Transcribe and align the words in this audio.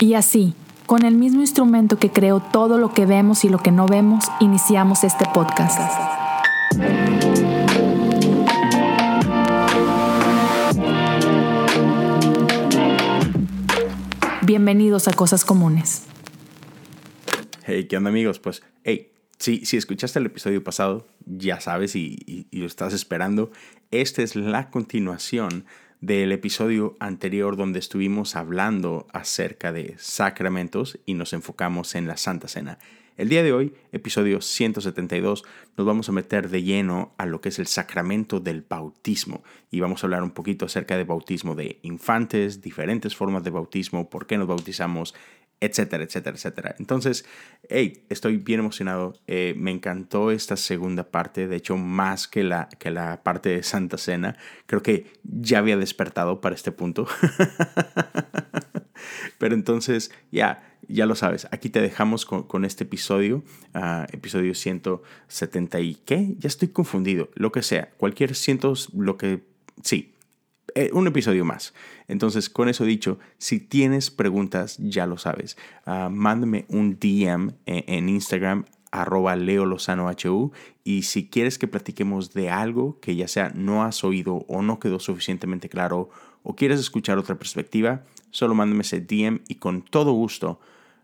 Y 0.00 0.14
así, 0.14 0.54
con 0.86 1.04
el 1.04 1.16
mismo 1.16 1.40
instrumento 1.40 1.98
que 1.98 2.10
creó 2.10 2.38
todo 2.38 2.78
lo 2.78 2.94
que 2.94 3.04
vemos 3.04 3.44
y 3.44 3.48
lo 3.48 3.58
que 3.58 3.72
no 3.72 3.88
vemos, 3.88 4.26
iniciamos 4.38 5.02
este 5.02 5.24
podcast. 5.34 5.76
Bienvenidos 14.42 15.08
a 15.08 15.12
Cosas 15.14 15.44
Comunes. 15.44 16.04
Hey, 17.64 17.88
¿qué 17.88 17.96
onda 17.96 18.10
amigos? 18.10 18.38
Pues, 18.38 18.62
hey, 18.84 19.10
si, 19.40 19.66
si 19.66 19.76
escuchaste 19.76 20.20
el 20.20 20.26
episodio 20.26 20.62
pasado, 20.62 21.08
ya 21.26 21.60
sabes 21.60 21.96
y, 21.96 22.46
y 22.52 22.58
lo 22.58 22.66
estás 22.66 22.94
esperando, 22.94 23.50
esta 23.90 24.22
es 24.22 24.36
la 24.36 24.70
continuación 24.70 25.64
del 26.00 26.30
episodio 26.32 26.96
anterior 27.00 27.56
donde 27.56 27.78
estuvimos 27.78 28.36
hablando 28.36 29.06
acerca 29.12 29.72
de 29.72 29.94
sacramentos 29.98 30.98
y 31.06 31.14
nos 31.14 31.32
enfocamos 31.32 31.94
en 31.94 32.06
la 32.06 32.16
Santa 32.16 32.48
Cena. 32.48 32.78
El 33.16 33.28
día 33.28 33.42
de 33.42 33.52
hoy, 33.52 33.74
episodio 33.90 34.40
172, 34.40 35.42
nos 35.76 35.86
vamos 35.86 36.08
a 36.08 36.12
meter 36.12 36.50
de 36.50 36.62
lleno 36.62 37.14
a 37.18 37.26
lo 37.26 37.40
que 37.40 37.48
es 37.48 37.58
el 37.58 37.66
sacramento 37.66 38.38
del 38.38 38.62
bautismo 38.62 39.42
y 39.72 39.80
vamos 39.80 40.02
a 40.02 40.06
hablar 40.06 40.22
un 40.22 40.30
poquito 40.30 40.66
acerca 40.66 40.96
del 40.96 41.06
bautismo 41.06 41.56
de 41.56 41.80
infantes, 41.82 42.62
diferentes 42.62 43.16
formas 43.16 43.42
de 43.42 43.50
bautismo, 43.50 44.08
por 44.08 44.28
qué 44.28 44.38
nos 44.38 44.46
bautizamos, 44.46 45.16
etcétera, 45.60 46.04
etcétera, 46.04 46.36
etcétera. 46.36 46.76
Entonces, 46.78 47.24
hey, 47.68 48.04
estoy 48.08 48.36
bien 48.36 48.60
emocionado. 48.60 49.14
Eh, 49.26 49.54
me 49.56 49.70
encantó 49.70 50.30
esta 50.30 50.56
segunda 50.56 51.10
parte, 51.10 51.48
de 51.48 51.56
hecho, 51.56 51.76
más 51.76 52.28
que 52.28 52.44
la, 52.44 52.68
que 52.78 52.90
la 52.90 53.22
parte 53.22 53.50
de 53.50 53.62
Santa 53.62 53.98
Cena. 53.98 54.36
Creo 54.66 54.82
que 54.82 55.06
ya 55.24 55.58
había 55.58 55.76
despertado 55.76 56.40
para 56.40 56.54
este 56.54 56.72
punto. 56.72 57.06
Pero 59.38 59.54
entonces, 59.54 60.10
ya, 60.30 60.76
ya 60.88 61.06
lo 61.06 61.14
sabes. 61.14 61.48
Aquí 61.50 61.70
te 61.70 61.80
dejamos 61.80 62.24
con, 62.24 62.64
este 62.64 62.84
episodio, 62.84 63.44
uh, 63.74 64.04
episodio 64.12 64.54
170 64.54 65.80
y 65.80 65.94
qué, 65.96 66.34
ya 66.38 66.48
estoy 66.48 66.68
confundido. 66.68 67.30
Lo 67.34 67.52
que 67.52 67.62
sea, 67.62 67.90
cualquier 67.96 68.34
cientos, 68.34 68.90
lo 68.94 69.16
que, 69.16 69.44
sí, 69.82 70.14
eh, 70.74 70.90
un 70.92 71.06
episodio 71.06 71.44
más. 71.44 71.74
Entonces, 72.08 72.50
con 72.50 72.68
eso 72.68 72.84
dicho, 72.84 73.18
si 73.38 73.60
tienes 73.60 74.10
preguntas, 74.10 74.76
ya 74.78 75.06
lo 75.06 75.18
sabes. 75.18 75.56
Uh, 75.86 76.10
mándame 76.10 76.64
un 76.68 76.98
DM 76.98 77.52
en, 77.66 77.84
en 77.86 78.08
Instagram 78.08 78.64
arroba 78.90 79.36
Leo 79.36 79.66
Lozano 79.66 80.08
HU 80.10 80.52
y 80.84 81.02
si 81.02 81.28
quieres 81.28 81.58
que 81.58 81.68
platiquemos 81.68 82.32
de 82.32 82.50
algo 82.50 82.98
que 83.00 83.16
ya 83.16 83.28
sea 83.28 83.52
no 83.54 83.84
has 83.84 84.02
oído 84.04 84.46
o 84.48 84.62
no 84.62 84.78
quedó 84.78 84.98
suficientemente 84.98 85.68
claro 85.68 86.08
o 86.42 86.56
quieres 86.56 86.80
escuchar 86.80 87.18
otra 87.18 87.38
perspectiva, 87.38 88.04
solo 88.30 88.54
mándame 88.54 88.82
ese 88.82 89.00
DM 89.00 89.40
y 89.48 89.56
con 89.56 89.82
todo 89.82 90.12
gusto 90.12 90.60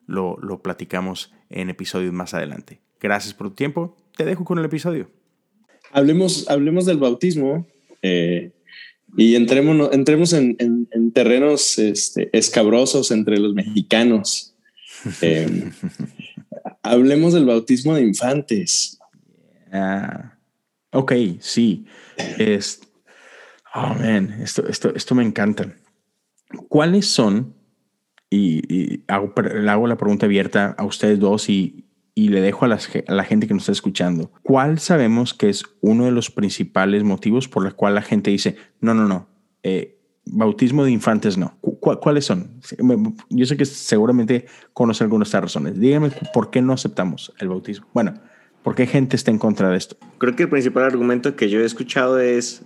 lo, 0.06 0.38
lo 0.40 0.62
platicamos 0.62 1.32
en 1.50 1.70
episodios 1.70 2.12
más 2.12 2.34
adelante. 2.34 2.80
Gracias 3.00 3.34
por 3.34 3.48
tu 3.48 3.54
tiempo, 3.54 3.96
te 4.16 4.24
dejo 4.24 4.44
con 4.44 4.58
el 4.58 4.64
episodio. 4.64 5.10
Hablemos, 5.92 6.48
hablemos 6.48 6.86
del 6.86 6.98
bautismo. 6.98 7.66
Eh, 8.02 8.52
y 9.16 9.36
entremos, 9.36 9.92
entremos 9.92 10.32
en, 10.32 10.56
en, 10.58 11.12
terrenos 11.12 11.78
este, 11.78 12.30
escabrosos 12.36 13.10
entre 13.10 13.38
los 13.38 13.54
mexicanos. 13.54 14.50
Eh, 15.20 15.70
hablemos 16.82 17.34
del 17.34 17.44
bautismo 17.44 17.94
de 17.94 18.00
infantes. 18.00 18.98
ok, 20.92 21.12
sí. 21.40 21.84
Es, 22.38 22.80
oh, 23.74 23.94
man, 24.00 24.40
esto, 24.40 24.66
esto, 24.66 24.94
esto 24.94 25.14
me 25.14 25.24
encanta. 25.24 25.76
¿Cuáles 26.70 27.06
son, 27.06 27.54
y, 28.30 29.02
hago, 29.08 29.34
le 29.42 29.70
hago 29.70 29.86
la 29.86 29.98
pregunta 29.98 30.24
abierta 30.24 30.74
a 30.78 30.86
ustedes 30.86 31.20
dos 31.20 31.50
y, 31.50 31.83
y 32.14 32.28
le 32.28 32.40
dejo 32.40 32.64
a, 32.64 32.68
la 32.68 33.24
gente 33.24 33.48
que 33.48 33.54
nos 33.54 33.64
está 33.64 33.72
escuchando, 33.72 34.30
¿cuál 34.42 34.78
sabemos 34.78 35.34
que 35.34 35.48
es 35.48 35.64
uno 35.80 36.04
de 36.04 36.12
los 36.12 36.30
principales 36.30 37.02
motivos 37.02 37.48
por 37.48 37.64
los 37.64 37.74
cual 37.74 37.94
la 37.94 38.02
gente 38.02 38.30
dice, 38.30 38.56
no, 38.80 38.94
no, 38.94 39.08
no, 39.08 39.28
eh, 39.62 39.98
bautismo 40.26 40.84
de 40.84 40.92
infantes 40.92 41.36
no? 41.36 41.58
¿Cuáles 41.60 42.24
son? 42.24 42.60
Yo 43.30 43.46
sé 43.46 43.56
que 43.56 43.64
seguramente 43.64 44.46
conoce 44.72 45.04
algunas 45.04 45.26
de 45.26 45.30
estas 45.30 45.42
razones. 45.42 45.78
Díganme 45.78 46.10
por 46.32 46.50
qué 46.50 46.62
no 46.62 46.72
aceptamos 46.72 47.34
el 47.38 47.48
bautismo. 47.48 47.86
Bueno, 47.92 48.14
¿por 48.62 48.74
qué 48.74 48.86
gente 48.86 49.16
está 49.16 49.30
en 49.30 49.38
contra 49.38 49.68
de 49.68 49.76
esto? 49.76 49.96
Creo 50.18 50.34
que 50.34 50.44
el 50.44 50.48
principal 50.48 50.84
argumento 50.84 51.36
que 51.36 51.50
yo 51.50 51.60
he 51.60 51.64
escuchado 51.64 52.20
es, 52.20 52.64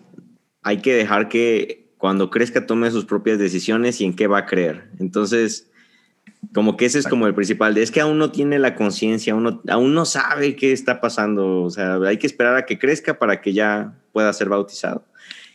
hay 0.62 0.78
que 0.82 0.94
dejar 0.94 1.28
que 1.28 1.91
cuando 1.97 2.31
crezca 2.31 2.66
tome 2.66 2.91
sus 2.91 3.06
propias 3.06 3.38
decisiones 3.38 4.00
y 4.00 4.04
en 4.04 4.14
qué 4.14 4.28
va 4.28 4.38
a 4.38 4.47
creer. 4.47 4.91
Entonces, 5.00 5.70
como 6.54 6.76
que 6.76 6.87
ese 6.87 6.99
es 6.99 7.06
como 7.06 7.26
el 7.26 7.34
principal, 7.34 7.76
es 7.78 7.91
que 7.91 8.00
aún 8.00 8.19
no 8.19 8.31
tiene 8.31 8.59
la 8.59 8.75
conciencia, 8.75 9.32
aún, 9.32 9.60
aún 9.69 9.94
no 9.94 10.04
sabe 10.04 10.56
qué 10.56 10.72
está 10.72 11.00
pasando, 11.00 11.62
o 11.62 11.71
sea, 11.71 11.97
hay 11.97 12.16
que 12.16 12.26
esperar 12.26 12.56
a 12.56 12.66
que 12.66 12.78
crezca 12.78 13.19
para 13.19 13.41
que 13.41 13.53
ya 13.53 13.99
pueda 14.12 14.32
ser 14.32 14.49
bautizado. 14.49 15.04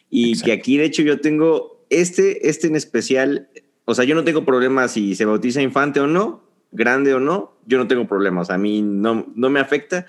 Y 0.09 0.39
que 0.41 0.51
aquí, 0.51 0.77
de 0.77 0.85
hecho, 0.85 1.01
yo 1.01 1.19
tengo 1.19 1.85
este, 1.89 2.47
este 2.47 2.67
en 2.67 2.75
especial, 2.75 3.49
o 3.85 3.95
sea, 3.95 4.05
yo 4.05 4.13
no 4.13 4.23
tengo 4.23 4.45
problema 4.45 4.87
si 4.87 5.15
se 5.15 5.25
bautiza 5.25 5.61
infante 5.61 5.99
o 5.99 6.07
no, 6.07 6.43
grande 6.71 7.13
o 7.13 7.19
no, 7.19 7.57
yo 7.65 7.77
no 7.77 7.87
tengo 7.87 8.07
problemas, 8.07 8.49
a 8.49 8.57
mí 8.57 8.81
no, 8.81 9.25
no 9.35 9.49
me 9.49 9.59
afecta, 9.59 10.05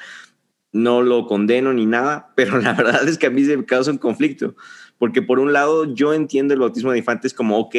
no 0.73 1.03
lo 1.03 1.27
condeno 1.27 1.73
ni 1.73 1.87
nada, 1.87 2.33
pero 2.37 2.59
la 2.59 2.75
verdad 2.75 3.09
es 3.09 3.17
que 3.17 3.27
a 3.27 3.31
mí 3.31 3.45
se 3.45 3.57
me 3.57 3.65
causa 3.65 3.91
un 3.91 3.99
conflicto, 3.99 4.55
porque 4.99 5.23
por 5.23 5.39
un 5.39 5.53
lado 5.53 5.95
yo 5.95 6.13
entiendo 6.13 6.53
el 6.53 6.61
bautismo 6.61 6.93
de 6.93 6.99
infantes 6.99 7.33
como, 7.33 7.59
ok, 7.59 7.75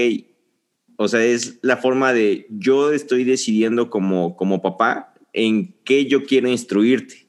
o 0.98 1.08
sea, 1.08 1.24
es 1.24 1.60
la 1.62 1.78
forma 1.78 2.14
de 2.14 2.48
yo 2.50 2.92
estoy 2.92 3.24
decidiendo 3.24 3.90
como, 3.90 4.36
como 4.36 4.62
papá 4.62 5.14
en 5.34 5.76
qué 5.84 6.06
yo 6.06 6.24
quiero 6.24 6.48
instruirte. 6.48 7.28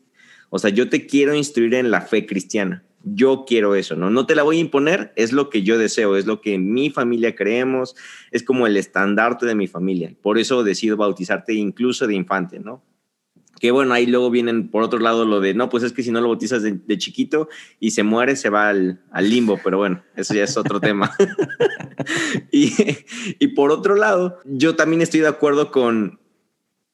O 0.51 0.59
sea, 0.59 0.71
yo 0.71 0.89
te 0.89 1.07
quiero 1.07 1.35
instruir 1.35 1.75
en 1.75 1.91
la 1.91 2.01
fe 2.01 2.27
cristiana. 2.27 2.85
Yo 3.05 3.45
quiero 3.47 3.75
eso, 3.75 3.95
¿no? 3.95 4.11
No 4.11 4.27
te 4.27 4.35
la 4.35 4.43
voy 4.43 4.59
a 4.59 4.61
imponer, 4.61 5.13
es 5.17 5.33
lo 5.33 5.49
que 5.49 5.63
yo 5.63 5.79
deseo, 5.79 6.17
es 6.17 6.27
lo 6.27 6.41
que 6.41 6.59
mi 6.59 6.91
familia 6.91 7.37
creemos, 7.37 7.95
es 8.33 8.43
como 8.43 8.67
el 8.67 8.77
estandarte 8.77 9.47
de 9.47 9.55
mi 9.55 9.69
familia. 9.69 10.15
Por 10.23 10.39
eso 10.39 10.65
decido 10.65 10.97
bautizarte 10.97 11.55
incluso 11.55 12.07
de 12.07 12.15
infante, 12.15 12.59
¿no? 12.59 12.83
Que 13.61 13.71
bueno, 13.71 13.95
ahí 13.95 14.07
luego 14.07 14.31
vienen 14.31 14.71
por 14.71 14.83
otro 14.83 14.99
lado 14.99 15.25
lo 15.25 15.41
de, 15.41 15.55
no, 15.55 15.69
pues 15.69 15.83
es 15.83 15.93
que 15.93 16.03
si 16.03 16.11
no 16.11 16.21
lo 16.21 16.29
bautizas 16.29 16.63
de, 16.63 16.99
chiquito 16.99 17.49
y 17.81 17.93
se 17.93 18.03
muere, 18.03 18.37
se 18.37 18.51
va 18.51 18.69
al, 18.69 19.01
limbo, 19.21 19.59
pero 19.65 19.79
bueno, 19.79 20.03
eso 20.15 20.35
ya 20.35 20.45
es 20.45 20.57
otro 20.57 20.81
tema. 20.81 21.11
y, 22.53 22.73
y 23.39 23.49
por 23.49 23.71
otro 23.71 23.95
lado, 23.95 24.41
yo 24.45 24.77
también 24.77 25.01
estoy 25.01 25.21
de 25.21 25.29
acuerdo 25.29 25.71
con, 25.71 26.21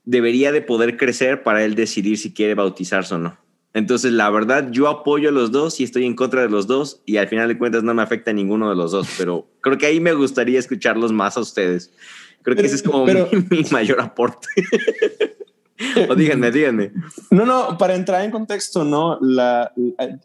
debería 0.04 0.52
de 0.52 0.62
poder 0.62 0.96
crecer 0.96 1.42
para 1.42 1.64
él 1.64 1.74
decidir 1.74 2.18
si 2.18 2.32
quiere 2.32 2.54
bautizarse 2.54 3.14
o 3.14 3.18
no. 3.18 3.42
Entonces, 3.74 4.12
la 4.12 4.28
verdad, 4.28 4.68
yo 4.70 4.88
apoyo 4.88 5.30
a 5.30 5.32
los 5.32 5.50
dos 5.50 5.80
y 5.80 5.84
estoy 5.84 6.04
en 6.04 6.14
contra 6.14 6.42
de 6.42 6.50
los 6.50 6.66
dos 6.66 7.02
y 7.06 7.16
al 7.16 7.28
final 7.28 7.48
de 7.48 7.56
cuentas 7.56 7.82
no 7.82 7.94
me 7.94 8.02
afecta 8.02 8.30
a 8.30 8.34
ninguno 8.34 8.68
de 8.68 8.76
los 8.76 8.92
dos, 8.92 9.08
pero 9.16 9.48
creo 9.60 9.78
que 9.78 9.86
ahí 9.86 9.98
me 9.98 10.12
gustaría 10.12 10.58
escucharlos 10.58 11.12
más 11.12 11.36
a 11.36 11.40
ustedes. 11.40 11.92
Creo 12.42 12.56
que 12.56 12.66
ese 12.66 12.74
es 12.76 12.82
como 12.82 13.06
mi, 13.06 13.64
mayor 13.70 14.00
aporte. 14.00 14.48
o 16.08 16.14
díganme, 16.14 16.50
díganme. 16.50 16.92
No, 17.30 17.46
no, 17.46 17.78
para 17.78 17.94
entrar 17.94 18.24
en 18.24 18.30
contexto, 18.30 18.84
¿no? 18.84 19.18
La, 19.20 19.72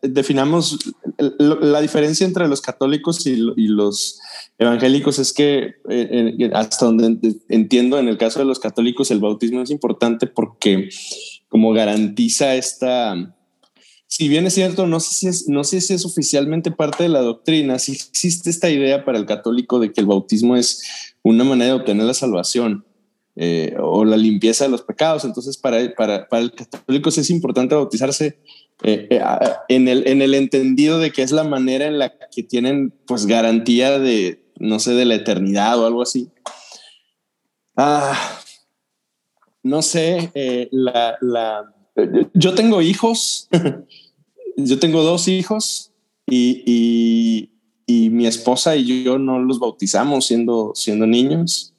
definamos 0.02 0.78
la, 1.18 1.82
diferencia 1.82 2.26
entre 2.26 2.48
los 2.48 2.62
católicos 2.62 3.26
y, 3.26 3.36
los 3.38 4.20
evangélicos 4.58 5.20
es 5.20 5.34
que 5.34 5.76
eh, 5.90 6.36
eh, 6.40 6.52
hasta 6.54 6.86
donde 6.86 7.36
entiendo 7.50 8.00
en 8.00 8.08
el 8.08 8.18
caso 8.18 8.40
de 8.40 8.46
los 8.46 8.60
católicos 8.60 9.12
el 9.12 9.20
bautismo 9.20 9.62
es 9.62 9.70
importante 9.70 10.26
porque 10.28 10.90
como 11.50 11.74
garantiza 11.74 12.56
esta 12.56 13.16
si 14.08 14.30
bien 14.30 14.48
es 14.48 14.54
cierto, 14.54 14.88
no 14.88 15.02
sé 15.02 15.14
si 15.14 15.28
es, 15.28 15.50
no 15.50 15.66
sé 15.66 15.82
si 15.82 15.94
es 15.94 16.06
oficialmente 16.06 16.72
parte 16.72 17.04
de 17.04 17.10
la 17.10 17.20
doctrina, 17.20 17.78
si 17.78 17.92
existe 17.92 18.50
esta 18.50 18.70
idea 18.70 19.04
para 19.04 19.18
el 19.18 19.26
católico 19.26 19.80
de 19.80 19.92
que 19.92 20.00
el 20.00 20.08
bautismo 20.08 20.56
es 20.56 21.14
una 21.24 21.44
manera 21.44 21.74
de 21.74 21.80
obtener 21.80 22.06
la 22.06 22.14
salvación. 22.14 22.86
Eh, 23.40 23.76
o 23.80 24.04
la 24.04 24.18
limpieza 24.18 24.66
de 24.66 24.72
los 24.72 24.82
pecados. 24.82 25.24
Entonces, 25.24 25.58
para, 25.58 25.94
para, 25.94 26.28
para 26.28 26.42
el 26.42 26.52
católico 26.54 27.10
es 27.10 27.30
importante 27.30 27.76
bautizarse 27.76 28.40
eh, 28.82 29.08
eh, 29.12 29.22
en, 29.70 29.88
el, 29.88 30.08
en 30.08 30.24
el 30.24 30.34
entendido 30.34 30.98
de 30.98 31.12
que 31.12 31.22
es 31.22 31.32
la 31.32 31.44
manera 31.44 31.86
en 31.86 32.00
la 32.00 32.18
que 32.32 32.42
tienen 32.42 32.92
pues 33.06 33.28
garantía 33.28 34.00
de, 34.00 34.44
no 34.58 34.80
sé, 34.80 34.96
de 34.96 35.06
la 35.06 35.14
eternidad 35.14 35.80
o 35.80 35.86
algo 35.86 36.02
así. 36.02 36.30
Ah, 37.76 38.18
no 39.62 39.84
sé, 39.84 40.32
la, 40.72 41.20
la, 41.22 41.76
yo 42.34 42.56
tengo 42.56 42.82
hijos, 42.82 43.50
yo 44.58 44.80
tengo 44.80 45.04
dos 45.04 45.28
hijos 45.28 45.92
y, 46.26 46.64
y, 46.66 47.52
y, 47.86 48.10
mi 48.10 48.26
esposa 48.26 48.76
y 48.76 49.04
yo 49.04 49.20
no 49.20 49.38
los 49.38 49.60
bautizamos 49.60 50.26
siendo, 50.26 50.72
siendo 50.74 51.06
niños. 51.06 51.76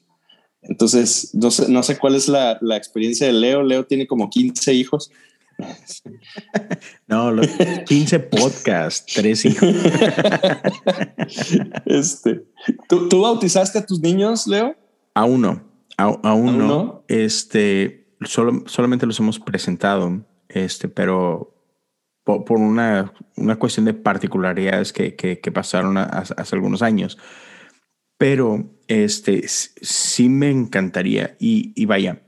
Entonces, 0.61 1.31
no 1.33 1.51
sé, 1.51 1.71
no 1.71 1.83
sé 1.83 1.97
cuál 1.97 2.15
es 2.15 2.27
la, 2.27 2.57
la, 2.61 2.77
experiencia 2.77 3.27
de 3.27 3.33
Leo. 3.33 3.63
Leo 3.63 3.85
tiene 3.85 4.07
como 4.07 4.29
15 4.29 4.73
hijos. 4.73 5.11
No, 7.07 7.35
15 7.85 8.19
podcasts, 8.19 9.13
tres 9.13 9.45
hijos. 9.45 9.69
Este, 11.85 12.45
¿tú, 12.87 13.09
¿tú, 13.09 13.21
bautizaste 13.21 13.79
a 13.79 13.85
tus 13.85 13.99
niños, 13.99 14.47
Leo? 14.47 14.75
Aún 15.13 15.41
no, 15.41 15.63
aún, 15.97 16.57
no. 16.57 17.03
Este, 17.07 18.07
solo, 18.21 18.63
solamente 18.67 19.05
los 19.05 19.19
hemos 19.19 19.39
presentado, 19.39 20.25
este, 20.47 20.87
pero 20.87 21.53
por, 22.23 22.59
una, 22.59 23.13
una, 23.37 23.57
cuestión 23.57 23.85
de 23.85 23.93
particularidades 23.93 24.93
que, 24.93 25.15
que, 25.15 25.51
pasaron 25.51 25.97
hace, 25.97 26.55
algunos 26.55 26.81
años. 26.81 27.17
Pero 28.17 28.69
este, 28.89 29.43
sí 29.47 30.29
me 30.29 30.49
encantaría 30.49 31.37
y, 31.39 31.71
y 31.75 31.85
vaya, 31.85 32.23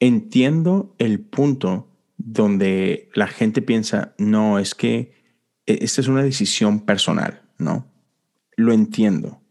entiendo 0.00 0.96
el 0.98 1.20
punto 1.20 1.88
donde 2.16 3.10
la 3.14 3.28
gente 3.28 3.60
piensa, 3.60 4.14
no, 4.18 4.58
es 4.58 4.74
que 4.74 5.12
e, 5.66 5.78
esta 5.82 6.00
es 6.00 6.08
una 6.08 6.22
decisión 6.22 6.80
personal, 6.80 7.42
¿no? 7.58 7.86
Lo 8.56 8.72
entiendo. 8.72 9.42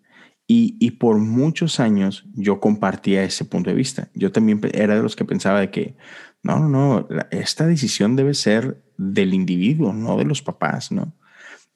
Y, 0.47 0.75
y, 0.79 0.91
por 0.91 1.19
muchos 1.19 1.79
años 1.79 2.25
yo 2.33 2.59
compartía 2.59 3.23
ese 3.23 3.45
punto 3.45 3.69
de 3.69 3.75
vista. 3.75 4.09
Yo 4.15 4.31
también 4.31 4.59
era 4.73 4.95
de 4.95 5.03
los 5.03 5.15
que 5.15 5.25
pensaba 5.25 5.59
de 5.59 5.69
que, 5.69 5.95
no, 6.41 6.57
no, 6.57 6.67
no, 6.67 7.07
esta 7.29 7.67
decisión 7.67 8.15
debe 8.15 8.33
ser 8.33 8.83
del 8.97 9.35
individuo, 9.35 9.93
no 9.93 10.17
de 10.17 10.25
los 10.25 10.41
papás, 10.41 10.91
¿no? 10.91 11.13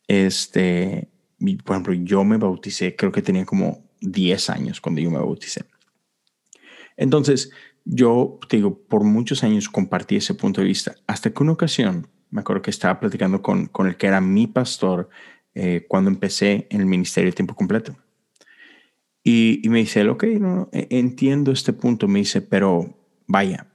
Este, 0.08 1.12
por 1.64 1.76
ejemplo, 1.76 1.94
yo 1.94 2.24
me 2.24 2.38
bauticé, 2.38 2.96
creo 2.96 3.12
que 3.12 3.22
tenía 3.22 3.46
como 3.46 3.93
10 4.04 4.50
años 4.50 4.82
cuando 4.82 5.02
yo 5.02 5.10
me 5.10 5.18
bauticé. 5.18 5.66
Entonces, 6.98 7.52
yo 7.86 8.40
te 8.48 8.58
digo, 8.58 8.78
por 8.88 9.04
muchos 9.04 9.44
años 9.44 9.70
compartí 9.70 10.18
ese 10.18 10.36
punto 10.36 10.62
de 10.62 10.68
vista, 10.68 10.96
hasta 11.08 11.32
que 11.32 11.44
una 11.44 11.54
ocasión, 11.54 12.08
me 12.30 12.42
acuerdo 12.42 12.62
que 12.62 12.72
estaba 12.72 13.00
platicando 13.00 13.42
con, 13.42 13.68
con 13.68 13.88
el 13.88 13.98
que 13.98 14.08
era 14.08 14.22
mi 14.22 14.48
pastor 14.48 15.10
eh, 15.56 15.86
cuando 15.88 16.10
empecé 16.10 16.68
en 16.70 16.82
el 16.82 16.86
ministerio 16.86 17.32
de 17.32 17.36
tiempo 17.36 17.56
completo. 17.56 17.96
Y, 19.24 19.62
me 19.70 19.80
dice, 19.80 20.08
ok, 20.08 20.24
no, 20.40 20.70
e, 20.72 20.88
entiendo 20.92 21.52
este 21.52 21.72
punto, 21.72 22.08
me 22.08 22.20
dice, 22.20 22.42
pero 22.42 22.98
vaya, 23.28 23.68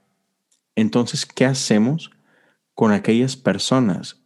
entonces, 0.75 1.25
¿qué 1.25 1.45
hacemos 1.45 2.11
con 2.75 2.91
aquellas 2.91 3.35
personas 3.35 4.21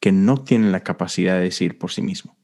que 0.00 0.12
no 0.12 0.42
tienen 0.42 0.72
la 0.72 0.80
capacidad 0.80 1.34
de 1.34 1.44
decir 1.44 1.78
por 1.78 1.90
sí 1.90 2.02
mismo? 2.02 2.36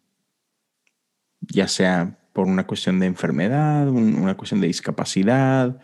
Ya 1.40 1.68
sea 1.68 2.18
por 2.36 2.48
una 2.48 2.66
cuestión 2.66 3.00
de 3.00 3.06
enfermedad, 3.06 3.88
una 3.88 4.36
cuestión 4.36 4.60
de 4.60 4.66
discapacidad, 4.66 5.80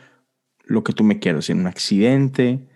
lo 0.64 0.84
que 0.84 0.92
tú 0.92 1.02
me 1.02 1.18
quieras 1.18 1.46
decir, 1.46 1.56
un 1.56 1.66
accidente. 1.66 2.68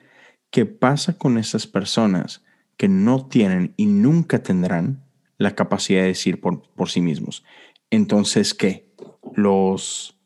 ¿Qué 0.51 0.65
pasa 0.65 1.19
con 1.19 1.37
esas 1.37 1.67
personas 1.67 2.43
que 2.79 2.89
no 2.89 3.27
tienen 3.27 3.75
y 3.77 3.85
nunca 3.85 4.43
tendrán 4.43 5.05
la 5.37 5.55
capacidad 5.55 6.01
de 6.01 6.07
decir 6.07 6.41
por, 6.41 6.63
por 6.73 6.89
sí 6.89 7.03
mismos? 7.03 7.45
Entonces, 7.91 8.55
¿qué? 8.55 8.95
Los, 9.35 10.19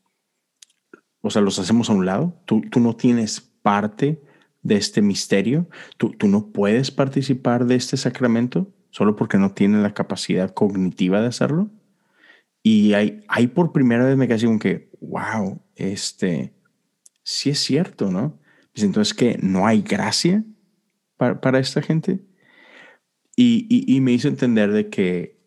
o 1.21 1.31
sea, 1.31 1.43
los 1.43 1.59
hacemos 1.59 1.91
a 1.91 1.95
un 1.95 2.07
lado. 2.07 2.41
Tú, 2.45 2.61
tú 2.71 2.79
no 2.79 2.95
tienes 2.95 3.41
parte 3.41 4.23
de 4.63 4.77
este 4.77 5.03
misterio. 5.03 5.69
Tú, 5.97 6.13
tú 6.13 6.29
no 6.29 6.53
puedes 6.53 6.93
participar 6.93 7.67
de 7.67 7.75
este 7.75 7.97
sacramento 7.97 8.73
solo 8.91 9.17
porque 9.17 9.39
no 9.39 9.55
tienes 9.55 9.83
la 9.83 9.93
capacidad 9.93 10.55
cognitiva 10.55 11.21
de 11.21 11.27
hacerlo. 11.27 11.69
Y 12.63 12.93
hay, 12.95 13.25
hay 13.29 13.47
por 13.47 13.73
primera 13.73 14.05
vez 14.05 14.17
me 14.17 14.29
quedé 14.29 14.47
con 14.47 14.59
que, 14.59 14.91
wow, 15.01 15.63
este, 15.77 16.55
sí 17.23 17.51
es 17.51 17.59
cierto, 17.59 18.11
¿no? 18.11 18.39
Pues 18.73 18.85
entonces 18.85 19.15
que 19.15 19.39
no 19.43 19.67
hay 19.67 19.83
gracia 19.83 20.45
para, 21.17 21.41
para 21.41 21.59
esta 21.59 21.83
gente. 21.83 22.21
Y, 23.37 23.67
y, 23.71 24.01
me 24.03 24.13
hizo 24.13 24.29
entender 24.29 24.71
de 24.71 24.91
que 24.91 25.41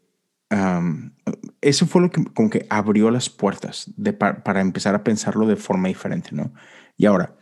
eso 1.62 1.86
fue 1.86 2.02
lo 2.02 2.10
que 2.10 2.24
como 2.24 2.50
que 2.50 2.66
abrió 2.70 3.12
las 3.12 3.30
puertas 3.30 3.92
de, 3.98 4.14
para 4.14 4.62
empezar 4.62 4.96
a 4.96 5.04
pensarlo 5.04 5.46
de 5.46 5.58
forma 5.58 5.90
diferente, 5.90 6.30
¿no? 6.32 6.54
Y 6.98 7.06
ahora, 7.06 7.36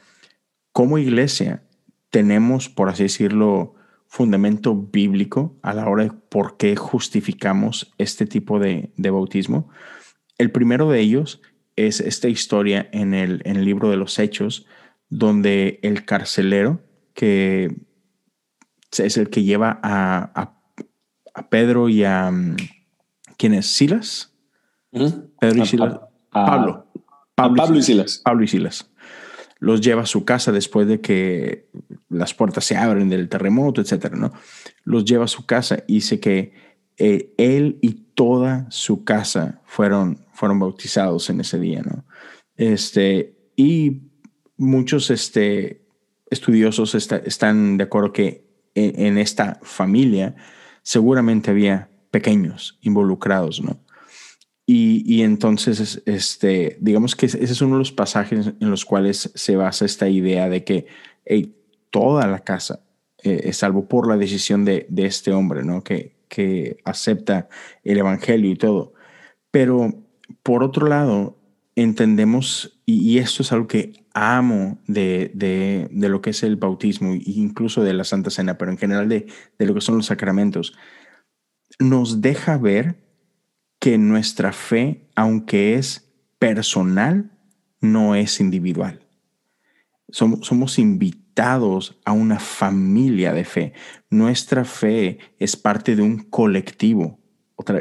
como 0.73 0.97
iglesia 0.97 1.63
tenemos, 2.09 2.67
por 2.67 2.89
así 2.89 3.03
decirlo, 3.03 3.75
fundamento 4.11 4.75
bíblico 4.75 5.57
a 5.61 5.73
la 5.73 5.87
hora 5.87 6.03
de 6.03 6.11
por 6.11 6.57
qué 6.57 6.75
justificamos 6.75 7.93
este 7.97 8.25
tipo 8.25 8.59
de, 8.59 8.91
bautismo. 8.97 9.69
El 10.37 10.51
primero 10.51 10.89
de 10.89 10.99
ellos 10.99 11.41
es 11.77 12.01
esta 12.01 12.27
historia 12.27 12.89
en 12.91 13.13
el, 13.13 13.41
en 13.45 13.55
el 13.55 13.63
libro 13.63 13.89
de 13.89 13.95
los 13.95 14.19
Hechos, 14.19 14.65
donde 15.07 15.79
el 15.81 16.03
carcelero, 16.03 16.81
que 17.13 17.73
es 18.97 19.15
el 19.15 19.29
que 19.29 19.43
lleva 19.43 19.79
a, 19.81 20.57
Pedro 21.49 21.87
y 21.87 22.03
a... 22.03 22.31
Mm, 22.31 22.57
¿Quién 23.37 23.53
es? 23.53 23.67
¿Silas? 23.67 24.33
Pedro 24.91 25.63
y 25.63 25.65
Silas. 25.65 25.99
Pablo. 26.29 26.85
Pablo, 27.33 27.77
y 27.77 27.81
Silas. 27.81 28.21
Pablo 28.25 28.43
y 28.43 28.47
Silas 28.49 28.90
los 29.61 29.79
lleva 29.79 30.01
a 30.01 30.07
su 30.07 30.25
casa 30.25 30.51
después 30.51 30.87
de 30.87 31.01
que 31.01 31.69
las 32.09 32.33
puertas 32.33 32.65
se 32.65 32.75
abren 32.75 33.09
del 33.09 33.29
terremoto, 33.29 33.79
etcétera, 33.79 34.17
¿no? 34.17 34.33
Los 34.83 35.05
lleva 35.05 35.25
a 35.25 35.29
su 35.29 35.45
casa 35.45 35.83
y 35.87 35.95
dice 35.95 36.19
que 36.19 36.51
eh, 36.97 37.31
él 37.37 37.77
y 37.79 38.07
toda 38.15 38.65
su 38.71 39.03
casa 39.03 39.61
fueron, 39.65 40.25
fueron 40.33 40.59
bautizados 40.59 41.29
en 41.29 41.41
ese 41.41 41.59
día, 41.59 41.83
¿no? 41.83 42.03
Este, 42.57 43.37
y 43.55 44.01
muchos 44.57 45.11
este, 45.11 45.85
estudiosos 46.31 46.95
están 46.95 47.77
de 47.77 47.83
acuerdo 47.83 48.13
que 48.13 48.47
en, 48.73 48.99
en 49.05 49.17
esta 49.19 49.59
familia 49.61 50.35
seguramente 50.81 51.51
había 51.51 51.87
pequeños 52.09 52.79
involucrados, 52.81 53.61
¿no? 53.61 53.79
Y, 54.73 55.23
entonces, 55.23 56.01
este, 56.05 56.77
digamos 56.79 57.17
que 57.17 57.25
ese 57.25 57.43
es 57.43 57.61
uno 57.61 57.73
de 57.73 57.79
los 57.79 57.91
pasajes 57.91 58.53
en 58.57 58.69
los 58.69 58.85
cuales 58.85 59.29
se 59.35 59.57
basa 59.57 59.83
esta 59.83 60.07
idea 60.07 60.47
de 60.47 60.63
que 60.63 60.87
toda 61.89 62.25
la 62.25 62.39
casa 62.39 62.79
eh, 63.21 63.51
salvo 63.51 63.89
por 63.89 64.07
la 64.07 64.15
decisión 64.15 64.63
de, 64.63 64.87
este 64.95 65.33
hombre, 65.33 65.65
¿no? 65.65 65.83
Que, 65.83 66.15
que 66.29 66.77
acepta 66.85 67.49
el 67.83 67.97
Evangelio 67.97 68.49
y 68.49 68.55
todo. 68.55 68.93
Pero 69.51 70.05
por 70.41 70.63
otro 70.63 70.87
lado, 70.87 71.37
entendemos, 71.75 72.81
y, 72.85 73.17
esto 73.17 73.43
es 73.43 73.51
algo 73.51 73.67
que 73.67 74.05
amo 74.13 74.79
de, 74.87 75.31
de, 75.33 76.09
lo 76.09 76.21
que 76.21 76.29
es 76.29 76.43
el 76.43 76.55
bautismo, 76.55 77.13
incluso 77.13 77.83
de 77.83 77.91
la 77.93 78.05
Santa 78.05 78.29
Cena, 78.29 78.57
pero 78.57 78.71
en 78.71 78.77
general 78.77 79.09
de, 79.09 79.27
de 79.59 79.65
lo 79.65 79.73
que 79.73 79.81
son 79.81 79.97
los 79.97 80.05
sacramentos, 80.05 80.77
nos 81.77 82.21
deja 82.21 82.57
ver 82.57 83.10
que 83.81 83.97
nuestra 83.97 84.53
fe, 84.53 85.07
aunque 85.15 85.73
es 85.73 86.07
personal, 86.37 87.31
no 87.81 88.13
es 88.13 88.39
individual. 88.39 89.07
Somos, 90.07 90.77
invitados 90.77 91.99
a 92.05 92.11
una 92.11 92.39
familia 92.39 93.33
de 93.33 93.43
fe. 93.43 93.73
Nuestra 94.11 94.65
fe 94.65 95.17
es 95.39 95.55
parte 95.55 95.95
de 95.95 96.03
un 96.03 96.19
colectivo. 96.19 97.19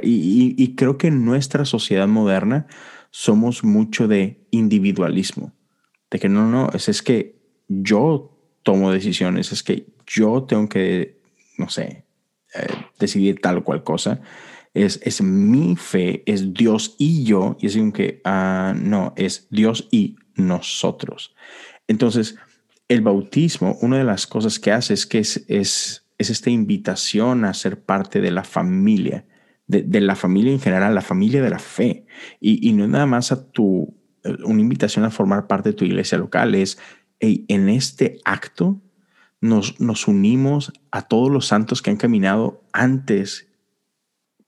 Y, 0.02 0.74
creo 0.74 0.96
que 0.96 1.08
en 1.08 1.26
nuestra 1.26 1.66
sociedad 1.66 2.08
moderna 2.08 2.66
somos 3.10 3.62
mucho 3.62 4.08
de 4.08 4.46
individualismo. 4.50 5.52
De 6.10 6.18
que 6.18 6.30
no, 6.30 6.48
no, 6.48 6.70
es, 6.72 6.88
es 6.88 7.02
que 7.02 7.36
yo 7.68 8.38
tomo 8.62 8.90
decisiones, 8.90 9.52
es 9.52 9.62
que 9.62 9.86
yo 10.06 10.44
tengo 10.44 10.66
que, 10.66 11.20
no 11.58 11.68
sé, 11.68 12.06
eh, 12.54 12.66
decidir 12.98 13.38
tal 13.42 13.58
o 13.58 13.64
cual 13.64 13.84
cosa 13.84 14.22
es, 14.74 15.00
es 15.02 15.22
mi 15.22 15.76
fe, 15.76 16.22
es 16.26 16.52
Dios 16.54 16.94
y 16.98 17.24
yo, 17.24 17.56
y 17.60 17.66
es 17.66 17.78
que, 17.92 18.20
ah, 18.24 18.74
no, 18.76 19.12
es 19.16 19.48
Dios 19.50 19.88
y 19.90 20.16
nosotros. 20.34 21.34
Entonces, 21.88 22.36
el 22.88 23.02
bautismo, 23.02 23.76
una 23.80 23.98
de 23.98 24.04
las 24.04 24.26
cosas 24.26 24.58
que 24.58 24.72
hace 24.72 24.94
es 24.94 25.06
que 25.06 25.18
es, 25.18 25.44
es, 25.48 26.06
es 26.18 26.30
esta 26.30 26.50
invitación 26.50 27.44
a 27.44 27.54
ser 27.54 27.82
parte 27.82 28.20
de 28.20 28.30
la 28.30 28.44
familia, 28.44 29.26
de, 29.66 29.82
de, 29.82 30.00
la 30.00 30.16
familia 30.16 30.52
en 30.52 30.60
general, 30.60 30.94
la 30.94 31.02
familia 31.02 31.42
de 31.42 31.50
la 31.50 31.58
fe. 31.58 32.06
Y, 32.40 32.68
y 32.68 32.72
no 32.72 32.86
nada 32.88 33.06
más 33.06 33.32
a 33.32 33.50
tu, 33.50 33.94
una 34.44 34.60
invitación 34.60 35.04
a 35.04 35.10
formar 35.10 35.46
parte 35.46 35.70
de 35.70 35.76
tu 35.76 35.84
iglesia 35.84 36.18
local, 36.18 36.54
es 36.54 36.78
en 37.20 37.68
este 37.68 38.18
acto 38.24 38.80
nos, 39.40 39.80
nos 39.80 40.08
unimos 40.08 40.72
a 40.90 41.02
todos 41.02 41.30
los 41.30 41.46
santos 41.46 41.82
que 41.82 41.90
han 41.90 41.96
caminado 41.96 42.62
antes 42.72 43.49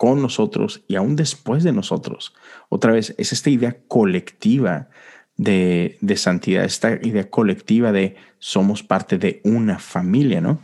con 0.03 0.21
nosotros 0.21 0.83
y 0.89 0.97
aún 0.97 1.15
después 1.15 1.63
de 1.63 1.73
nosotros. 1.73 2.35
Otra 2.69 2.91
vez, 2.91 3.15
es 3.19 3.33
esta 3.33 3.51
idea 3.51 3.77
colectiva 3.87 4.89
de, 5.37 5.97
santidad, 6.17 6.65
esta 6.65 6.95
idea 7.07 7.31
colectiva 7.31 7.93
de 7.93 8.17
somos 8.41 8.83
parte 8.83 9.17
de 9.17 9.41
una 9.45 9.79
familia, 9.79 10.41
¿no? 10.41 10.59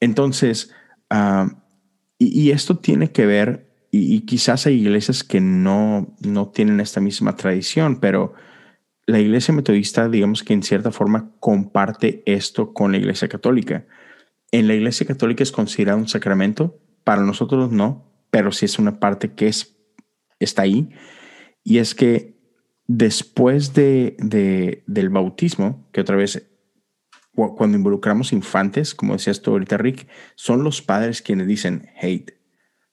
Entonces, 0.00 0.72
ah, 1.10 1.50
y, 2.16 2.50
esto 2.52 2.78
tiene 2.78 3.12
que 3.12 3.26
ver, 3.26 3.68
y, 3.90 4.20
quizás 4.20 4.66
hay 4.66 4.80
iglesias 4.80 5.22
que 5.22 5.42
no, 5.42 6.16
no 6.22 6.48
tienen 6.48 6.80
esta 6.80 7.02
misma 7.02 7.36
tradición, 7.36 8.00
pero 8.00 8.32
la 9.04 9.20
iglesia 9.20 9.52
metodista, 9.52 10.08
digamos 10.08 10.42
que 10.44 10.54
en 10.54 10.62
cierta 10.62 10.92
forma 10.92 11.30
comparte 11.40 12.22
esto 12.24 12.72
con 12.72 12.90
la 12.90 12.96
iglesia 12.96 13.28
católica. 13.28 13.84
En 14.50 14.66
la 14.66 14.72
iglesia 14.72 15.06
católica 15.06 15.42
es 15.42 15.52
considerado 15.52 15.98
un 15.98 16.08
sacramento, 16.08 16.78
para 17.04 17.20
nosotros 17.20 17.70
no, 17.70 18.11
pero 18.32 18.50
sí 18.50 18.64
es 18.64 18.78
una 18.78 18.98
parte 18.98 19.34
que 19.34 19.46
es, 19.48 19.76
está 20.40 20.62
ahí. 20.62 20.88
Y 21.62 21.78
es 21.78 21.94
que 21.94 22.40
después 22.86 23.74
de, 23.74 24.16
del 24.86 25.10
bautismo, 25.10 25.86
que 25.92 26.00
otra 26.00 26.16
vez, 26.16 26.50
cuando 27.34 27.76
involucramos 27.76 28.32
infantes, 28.32 28.94
como 28.94 29.12
decías 29.12 29.42
tú 29.42 29.50
ahorita, 29.50 29.76
Rick, 29.76 30.08
son 30.34 30.64
los 30.64 30.80
padres 30.80 31.20
quienes 31.20 31.46
dicen, 31.46 31.90
hey, 31.94 32.24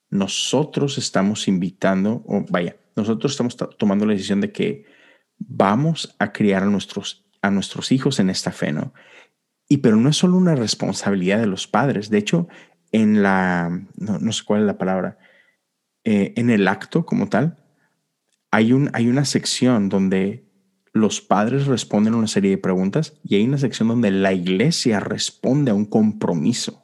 nosotros 0.09 0.97
estamos 0.97 1.47
invitando, 1.47 2.21
o 2.27 2.45
vaya, 2.49 2.75
nosotros 2.97 3.31
estamos 3.31 3.55
tomando 3.77 4.05
la 4.05 4.13
decisión 4.13 4.41
de 4.41 4.51
que 4.51 4.83
vamos 5.37 6.17
a 6.19 6.33
criar 6.33 6.63
a 6.63 6.67
nuestros, 6.67 7.25
a 7.41 7.49
nuestros 7.49 7.93
hijos 7.93 8.19
en 8.19 8.29
esta 8.29 8.51
fe, 8.51 8.73
¿no? 8.73 8.93
Y 9.69 9.77
pero 9.77 9.95
no 9.95 10.09
es 10.09 10.17
solo 10.17 10.35
una 10.35 10.55
responsabilidad 10.55 11.39
de 11.39 11.47
los 11.47 11.65
padres, 11.67 12.09
de 12.09 12.17
hecho, 12.17 12.49
en 12.91 13.21
la, 13.21 13.69
no, 13.95 14.31
sé 14.31 14.43
cuál 14.43 14.61
es 14.61 14.67
la 14.67 14.77
palabra, 14.77 15.17
eh, 16.11 16.33
en 16.37 16.49
el 16.49 16.67
acto 16.67 17.05
como 17.05 17.29
tal, 17.29 17.63
hay, 18.49 18.73
un, 18.73 18.89
hay 18.93 19.09
una 19.09 19.25
sección 19.25 19.89
donde 19.89 20.43
los 20.91 21.21
padres 21.21 21.67
responden 21.67 22.15
a 22.15 22.17
una 22.17 22.25
serie 22.25 22.49
de 22.49 22.57
preguntas 22.57 23.13
y 23.23 23.35
hay 23.35 23.43
una 23.43 23.59
sección 23.59 23.89
donde 23.89 24.09
la 24.09 24.33
iglesia 24.33 24.99
responde 24.99 25.69
a 25.69 25.75
un 25.75 25.85
compromiso, 25.85 26.83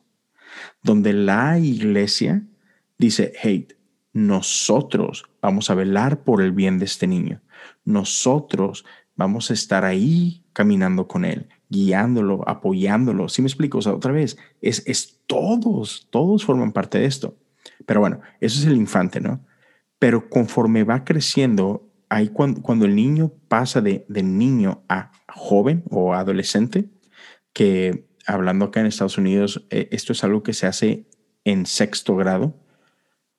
donde 0.84 1.12
la 1.14 1.58
iglesia 1.58 2.44
dice, 3.00 3.34
hey, 3.42 3.70
nosotros 4.14 5.26
vamos 5.42 5.72
a 5.72 5.74
velar 5.74 6.24
por 6.24 6.44
el 6.44 6.52
bien 6.52 6.78
de 6.78 6.86
este 6.86 7.08
niño, 7.08 7.42
nosotros 7.84 8.86
vamos 9.16 9.50
a 9.50 9.56
estar 9.56 9.86
ahí 9.86 10.46
caminando 10.54 11.08
con 11.08 11.26
él, 11.26 11.50
guiándolo, 11.68 12.48
apoyándolo. 12.48 13.28
¿Sí 13.28 13.42
me 13.42 13.48
explico? 13.48 13.80
O 13.80 13.82
sea, 13.82 13.96
otra 13.96 14.12
vez, 14.12 14.38
es, 14.62 14.84
es 14.86 15.24
todos, 15.26 16.10
todos 16.12 16.46
forman 16.46 16.74
parte 16.74 17.00
de 17.00 17.06
esto. 17.06 17.40
Pero 17.86 18.00
bueno, 18.00 18.22
eso 18.40 18.60
es 18.60 18.66
el 18.66 18.78
infante, 18.78 19.20
¿no? 19.20 19.46
Pero 20.00 20.30
conforme 20.30 20.84
va 20.84 21.04
creciendo, 21.04 21.90
ahí 22.10 22.30
cuando, 22.30 22.86
el 22.86 22.96
niño 22.96 23.32
pasa 23.48 23.82
de, 23.82 24.06
niño 24.10 24.84
a 24.90 25.12
joven 25.28 25.84
o 25.90 26.14
adolescente, 26.14 26.90
que 27.54 28.08
hablando 28.26 28.66
acá 28.66 28.80
en 28.80 28.88
Estados 28.88 29.18
Unidos, 29.18 29.66
eh, 29.70 29.88
esto 29.92 30.14
es 30.14 30.24
algo 30.24 30.44
que 30.44 30.54
se 30.54 30.68
hace 30.68 31.08
en 31.44 31.66
sexto 31.66 32.16
grado, 32.16 32.60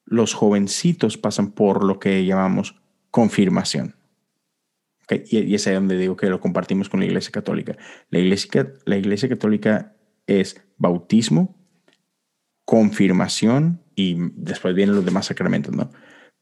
los 0.05 0.35
jovencitos 0.35 1.19
pasan 1.19 1.53
por 1.53 1.85
lo 1.85 1.99
que 1.99 2.25
llamamos 2.25 2.81
confirmación. 3.11 3.97
Y, 5.11 5.55
es 5.55 5.67
ahí 5.67 5.75
donde 5.75 5.99
digo 5.99 6.17
que 6.17 6.29
lo 6.29 6.41
compartimos 6.41 6.89
con 6.89 7.01
la 7.01 7.07
Iglesia 7.07 7.31
Católica. 7.33 7.77
La 8.11 8.19
Iglesia, 8.19 8.73
la 8.85 8.97
iglesia 8.97 9.29
Católica 9.29 9.95
es 10.27 10.61
bautismo, 10.79 11.57
confirmación 12.65 13.83
y 13.97 14.17
después 14.37 14.75
vienen 14.77 14.95
los 14.95 15.05
demás 15.05 15.27
sacramentos, 15.27 15.75
¿no? 15.75 15.91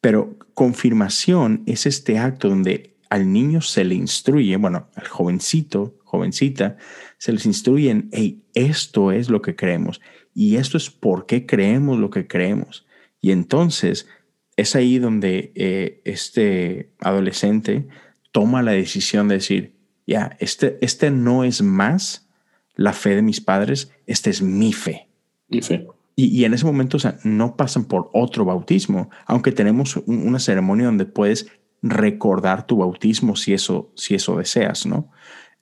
Pero 0.02 0.37
confirmación 0.52 1.62
es 1.64 1.87
este 1.87 2.18
acto 2.18 2.50
donde 2.50 2.96
al 3.08 3.32
niño 3.32 3.62
se 3.62 3.84
le 3.84 3.94
instruye, 3.94 4.56
bueno, 4.56 4.88
al 4.96 5.06
jovencito, 5.08 5.96
jovencita, 6.04 6.76
se 7.16 7.32
les 7.32 7.46
instruye 7.46 7.90
en, 7.90 8.11
hey, 8.12 8.42
esto 8.52 9.12
es 9.12 9.30
lo 9.30 9.40
que 9.40 9.56
creemos 9.56 10.02
y 10.34 10.56
esto 10.56 10.76
es 10.76 10.90
por 10.90 11.25
qué 11.26 11.46
creemos 11.46 11.99
lo 11.99 12.11
que 12.11 12.26
creemos. 12.26 12.87
Y 13.20 13.30
entonces 13.30 14.08
es 14.56 14.76
ahí 14.76 14.99
donde 14.99 15.52
eh, 15.54 16.02
este 16.04 16.90
adolescente 16.99 17.87
toma 18.32 18.62
la 18.62 18.73
decisión 18.73 19.28
de 19.28 19.37
decir, 19.37 19.75
ya, 20.06 20.37
este, 20.40 20.76
este 20.82 21.11
no 21.11 21.44
es 21.44 21.62
más 21.62 22.28
la 22.75 22.92
fe 22.92 23.14
de 23.14 23.23
mis 23.23 23.40
padres, 23.40 23.92
esta 24.06 24.28
es 24.28 24.42
mi 24.42 24.73
fe. 24.73 25.08
Mi 25.49 25.62
fe. 25.62 25.87
Y, 26.16 26.44
en 26.44 26.54
ese 26.54 26.64
momento, 26.64 26.97
o 26.97 27.00
sea, 27.00 27.18
no 27.25 27.56
pasan 27.56 27.87
por 27.87 28.09
otro 28.12 28.44
bautismo, 28.44 29.11
aunque 29.26 29.50
tenemos 29.50 29.97
una 30.06 30.38
ceremonia 30.38 30.87
donde 30.87 31.06
puedes 31.06 31.49
recordar 31.83 32.66
tu 32.66 32.76
bautismo 32.76 33.35
si 33.35 33.52
eso, 33.52 33.92
si 33.97 34.14
eso 34.14 34.38
deseas, 34.38 34.87
¿no? 34.87 35.11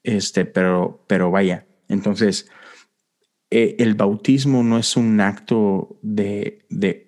Este, 0.02 0.44
pero, 0.44 1.04
pero 1.06 1.30
vaya, 1.30 1.66
entonces, 1.88 2.50
eh, 3.50 3.76
el 3.78 3.94
bautismo 3.94 4.62
no 4.62 4.78
es 4.78 4.97
un 4.97 5.21
acto 5.21 5.99
de, 6.02 6.66
de 6.68 7.06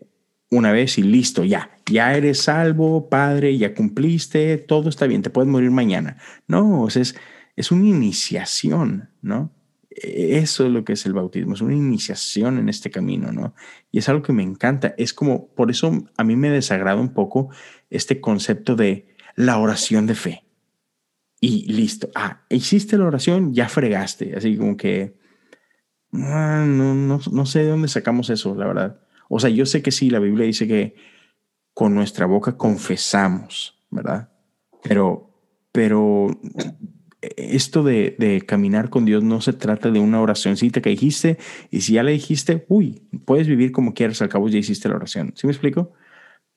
una 0.51 0.73
vez 0.73 0.99
y 0.99 1.03
listo, 1.03 1.45
ya, 1.45 1.71
ya 1.91 2.15
eres 2.15 2.43
salvo, 2.43 3.09
padre, 3.09 3.57
ya 3.59 3.75
cumpliste, 3.75 4.57
todo 4.59 4.89
está 4.89 5.07
bien, 5.07 5.23
te 5.23 5.31
puedes 5.31 5.51
morir 5.51 5.71
mañana. 5.71 6.17
No, 6.47 6.89
es, 6.89 7.15
es 7.57 7.73
una 7.73 7.89
iniciación, 7.89 9.11
¿no? 9.21 9.53
Eso 9.95 10.67
es 10.67 10.73
lo 10.73 10.85
que 10.85 10.95
es 10.95 11.07
el 11.07 11.13
bautismo, 11.13 11.55
es 11.55 11.61
una 11.61 11.75
iniciación 11.75 12.59
en 12.59 12.69
este 12.69 12.91
camino, 12.91 13.33
¿no? 13.33 13.55
Y 13.93 13.99
es 13.99 14.09
algo 14.09 14.23
que 14.23 14.33
me 14.33 14.43
encanta. 14.43 14.95
Es 14.99 15.15
como, 15.15 15.49
por 15.55 15.71
eso 15.71 16.05
a 16.17 16.25
mí 16.25 16.37
me 16.37 16.51
desagrada 16.51 17.01
un 17.01 17.15
poco 17.15 17.51
este 17.91 18.21
concepto 18.21 18.75
de 18.75 19.15
la 19.37 19.59
oración 19.59 20.07
de 20.07 20.15
fe. 20.15 20.45
Y 21.41 21.71
listo, 21.73 22.11
ah, 22.15 22.45
hiciste 22.49 22.97
la 22.99 23.05
oración, 23.05 23.53
ya 23.55 23.69
fregaste. 23.69 24.35
Así 24.37 24.57
como 24.57 24.77
que, 24.77 25.17
ah, 26.13 26.65
no, 26.67 26.95
no, 26.95 27.21
no 27.31 27.47
sé 27.47 27.61
de 27.61 27.69
dónde 27.69 27.89
sacamos 27.89 28.31
eso, 28.31 28.55
la 28.55 28.67
verdad. 28.67 29.01
O 29.29 29.39
sea, 29.39 29.51
yo 29.51 29.67
sé 29.67 29.83
que 29.83 29.91
sí, 29.91 30.11
la 30.11 30.19
Biblia 30.19 30.47
dice 30.47 30.67
que 30.67 30.97
con 31.73 31.95
nuestra 31.95 32.27
boca 32.27 32.57
confesamos, 32.57 33.79
¿verdad? 33.91 34.33
Pero, 34.83 35.31
pero 35.73 36.29
esto 37.37 37.83
de, 37.83 38.43
caminar 38.47 38.91
con 38.91 39.05
Dios 39.05 39.23
no 39.23 39.41
se 39.41 39.53
trata 39.53 39.91
de 39.91 40.01
una 40.01 40.21
oracióncita 40.21 40.81
que 40.81 40.91
dijiste 40.91 41.39
y 41.71 41.83
si 41.83 41.95
ya 41.95 42.03
le 42.03 42.13
dijiste, 42.13 42.65
uy, 42.69 43.03
puedes 43.25 43.47
vivir 43.47 43.73
como 43.73 43.95
quieras, 43.95 44.23
al 44.23 44.29
cabo 44.29 44.49
ya 44.49 44.59
hiciste 44.59 44.89
la 44.89 44.97
oración. 44.97 45.33
¿Sí 45.37 45.47
me 45.47 45.53
explico? 45.53 45.93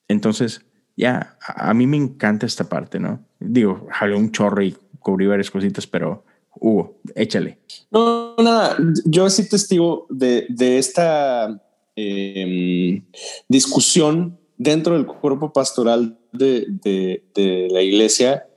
Entonces, 0.08 0.64
ya, 0.96 1.36
a, 1.40 1.72
mí 1.74 1.86
me 1.86 1.96
encanta 1.96 2.46
esta 2.46 2.68
parte, 2.68 2.98
¿no? 2.98 3.24
Digo, 3.38 3.86
jalé 3.90 4.16
un 4.16 4.32
chorro 4.32 4.62
y 4.62 4.76
cubrí 4.98 5.26
varias 5.26 5.50
cositas, 5.50 5.86
pero 5.86 6.24
Hugo, 6.54 7.00
échale. 7.14 7.58
No, 7.90 8.34
nada, 8.36 8.76
yo 9.04 9.30
sí 9.30 9.48
testigo 9.48 10.06
de, 10.10 10.46
de 10.48 10.78
esta 10.78 11.62
em, 11.94 13.04
discusión 13.48 14.38
dentro 14.56 14.94
del 14.94 15.06
cuerpo 15.06 15.52
pastoral 15.52 16.18
de, 16.32 16.66
de 16.82 17.68
la 17.70 17.82
iglesia 17.82 18.47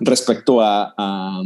respecto 0.00 0.60
a, 0.60 1.42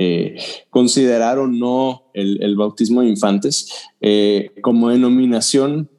eh, 0.00 0.36
considerar 0.70 1.38
o 1.38 1.48
no 1.48 2.10
el, 2.14 2.56
bautismo 2.56 3.02
de 3.02 3.08
infantes. 3.08 3.72
Eh, 4.00 4.52
como 4.62 4.90
denominación, 4.90 5.90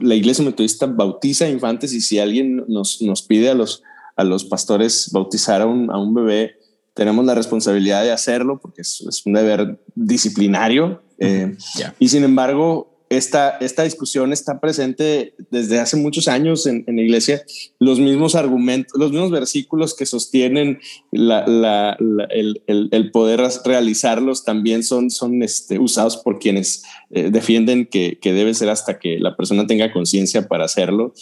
la 0.00 0.14
iglesia 0.14 0.44
metodista 0.44 0.86
bautiza 0.86 1.48
infantes 1.48 1.92
y 1.92 2.00
si 2.00 2.18
alguien 2.18 2.64
nos, 2.68 3.02
nos 3.02 3.22
pide 3.22 3.50
a 3.50 3.54
los, 3.54 3.82
a 4.16 4.24
los 4.24 4.44
pastores 4.44 5.10
bautizar 5.12 5.60
a 5.60 5.66
un, 5.66 5.90
a 5.90 5.98
un 5.98 6.14
bebé, 6.14 6.56
tenemos 6.94 7.24
la 7.24 7.34
responsabilidad 7.34 8.02
de 8.04 8.12
hacerlo 8.12 8.60
porque 8.60 8.82
es, 8.82 9.22
un 9.26 9.32
deber 9.32 9.80
disciplinario. 9.94 11.02
Eh, 11.18 11.56
y 11.98 12.08
sin 12.08 12.24
embargo, 12.24 12.93
esta, 13.10 13.58
esta 13.60 13.82
discusión 13.82 14.32
está 14.32 14.60
presente 14.60 15.34
desde 15.50 15.78
hace 15.78 15.96
muchos 15.96 16.26
años 16.26 16.66
en, 16.66 16.84
la 16.86 17.02
iglesia. 17.02 17.44
Los 17.78 18.00
mismos 18.00 18.34
argumentos, 18.34 18.98
los 18.98 19.10
mismos 19.12 19.30
versículos 19.30 19.94
que 19.94 20.06
sostienen 20.06 20.80
el, 21.12 23.10
poder 23.12 23.42
realizarlos 23.64 24.44
también 24.44 24.82
son, 24.82 25.10
son 25.10 25.42
este, 25.42 25.78
usados 25.78 26.16
por 26.16 26.38
quienes 26.38 26.84
eh, 27.10 27.30
defienden 27.30 27.86
que, 27.86 28.18
debe 28.22 28.54
ser 28.54 28.70
hasta 28.70 28.98
que 28.98 29.18
la 29.18 29.36
persona 29.36 29.66
tenga 29.66 29.92
conciencia 29.92 30.48
para 30.48 30.64
hacerlo. 30.64 31.12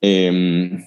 Em, 0.00 0.84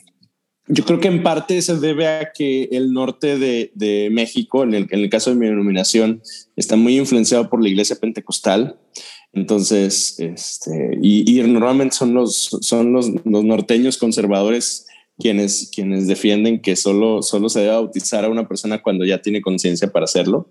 yo 0.68 0.86
creo 0.86 1.00
que 1.00 1.08
en 1.08 1.24
parte 1.24 1.62
se 1.62 1.78
debe 1.78 2.08
a 2.08 2.32
que 2.32 2.70
el 2.72 2.94
norte 2.94 3.38
de, 3.38 4.10
México, 4.12 4.64
en 4.64 4.74
el, 4.76 4.88
en 4.92 5.00
el, 5.00 5.10
caso 5.10 5.32
de 5.32 5.36
mi 5.36 5.48
denominación, 5.48 6.22
está 6.56 6.76
muy 6.76 6.98
influenciado 6.98 7.50
por 7.50 7.62
la 7.62 7.70
iglesia 7.70 7.96
pentecostal. 7.96 8.80
Entonces, 9.34 10.20
este, 10.20 10.98
y, 11.02 11.42
normalmente 11.44 11.96
son 11.96 12.14
los, 12.14 12.50
son 12.62 12.94
los, 12.94 13.10
norteños 13.26 13.98
conservadores 13.98 14.88
quienes, 15.20 15.70
quienes 15.74 16.08
defienden 16.08 16.62
que 16.62 16.76
solo, 16.76 17.22
solo 17.22 17.50
se 17.50 17.60
debe 17.60 17.74
bautizar 17.74 18.26
a 18.26 18.30
una 18.30 18.48
persona 18.48 18.82
cuando 18.82 19.06
ya 19.06 19.22
tiene 19.22 19.42
conciencia 19.42 19.92
para 19.92 20.06
hacerlo. 20.06 20.50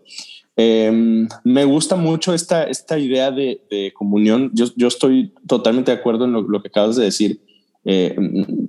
Em, 0.57 1.29
me 1.45 1.65
gusta 1.65 1.97
mucho 1.97 2.35
esta, 2.35 2.65
esta 2.65 2.99
idea 2.99 3.31
de, 3.31 3.93
comunión. 3.95 4.51
Yo, 4.55 4.67
yo, 4.77 4.89
estoy 4.89 5.33
totalmente 5.47 5.91
de 5.91 5.99
acuerdo 5.99 6.25
en 6.25 6.33
lo, 6.33 6.63
que 6.63 6.69
acabas 6.69 6.97
de 6.97 7.05
decir. 7.05 7.41
Eh, 7.85 8.15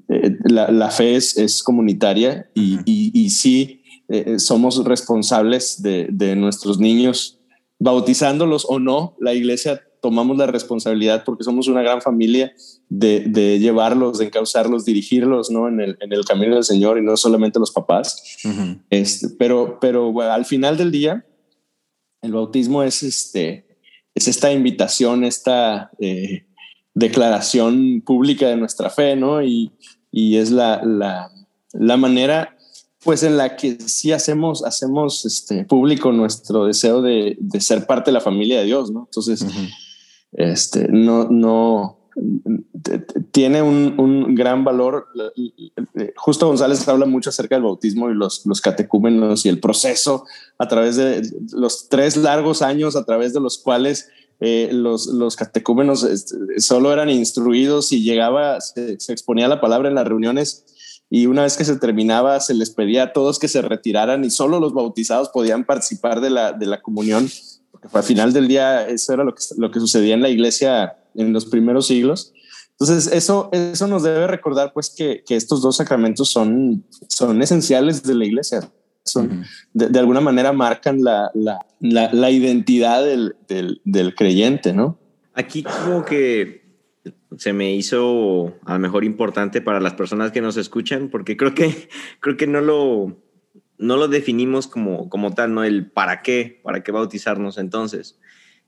eh, 0.08 0.38
la, 0.46 0.92
fe 0.92 1.16
es, 1.16 1.38
es 1.38 1.62
comunitaria 1.62 2.50
y, 2.54 2.80
y, 2.86 3.30
sí 3.32 3.82
eh, 4.08 4.39
somos 4.39 4.84
responsables 4.86 5.82
de, 5.82 6.08
de, 6.12 6.36
nuestros 6.36 6.80
niños, 6.80 7.39
bautizándolos 7.80 8.66
o 8.70 8.80
no. 8.80 9.16
La 9.20 9.34
iglesia 9.34 9.82
tomamos 10.01 10.38
la 10.38 10.48
responsabilidad 10.48 11.24
porque 11.25 11.44
somos 11.44 11.68
una 11.68 11.82
gran 11.82 12.01
familia 12.01 12.53
de, 12.89 13.60
llevarlos, 13.60 14.18
de 14.18 14.25
encauzarlos, 14.25 14.86
dirigirlos 14.86 15.50
¿no? 15.50 15.68
en, 15.68 15.79
el, 15.79 16.25
camino 16.25 16.56
del 16.56 16.63
Señor 16.63 16.98
y 16.98 17.01
no 17.01 17.18
solamente 17.18 17.60
los 17.60 17.72
papás. 17.72 18.39
este, 18.89 19.29
pero 19.38 19.79
pero 19.79 20.20
al 20.22 20.46
final 20.46 20.77
del 20.77 20.91
día, 20.91 21.25
el 22.22 22.34
bautismo 22.34 22.84
es, 22.84 23.03
este, 23.03 23.65
es 24.15 24.27
esta 24.27 24.51
invitación, 24.51 25.24
esta 25.24 25.91
eh, 26.00 26.46
declaración 26.94 28.01
pública 28.06 28.48
de 28.48 28.58
nuestra 28.58 28.89
fe, 28.89 29.15
¿no? 29.15 29.41
Y, 29.41 29.72
y 30.12 30.38
es 30.38 30.51
la, 30.51 30.84
la, 30.84 31.32
la 31.74 31.98
manera 31.98 32.56
pues 33.03 33.24
en 33.24 33.38
la 33.38 33.56
que 33.56 33.77
sí 33.88 34.12
hacemos, 34.12 34.63
hacemos 34.63 35.25
este 35.25 35.63
público 35.63 36.12
nuestro 36.12 36.65
deseo 36.65 37.01
de, 37.01 37.38
ser 37.60 37.86
parte 37.86 38.12
de 38.12 38.13
la 38.13 38.22
familia 38.22 38.60
de 38.60 38.65
Dios, 38.65 38.91
¿no? 38.91 39.06
Entonces, 39.06 39.46
este, 40.31 40.88
no, 40.89 41.25
no, 41.29 42.00
tiene 43.31 43.62
un, 43.62 44.36
gran 44.36 44.63
valor. 44.63 45.07
Justo 46.15 46.48
González 46.48 46.88
habla 46.88 47.05
mucho 47.05 47.29
acerca 47.29 47.55
del 47.55 47.63
bautismo 47.63 48.09
y 48.09 48.15
los, 48.15 48.45
los 48.45 48.62
catecúmenos 48.62 49.45
y 49.45 49.50
el 49.50 49.59
proceso 49.59 50.25
a 50.57 50.67
través 50.67 50.95
de 50.95 51.21
los 51.51 51.89
tres 51.89 52.17
largos 52.17 52.62
años 52.62 52.95
a 52.95 53.05
través 53.05 53.33
de 53.33 53.39
los 53.39 53.57
cuales 53.57 54.09
eh, 54.41 54.69
los, 54.71 55.07
los 55.07 55.36
catecúmenos 55.36 56.03
este, 56.03 56.36
solo 56.59 56.93
eran 56.93 57.09
instruidos 57.09 57.91
y 57.91 58.03
llegaba, 58.03 58.62
se, 58.62 58.93
exponía 58.93 59.50
la 59.50 59.59
palabra 59.59 59.89
en 59.89 59.95
las 59.95 60.07
reuniones 60.07 60.65
y 61.09 61.25
una 61.25 61.43
vez 61.43 61.57
que 61.57 61.65
se 61.65 61.75
terminaba 61.75 62.39
se 62.39 62.53
les 62.53 62.69
pedía 62.69 63.03
a 63.03 63.13
todos 63.13 63.38
que 63.38 63.50
se 63.50 63.62
retiraran 63.62 64.24
y 64.24 64.29
solo 64.29 64.59
los 64.62 64.74
bautizados 64.74 65.29
podían 65.29 65.65
participar 65.65 66.21
de 66.21 66.29
la, 66.29 66.53
de 66.53 66.67
la 66.67 66.81
comunión, 66.81 67.27
al 67.93 68.03
final 68.03 68.34
del 68.34 68.48
día 68.48 68.88
eso 68.88 69.13
era 69.13 69.24
lo 69.24 69.34
que, 69.34 69.43
lo 69.58 69.72
que 69.72 69.79
sucedía 69.79 70.13
en 70.13 70.22
la 70.22 70.29
iglesia 70.29 70.98
en 71.15 71.34
los 71.34 71.46
primeros 71.46 71.88
siglos. 71.88 72.34
Entonces, 72.79 73.12
eso, 73.12 73.50
eso 73.51 73.88
nos 73.88 74.03
debe 74.03 74.27
recordar 74.27 74.72
pues 74.74 74.89
que, 74.89 75.24
que 75.27 75.36
estos 75.36 75.62
dos 75.62 75.75
sacramentos 75.77 76.29
son, 76.29 76.86
son 77.10 77.41
esenciales 77.41 78.03
de 78.03 78.15
la 78.15 78.25
iglesia. 78.25 78.72
Son, 79.03 79.43
de, 79.74 79.89
de, 79.89 80.00
alguna 80.00 80.22
manera 80.22 80.53
marcan 80.53 81.03
la, 81.03 81.29
la, 81.34 81.60
la, 81.81 82.31
identidad 82.31 83.03
del, 83.03 83.36
del, 83.48 83.81
del, 83.84 84.13
creyente, 84.13 84.72
¿no? 84.72 84.98
Aquí 85.34 85.63
como 85.63 86.05
que 86.05 86.63
se 87.38 87.53
me 87.53 87.74
hizo 87.74 88.53
a 88.65 88.74
lo 88.74 88.79
mejor 88.79 89.03
importante 89.03 89.62
para 89.62 89.79
las 89.79 89.93
personas 89.93 90.31
que 90.31 90.41
nos 90.41 90.58
escuchan, 90.58 91.10
porque 91.10 91.38
creo 91.38 91.53
que, 91.55 91.89
creo 92.19 92.38
que 92.38 92.48
no 92.48 92.62
lo, 92.62 93.17
no 93.79 93.95
lo 93.95 94.09
definimos 94.09 94.67
como, 94.67 95.09
como 95.09 95.33
tal, 95.33 95.53
¿no? 95.53 95.63
El 95.63 95.89
para 95.89 96.21
qué, 96.21 96.59
para 96.63 96.83
qué 96.83 96.91
bautizarnos 96.91 97.57
entonces. 97.57 98.19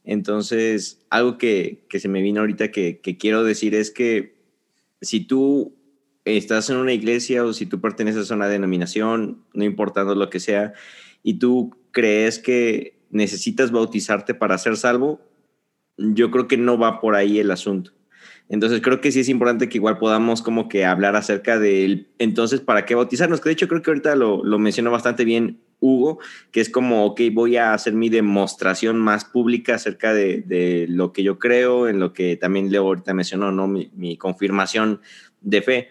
Entonces, 0.04 1.06
algo 1.10 1.38
que, 1.38 1.86
se 1.92 2.08
me 2.08 2.22
vino 2.22 2.40
ahorita 2.40 2.72
que, 2.72 3.02
quiero 3.20 3.44
decir 3.44 3.76
es 3.76 3.92
que 3.92 4.36
si 5.02 5.20
tú 5.20 5.76
estás 6.26 6.70
en 6.70 6.78
una 6.78 6.94
iglesia 6.94 7.44
o 7.44 7.54
si 7.54 7.66
tú 7.66 7.82
perteneces 7.82 8.32
a 8.32 8.36
una 8.36 8.48
denominación, 8.48 9.44
no 9.54 9.64
importando 9.66 10.16
lo 10.16 10.30
que 10.30 10.40
sea, 10.40 10.74
y 11.24 11.36
tú 11.36 11.76
crees 11.92 12.40
que 12.40 13.00
necesitas 13.10 13.72
bautizarte 13.72 14.34
para 14.34 14.58
ser 14.58 14.78
salvo, 14.78 15.20
yo 15.98 16.32
creo 16.32 16.48
que 16.48 16.58
no 16.58 16.78
va 16.78 17.02
por 17.02 17.16
ahí 17.16 17.38
el 17.38 17.52
asunto. 17.52 17.92
Entonces 18.52 18.82
creo 18.82 19.00
que 19.00 19.14
sí 19.14 19.22
es 19.22 19.30
importante 19.30 19.70
que 19.70 19.78
igual 19.78 19.98
podamos 19.98 20.42
como 20.42 20.68
que 20.68 20.84
hablar 20.84 21.16
acerca 21.16 21.58
del 21.58 22.10
entonces 22.20 22.60
para 22.60 22.86
qué 22.86 22.96
bautizarnos, 22.96 23.40
que 23.40 23.48
de 23.48 23.54
hecho 23.54 23.70
creo 23.70 23.82
que 23.82 23.92
ahorita 23.92 24.14
lo, 24.18 24.44
lo 24.44 24.60
mencionó 24.60 24.92
bastante 24.92 25.24
bien 25.24 25.62
Hugo, 25.80 26.20
que 26.52 26.60
es 26.60 26.70
como, 26.70 27.06
ok, 27.06 27.22
voy 27.32 27.56
a 27.56 27.74
hacer 27.74 27.94
mi 27.94 28.10
demostración 28.10 29.00
más 29.00 29.24
pública 29.24 29.76
acerca 29.76 30.14
de, 30.14 30.86
lo 30.90 31.14
que 31.14 31.24
yo 31.24 31.40
creo, 31.40 31.88
en 31.88 32.02
lo 32.02 32.12
que 32.12 32.36
también 32.36 32.70
Leo 32.72 32.84
ahorita 32.84 33.14
mencionó, 33.14 33.54
¿no? 33.54 33.70
Mi, 33.70 34.18
confirmación 34.18 35.00
de 35.40 35.62
fe, 35.62 35.88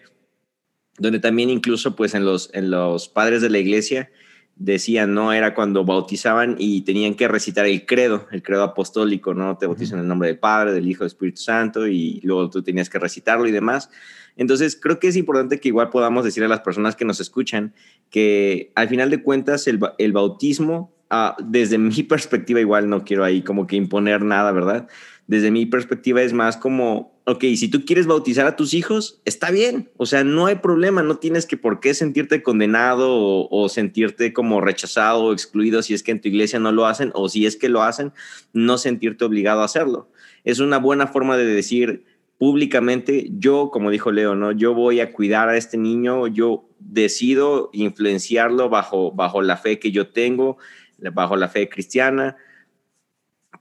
donde 0.99 1.19
también 1.19 1.49
incluso 1.49 1.95
pues 1.95 2.13
en 2.13 2.25
los, 2.25 2.51
en 2.53 2.69
los 2.69 3.09
padres 3.09 3.41
de 3.41 3.49
la 3.49 3.57
iglesia 3.57 4.11
decían, 4.55 5.13
¿no? 5.13 5.33
Era 5.33 5.53
cuando 5.53 5.83
bautizaban 5.85 6.55
y 6.59 6.81
tenían 6.81 7.15
que 7.15 7.27
recitar 7.27 7.65
el 7.65 7.85
credo, 7.85 8.27
el 8.31 8.43
credo 8.43 8.63
apostólico, 8.63 9.33
¿no? 9.33 9.57
Te 9.57 9.65
bautizan 9.65 9.99
en 9.99 10.03
el 10.03 10.07
nombre 10.07 10.29
del 10.29 10.39
Padre, 10.39 10.73
del 10.73 10.87
Hijo, 10.87 11.03
del 11.03 11.07
Espíritu 11.07 11.41
Santo 11.41 11.87
y 11.87 12.21
luego 12.23 12.49
tú 12.49 12.61
tenías 12.61 12.89
que 12.89 12.99
recitarlo 12.99 13.47
y 13.47 13.51
demás. 13.51 13.89
Entonces, 14.35 14.79
creo 14.81 14.99
que 14.99 15.07
es 15.07 15.15
importante 15.17 15.59
que 15.59 15.67
igual 15.67 15.89
podamos 15.89 16.23
decir 16.23 16.43
a 16.43 16.47
las 16.47 16.61
personas 16.61 16.95
que 16.95 17.05
nos 17.05 17.19
escuchan 17.19 17.73
que 18.09 18.71
al 18.75 18.87
final 18.87 19.09
de 19.09 19.23
cuentas 19.23 19.67
el, 19.67 19.79
el 19.97 20.11
bautismo, 20.13 20.93
ah, 21.09 21.35
desde 21.43 21.77
mi 21.77 22.03
perspectiva, 22.03 22.59
igual 22.59 22.89
no 22.89 23.03
quiero 23.03 23.23
ahí 23.23 23.41
como 23.41 23.67
que 23.67 23.75
imponer 23.75 24.23
nada, 24.23 24.51
¿verdad? 24.51 24.87
Desde 25.31 25.49
mi 25.49 25.65
perspectiva 25.65 26.21
es 26.21 26.33
más 26.33 26.57
como, 26.57 27.17
ok, 27.23 27.39
si 27.55 27.69
tú 27.69 27.85
quieres 27.85 28.05
bautizar 28.05 28.47
a 28.47 28.57
tus 28.57 28.73
hijos, 28.73 29.21
está 29.23 29.49
bien, 29.49 29.89
o 29.95 30.05
sea, 30.05 30.25
no 30.25 30.47
hay 30.47 30.55
problema, 30.55 31.03
no 31.03 31.19
tienes 31.19 31.45
que 31.45 31.55
por 31.55 31.79
qué 31.79 31.93
sentirte 31.93 32.43
condenado 32.43 33.47
o, 33.49 33.69
sentirte 33.69 34.33
como 34.33 34.59
rechazado 34.59 35.23
o 35.23 35.31
excluido 35.31 35.83
si 35.83 35.93
es 35.93 36.03
que 36.03 36.11
en 36.11 36.19
tu 36.19 36.27
iglesia 36.27 36.59
no 36.59 36.73
lo 36.73 36.85
hacen 36.85 37.11
o 37.15 37.29
si 37.29 37.45
es 37.45 37.55
que 37.55 37.69
lo 37.69 37.81
hacen, 37.81 38.11
no 38.51 38.77
sentirte 38.77 39.23
obligado 39.23 39.61
a 39.61 39.65
hacerlo. 39.65 40.09
Es 40.43 40.59
una 40.59 40.79
buena 40.79 41.07
forma 41.07 41.37
de 41.37 41.45
decir, 41.45 42.03
públicamente, 42.37 43.29
yo, 43.31 43.69
como 43.71 43.89
dijo 43.89 44.11
Leo, 44.11 44.35
¿no? 44.35 44.51
Yo 44.51 44.73
voy 44.73 44.99
a 44.99 45.13
cuidar 45.13 45.47
a 45.47 45.55
este 45.55 45.77
niño, 45.77 46.27
yo 46.27 46.65
decido 46.77 47.69
influenciarlo 47.71 48.67
bajo, 48.67 49.13
bajo 49.13 49.41
la 49.41 49.55
fe 49.55 49.79
que 49.79 49.91
yo 49.91 50.09
tengo, 50.09 50.57
bajo 50.97 51.37
la 51.37 51.47
fe 51.47 51.69
cristiana, 51.69 52.35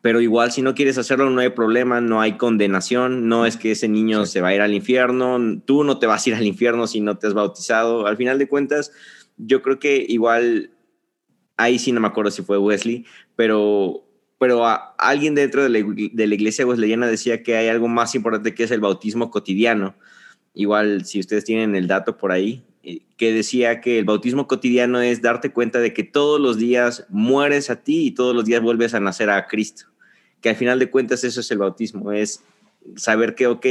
pero 0.03 0.21
igual 0.21 0.51
si 0.51 0.63
no 0.63 0.75
quieres 0.75 0.99
hacerlo 0.99 1.31
no 1.31 1.41
hay 1.41 1.51
problema, 1.51 2.01
no 2.01 2.21
hay 2.21 2.37
condenación, 2.37 3.29
no 3.29 3.47
es 3.47 3.57
que 3.57 3.73
ese 3.73 3.89
niño 3.89 4.27
se 4.27 4.41
va 4.41 4.49
a 4.49 4.55
ir 4.55 4.61
al 4.61 4.75
infierno, 4.75 5.39
tú 5.65 5.85
no 5.85 5.99
te 5.99 6.07
vas 6.07 6.27
a 6.27 6.31
ir 6.31 6.37
al 6.37 6.47
infierno 6.47 6.87
si 6.87 7.01
no 7.01 7.19
te 7.19 7.27
has 7.27 7.35
bautizado, 7.35 8.07
al 8.07 8.17
final 8.17 8.39
de 8.39 8.49
cuentas, 8.49 8.93
yo 9.37 9.63
creo 9.63 9.79
que 9.79 10.05
igual, 10.09 10.71
ahí 11.57 11.79
sí 11.79 11.93
no 11.93 12.01
me 12.01 12.09
acuerdo 12.09 12.31
si 12.31 12.43
fue 12.43 12.59
Wesley, 12.59 13.05
pero 13.37 14.07
pero 14.41 14.65
alguien 14.97 15.35
dentro 15.35 15.63
de 15.63 15.69
la, 15.69 15.81
de 15.81 16.27
la, 16.27 16.35
iglesia 16.35 16.67
wesleyana 16.67 17.07
decía 17.07 17.43
que 17.43 17.59
hay 17.59 17.69
algo 17.69 17.89
más 17.89 18.15
importante 18.15 18.55
que 18.55 18.63
es 18.63 18.71
el 18.71 18.81
bautismo 18.81 19.31
cotidiano. 19.31 19.95
Igual, 20.55 21.05
si 21.05 21.21
ustedes 21.21 21.45
tienen 21.45 21.77
el 21.77 21.87
dato 21.87 22.17
por 22.17 22.33
ahí, 22.33 22.65
que 23.17 23.33
decía 23.33 23.81
que 23.81 23.99
el 23.99 24.05
bautismo 24.05 24.47
cotidiano 24.47 25.01
es 25.01 25.23
darte 25.23 25.51
cuenta 25.51 25.79
de 25.79 25.93
que 25.93 26.05
todos 26.05 26.41
los 26.41 26.57
días 26.57 27.07
mueres 27.09 27.71
a 27.71 27.77
ti 27.77 28.07
y 28.07 28.11
todos 28.13 28.35
los 28.35 28.45
días 28.45 28.63
vuelves 28.63 28.95
a 28.95 29.01
nacer 29.01 29.31
a 29.31 29.47
Cristo. 29.47 29.87
Que 30.41 30.51
al 30.51 30.57
final 30.57 30.79
de 30.79 30.91
cuentas 30.91 31.25
eso 31.25 31.41
es 31.41 31.51
el 31.51 31.59
bautismo, 31.59 32.13
es 32.13 32.43
saber 32.97 33.35
que, 33.35 33.47
ok, 33.47 33.67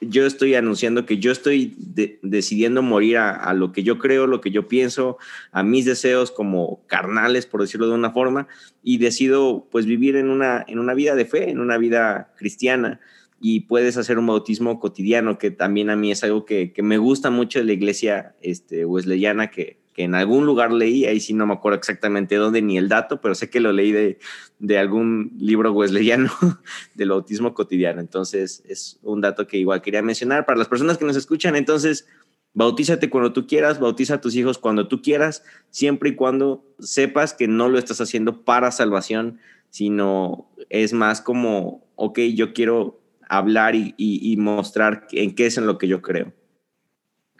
yo 0.00 0.26
estoy 0.26 0.54
anunciando 0.54 1.06
que 1.06 1.18
yo 1.18 1.32
estoy 1.32 1.74
decidiendo 2.22 2.82
morir 2.82 3.18
a, 3.18 3.52
lo 3.54 3.72
que 3.72 3.82
yo 3.82 3.98
creo, 3.98 4.26
lo 4.26 4.40
que 4.40 4.50
yo 4.50 4.68
pienso, 4.68 5.16
a 5.52 5.62
mis 5.62 5.84
deseos 5.84 6.30
como 6.30 6.80
carnales, 6.86 7.46
por 7.46 7.62
decirlo 7.62 7.88
de 7.88 7.94
una 7.94 8.10
forma, 8.10 8.46
y 8.82 8.98
decido 8.98 9.66
pues 9.70 9.86
vivir 9.86 10.16
en 10.16 10.28
una, 10.28 10.64
en 10.68 10.78
una 10.78 10.94
vida 10.94 11.14
de 11.14 11.24
fe, 11.24 11.50
en 11.50 11.60
una 11.60 11.78
vida 11.78 12.32
cristiana. 12.36 13.00
Y 13.40 13.60
puedes 13.60 13.96
hacer 13.96 14.18
un 14.18 14.26
bautismo 14.26 14.80
cotidiano, 14.80 15.38
que 15.38 15.50
también 15.50 15.90
a 15.90 15.96
mí 15.96 16.10
es 16.10 16.24
algo 16.24 16.44
que, 16.44 16.72
que 16.72 16.82
me 16.82 16.98
gusta 16.98 17.30
mucho 17.30 17.58
de 17.58 17.66
la 17.66 17.72
iglesia 17.72 18.34
este, 18.40 18.86
wesleyana, 18.86 19.50
que, 19.50 19.78
que 19.96 20.04
en 20.04 20.14
algún 20.14 20.44
lugar 20.44 20.72
leí, 20.72 21.06
ahí 21.06 21.20
sí 21.20 21.32
no 21.32 21.46
me 21.46 21.54
acuerdo 21.54 21.78
exactamente 21.78 22.36
dónde 22.36 22.60
ni 22.60 22.76
el 22.76 22.88
dato, 22.88 23.20
pero 23.20 23.34
sé 23.34 23.48
que 23.48 23.60
lo 23.60 23.72
leí 23.72 23.92
de, 23.92 24.18
de 24.58 24.78
algún 24.78 25.32
libro 25.38 25.72
wesleyano 25.72 26.30
del 26.94 27.12
autismo 27.12 27.54
cotidiano. 27.54 28.00
Entonces, 28.00 28.62
es 28.68 28.98
un 29.02 29.22
dato 29.22 29.46
que 29.46 29.56
igual 29.56 29.80
quería 29.80 30.02
mencionar 30.02 30.44
para 30.44 30.58
las 30.58 30.68
personas 30.68 30.98
que 30.98 31.06
nos 31.06 31.16
escuchan. 31.16 31.56
Entonces, 31.56 32.06
bautízate 32.52 33.10
cuando 33.10 33.32
tú 33.32 33.46
quieras, 33.46 33.80
bautiza 33.80 34.14
a 34.14 34.20
tus 34.20 34.34
hijos 34.34 34.58
cuando 34.58 34.88
tú 34.88 35.02
quieras, 35.02 35.44
siempre 35.70 36.10
y 36.10 36.14
cuando 36.14 36.64
sepas 36.78 37.32
que 37.32 37.48
no 37.48 37.68
lo 37.68 37.78
estás 37.78 38.00
haciendo 38.00 38.44
para 38.44 38.72
salvación, 38.72 39.38
sino 39.70 40.50
es 40.68 40.92
más 40.92 41.20
como, 41.20 41.86
ok, 41.96 42.18
yo 42.34 42.52
quiero 42.52 43.00
hablar 43.28 43.74
y, 43.74 43.94
y, 43.96 44.36
mostrar 44.36 45.06
en 45.12 45.34
qué 45.34 45.46
es 45.46 45.58
en 45.58 45.66
lo 45.66 45.78
que 45.78 45.88
yo 45.88 46.02
creo. 46.02 46.32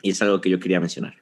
Y 0.02 0.10
es 0.10 0.22
algo 0.22 0.40
que 0.40 0.50
yo 0.50 0.60
quería 0.60 0.80
mencionar. 0.80 1.14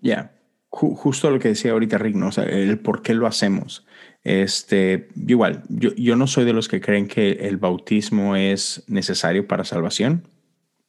Ya, 0.00 0.34
justo 0.70 1.30
lo 1.30 1.38
que 1.38 1.48
decía 1.48 1.72
ahorita 1.72 1.98
Rick, 1.98 2.16
¿no? 2.16 2.28
O 2.28 2.32
sea, 2.32 2.44
el 2.44 2.78
por 2.78 3.02
qué 3.02 3.14
lo 3.14 3.26
hacemos. 3.26 3.86
Este, 4.22 5.08
igual, 5.14 5.62
yo, 5.68 5.94
yo 5.94 6.16
no 6.16 6.26
soy 6.26 6.44
de 6.44 6.52
los 6.52 6.68
que 6.68 6.80
creen 6.80 7.06
que 7.06 7.32
el 7.32 7.58
bautismo 7.58 8.36
es 8.36 8.84
necesario 8.88 9.46
para 9.46 9.64
salvación. 9.64 10.28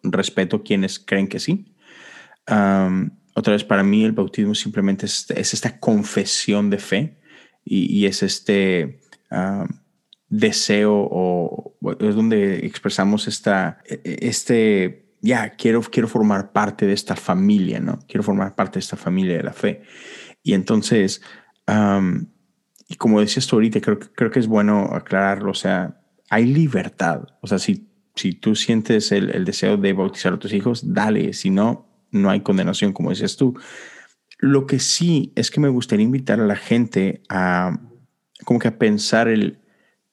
Respeto 0.02 0.64
quienes 0.64 1.00
creen 1.00 1.28
que 1.28 1.40
sí. 1.40 1.76
otra 2.46 3.54
vez, 3.54 3.64
para 3.64 3.84
mí 3.84 4.04
el 4.04 4.14
bautismo 4.14 4.56
simplemente 4.56 5.06
es, 5.06 5.30
esta 5.30 5.80
confesión 5.80 6.70
de 6.70 6.78
fe 6.78 7.18
y, 7.64 8.06
es 8.06 8.24
este 8.24 9.02
deseo 10.30 10.94
o 10.94 11.78
es 12.00 12.16
donde 12.16 12.66
expresamos 12.66 13.28
esta, 13.28 13.80
este 14.04 15.06
ya, 15.26 15.52
quiero, 15.52 15.82
quiero 15.82 16.08
formar 16.08 16.52
parte 16.52 16.86
de 16.86 16.94
esta 16.94 17.16
familia, 17.16 17.80
¿no? 17.80 18.00
Quiero 18.08 18.22
formar 18.22 18.54
parte 18.56 18.76
de 18.76 18.82
esta 18.82 18.96
familia 18.96 19.38
de 19.38 19.44
la 19.44 19.54
fe. 19.54 19.82
Y 20.44 20.54
entonces, 20.54 21.22
y 22.88 22.96
como 22.96 23.20
decías 23.20 23.48
tú 23.48 23.56
ahorita, 23.56 23.82
creo, 23.82 24.00
creo 24.00 24.30
que 24.30 24.40
es 24.40 24.48
bueno 24.48 24.92
aclararlo, 24.94 25.50
o 25.50 25.56
sea, 25.56 26.00
hay 26.30 26.46
libertad. 26.46 27.24
O 27.42 27.48
sea, 27.48 27.58
si, 27.58 27.90
si 28.14 28.34
tú 28.34 28.56
sientes 28.56 29.12
el, 29.12 29.32
el 29.32 29.46
deseo 29.46 29.78
de 29.78 29.94
bautizar 29.94 30.34
a 30.34 30.40
tus 30.40 30.54
hijos, 30.54 30.94
dale, 30.94 31.34
si 31.34 31.50
no, 31.50 31.88
no 32.12 32.30
hay 32.30 32.42
condenación, 32.42 32.94
como 32.94 33.10
decías 33.10 33.36
tú. 33.36 33.58
Lo 34.38 34.68
que 34.68 34.78
sí 34.78 35.34
es 35.36 35.50
que 35.50 35.60
me 35.60 35.70
gustaría 35.70 36.06
invitar 36.06 36.40
a 36.40 36.46
la 36.46 36.56
gente 36.56 37.24
a 37.30 37.80
como 38.44 38.60
que 38.60 38.68
a 38.68 38.78
pensar 38.78 39.28
el 39.28 39.65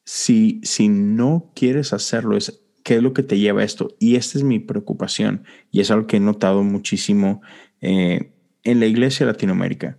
si, 0.05 0.61
si 0.65 0.89
no 0.89 1.51
quieres 1.55 1.93
hacerlo, 1.93 2.37
es 2.37 2.63
¿Qué 2.83 2.97
es 2.97 3.03
lo 3.03 3.13
que 3.13 3.23
te 3.23 3.39
lleva 3.39 3.61
a 3.61 3.65
esto? 3.65 3.95
Y 3.99 4.17
esta 4.17 4.39
es 4.39 4.45
mi 4.45 4.59
preocupación 4.59 5.45
y 5.71 5.81
es 5.81 5.91
algo 5.91 6.07
que 6.07 6.17
he 6.17 6.21
notado 6.21 6.65
muchísimo 6.65 7.43
eh, 7.81 8.33
en 8.65 8.81
la 8.81 8.87
iglesia 8.87 9.27
Latinoamérica. 9.27 9.99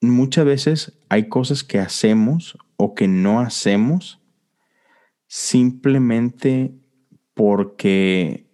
muchas 0.00 0.44
veces 0.44 0.98
hay 1.08 1.28
cosas 1.28 1.62
que 1.64 1.78
hacemos 1.78 2.58
o 2.76 2.94
que 2.94 3.08
no 3.08 3.40
hacemos 3.40 4.20
simplemente 5.26 6.72
porque 7.34 8.46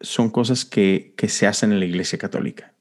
son 0.00 0.30
cosas 0.30 0.64
que, 0.64 1.14
que 1.16 1.28
se 1.28 1.46
hacen 1.46 1.72
en 1.72 1.80
la 1.80 1.86
Iglesia 1.86 2.18
Católica. 2.18 2.74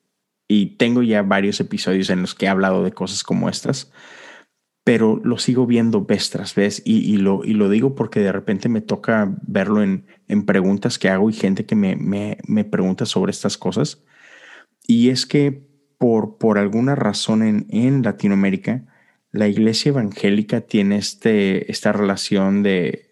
Y 0.48 0.78
tengo 0.78 1.04
ya 1.04 1.22
varios 1.22 1.60
episodios 1.60 2.10
en 2.10 2.22
los 2.22 2.36
que 2.36 2.46
he 2.46 2.50
hablado 2.50 2.84
de 2.84 2.94
cosas 2.94 3.24
como 3.24 3.50
estas, 3.50 3.92
pero 4.88 5.20
lo 5.22 5.38
sigo 5.38 5.66
viendo 5.68 6.06
vez 6.06 6.30
tras 6.30 6.56
vez 6.56 6.82
y, 6.86 7.18
lo, 7.18 7.44
y 7.44 7.52
lo 7.52 7.68
digo 7.68 7.94
porque 7.94 8.22
de 8.22 8.32
repente 8.32 8.70
me 8.70 8.80
toca 8.80 9.36
verlo 9.46 9.84
en, 9.84 10.06
en 10.30 10.46
preguntas 10.46 10.98
que 10.98 11.10
hago 11.10 11.30
y 11.30 11.34
gente 11.34 11.66
que 11.66 11.76
me, 11.76 11.98
me, 11.98 12.38
me, 12.48 12.64
pregunta 12.64 13.06
sobre 13.06 13.32
estas 13.32 13.58
cosas. 13.58 14.02
Y 14.88 15.10
es 15.10 15.26
que 15.26 15.62
por, 15.98 16.38
por 16.38 16.58
alguna 16.58 16.96
razón 16.96 17.44
en, 17.44 17.68
en 17.70 18.02
Latinoamérica, 18.02 18.86
la 19.34 19.50
iglesia 19.50 19.90
evangélica 19.90 20.62
tiene 20.62 20.96
este, 20.96 21.70
esta 21.70 21.92
relación 21.92 22.64
de, 22.64 23.10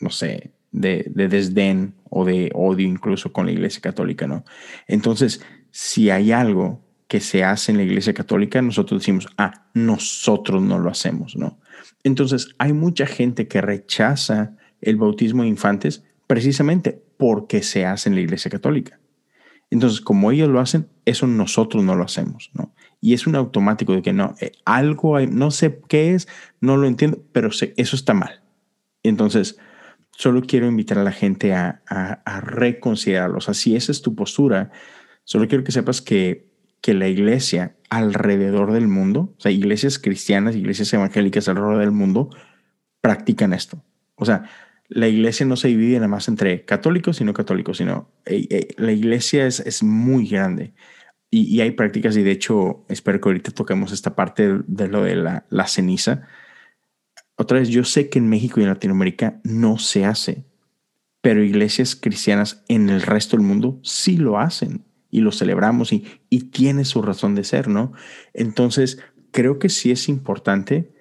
no 0.00 0.10
sé, 0.10 0.50
de, 0.72 1.04
de 1.14 1.28
desdén 1.28 1.94
o 2.10 2.24
de 2.24 2.50
odio 2.54 2.88
incluso 2.88 3.32
con 3.32 3.46
la 3.46 3.52
iglesia 3.52 3.80
católica, 3.80 4.26
¿no? 4.26 4.44
Entonces, 4.88 5.42
si 5.70 6.10
hay 6.10 6.32
algo 6.32 6.87
que 7.08 7.20
se 7.20 7.42
hace 7.42 7.72
en 7.72 7.78
la 7.78 7.84
Iglesia 7.84 8.12
Católica, 8.12 8.60
nosotros 8.60 9.00
decimos, 9.00 9.26
ah, 9.38 9.66
nosotros 9.72 10.62
no 10.62 10.78
lo 10.78 10.90
hacemos, 10.90 11.36
¿no? 11.36 11.58
Entonces, 12.04 12.54
hay 12.58 12.74
mucha 12.74 13.06
gente 13.06 13.48
que 13.48 13.62
rechaza 13.62 14.56
el 14.82 14.96
bautismo 14.96 15.42
de 15.42 15.48
infantes 15.48 16.04
precisamente 16.26 17.02
porque 17.16 17.62
se 17.62 17.86
hace 17.86 18.10
en 18.10 18.14
la 18.14 18.20
Iglesia 18.20 18.50
Católica. 18.50 19.00
Entonces, 19.70 20.00
como 20.00 20.30
ellos 20.30 20.48
lo 20.48 20.60
hacen, 20.60 20.88
eso 21.06 21.26
nosotros 21.26 21.82
no 21.82 21.94
lo 21.94 22.04
hacemos, 22.04 22.50
¿no? 22.54 22.74
Y 23.00 23.14
es 23.14 23.26
un 23.26 23.36
automático 23.36 23.94
de 23.94 24.02
que 24.02 24.12
no, 24.12 24.34
eh, 24.40 24.52
algo 24.64 25.18
no 25.20 25.50
sé 25.50 25.80
qué 25.88 26.14
es, 26.14 26.28
no 26.60 26.76
lo 26.76 26.86
entiendo, 26.86 27.22
pero 27.32 27.48
eso 27.48 27.96
está 27.96 28.12
mal. 28.12 28.42
Entonces, 29.02 29.58
solo 30.10 30.42
quiero 30.42 30.66
invitar 30.66 30.98
a 30.98 31.04
la 31.04 31.12
gente 31.12 31.54
a, 31.54 31.82
a, 31.88 32.22
a 32.24 32.40
reconsiderarlo. 32.40 33.38
O 33.38 33.40
sea, 33.40 33.54
si 33.54 33.76
esa 33.76 33.92
es 33.92 34.02
tu 34.02 34.14
postura, 34.14 34.72
Solo 35.28 35.46
quiero 35.46 35.62
que 35.62 35.72
sepas 35.72 36.00
que, 36.00 36.47
que 36.80 36.94
la 36.94 37.08
iglesia 37.08 37.76
alrededor 37.90 38.72
del 38.72 38.88
mundo, 38.88 39.34
o 39.36 39.40
sea, 39.40 39.50
iglesias 39.50 39.98
cristianas, 39.98 40.56
iglesias 40.56 40.92
evangélicas 40.92 41.48
alrededor 41.48 41.78
del 41.78 41.92
mundo, 41.92 42.30
practican 43.00 43.52
esto. 43.52 43.82
O 44.14 44.24
sea, 44.24 44.44
la 44.88 45.08
iglesia 45.08 45.46
no 45.46 45.56
se 45.56 45.68
divide 45.68 45.96
nada 45.96 46.08
más 46.08 46.28
entre 46.28 46.64
católicos 46.64 47.20
y 47.20 47.24
no 47.24 47.34
católicos, 47.34 47.78
sino 47.78 48.10
eh, 48.24 48.46
eh, 48.50 48.68
la 48.76 48.92
iglesia 48.92 49.46
es, 49.46 49.60
es 49.60 49.82
muy 49.82 50.28
grande 50.28 50.74
y, 51.30 51.42
y, 51.54 51.60
hay 51.60 51.72
prácticas 51.72 52.16
y 52.16 52.22
de 52.22 52.30
hecho 52.30 52.84
espero 52.88 53.20
que 53.20 53.28
ahorita 53.28 53.50
toquemos 53.50 53.92
esta 53.92 54.16
parte 54.16 54.60
de 54.66 54.88
lo 54.88 55.04
de 55.04 55.16
la, 55.16 55.44
la 55.50 55.66
ceniza. 55.66 56.26
Otra 57.36 57.58
vez, 57.58 57.68
yo 57.68 57.84
sé 57.84 58.08
que 58.08 58.18
en 58.18 58.28
México 58.28 58.60
y 58.60 58.64
en 58.64 58.70
Latinoamérica 58.70 59.40
no 59.44 59.78
se 59.78 60.04
hace, 60.04 60.46
pero 61.20 61.44
iglesias 61.44 61.94
cristianas 61.94 62.64
en 62.68 62.88
el 62.88 63.02
resto 63.02 63.36
del 63.36 63.46
mundo 63.46 63.78
sí 63.82 64.16
lo 64.16 64.38
hacen 64.38 64.87
y 65.10 65.20
lo 65.20 65.32
celebramos 65.32 65.92
y, 65.92 66.06
y 66.28 66.50
tiene 66.50 66.84
su 66.84 67.02
razón 67.02 67.34
de 67.34 67.44
ser, 67.44 67.68
¿no? 67.68 67.92
Entonces, 68.34 68.98
creo 69.30 69.58
que 69.58 69.68
sí 69.68 69.90
es 69.90 70.08
importante 70.08 70.92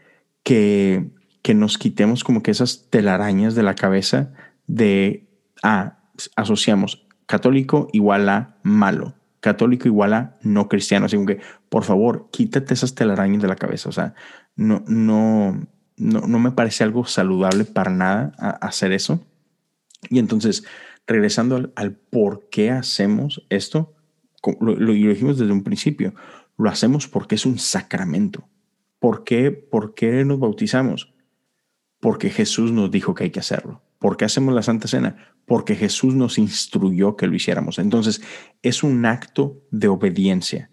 que, 0.44 1.10
que 1.42 1.54
nos 1.54 1.78
quitemos 1.78 2.24
como 2.24 2.44
que 2.44 2.52
esas 2.52 2.90
telarañas 2.90 3.56
de 3.56 3.64
la 3.64 3.76
cabeza 3.76 4.34
de, 4.68 5.28
ah, 5.64 6.00
asociamos 6.36 7.08
católico 7.26 7.90
igual 7.94 8.30
a 8.30 8.58
malo, 8.64 9.16
católico 9.40 9.88
igual 9.88 10.14
a 10.14 10.38
no 10.42 10.68
cristiano. 10.70 11.06
Así 11.06 11.18
que, 11.26 11.40
por 11.70 11.84
favor, 11.84 12.30
quítate 12.32 12.74
esas 12.74 12.96
telarañas 12.96 13.42
de 13.42 13.48
la 13.48 13.56
cabeza. 13.56 13.90
O 13.90 13.92
sea, 13.92 14.14
no, 14.56 14.84
no, 14.88 15.68
no, 15.98 16.22
no 16.22 16.40
me 16.40 16.52
parece 16.52 16.84
algo 16.84 17.06
saludable 17.06 17.66
para 17.66 17.92
nada 17.92 18.32
hacer 18.62 18.92
eso. 18.92 19.26
Y 20.10 20.20
entonces, 20.20 20.64
regresando 21.06 21.56
al, 21.56 21.74
al, 21.76 21.92
por 21.94 22.50
qué 22.50 22.72
hacemos 22.72 23.46
esto, 23.50 23.97
lo, 24.60 24.76
lo, 24.76 24.94
dijimos 24.94 25.38
desde 25.38 25.52
un 25.52 25.64
principio, 25.64 26.14
lo 26.58 26.70
hacemos 26.70 27.08
porque 27.08 27.36
es 27.36 27.46
un 27.46 27.60
sacramento. 27.60 28.48
¿Por 29.00 29.24
qué, 29.24 29.52
¿Por 29.52 29.94
qué 29.94 30.26
nos 30.26 30.40
bautizamos? 30.40 31.14
Porque 32.00 32.30
Jesús 32.30 32.72
nos 32.72 32.92
dijo 32.92 33.14
que 33.14 33.26
hay 33.26 33.30
que 33.30 33.40
hacerlo. 33.40 33.84
¿Por 34.00 34.18
qué 34.18 34.26
hacemos 34.26 34.54
la 34.54 34.62
Santa 34.62 34.88
Cena? 34.88 35.34
Porque 35.46 35.76
Jesús 35.76 36.14
nos 36.14 36.38
instruyó 36.38 37.16
que 37.16 37.28
lo 37.28 37.36
hiciéramos. 37.36 37.80
Entonces, 37.80 38.22
es 38.62 38.84
un 38.84 39.06
acto 39.06 39.64
de 39.72 39.88
obediencia, 39.88 40.72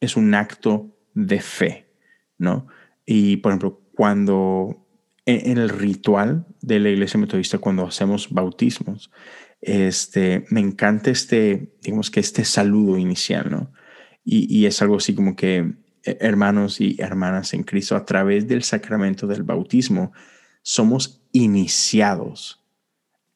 es 0.00 0.16
un 0.16 0.34
acto 0.34 0.96
de 1.14 1.40
fe, 1.40 1.92
¿no? 2.38 2.66
Y, 3.04 3.36
por 3.38 3.52
ejemplo, 3.52 3.80
cuando 3.94 4.86
en 5.26 5.58
el 5.58 5.68
ritual 5.68 6.46
de 6.60 6.78
la 6.78 6.88
iglesia 6.88 7.18
metodista, 7.18 7.58
cuando 7.58 7.84
hacemos 7.84 8.30
bautismos, 8.30 9.10
este, 9.60 10.44
me 10.50 10.60
encanta 10.60 11.10
este, 11.10 11.76
digamos 11.82 12.10
que 12.10 12.20
este 12.20 12.44
saludo 12.44 12.98
inicial, 12.98 13.50
¿no? 13.50 13.72
Y, 14.28 14.66
es 14.66 14.82
algo 14.82 14.96
así 14.96 15.14
como 15.14 15.36
que, 15.36 15.58
eh, 16.02 16.18
hermanos 16.20 16.80
y 16.80 16.96
hermanas 16.98 17.54
en 17.54 17.62
Cristo, 17.62 17.94
a 17.94 18.04
través 18.04 18.48
del 18.48 18.64
sacramento 18.64 19.28
del 19.28 19.44
bautismo, 19.44 20.12
somos 20.62 21.22
iniciados 21.30 22.64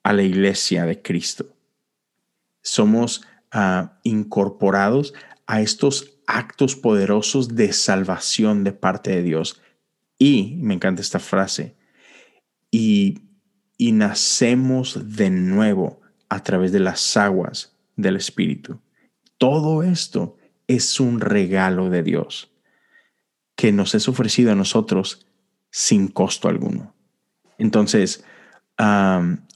a 0.03 0.13
la 0.13 0.25
iglesia 0.25 0.85
de 0.87 1.01
Cristo. 1.01 1.55
Somos 2.61 3.23
uh, 3.55 3.89
incorporados 4.03 5.15
a 5.47 5.61
estos 5.61 6.19
actos 6.27 6.75
poderosos 6.75 7.55
de 7.55 7.73
salvación 7.73 8.65
de 8.65 8.73
parte 8.73 9.13
de 9.13 9.23
Dios. 9.23 9.63
Y, 10.19 10.57
me 10.61 10.75
encanta 10.75 11.03
esta 11.03 11.21
frase, 11.21 11.77
y 12.73 13.21
nacemos 13.79 15.17
de 15.17 15.31
nuevo 15.31 16.01
a 16.31 16.43
través 16.43 16.73
de 16.73 16.81
las 16.81 17.17
aguas 17.19 17.77
del 17.97 18.17
Espíritu. 18.17 18.81
Todo 19.37 19.83
esto 19.83 20.37
es 20.67 21.01
un 21.01 21.21
regalo 21.21 21.91
de 21.91 22.03
Dios 22.03 22.51
que 23.57 23.73
nos 23.73 23.95
es 23.95 24.09
ofrecido 24.09 24.53
a 24.53 24.55
nosotros 24.55 25.27
sin 25.71 26.09
costo 26.09 26.49
alguno. 26.49 26.95
Entonces, 27.59 28.25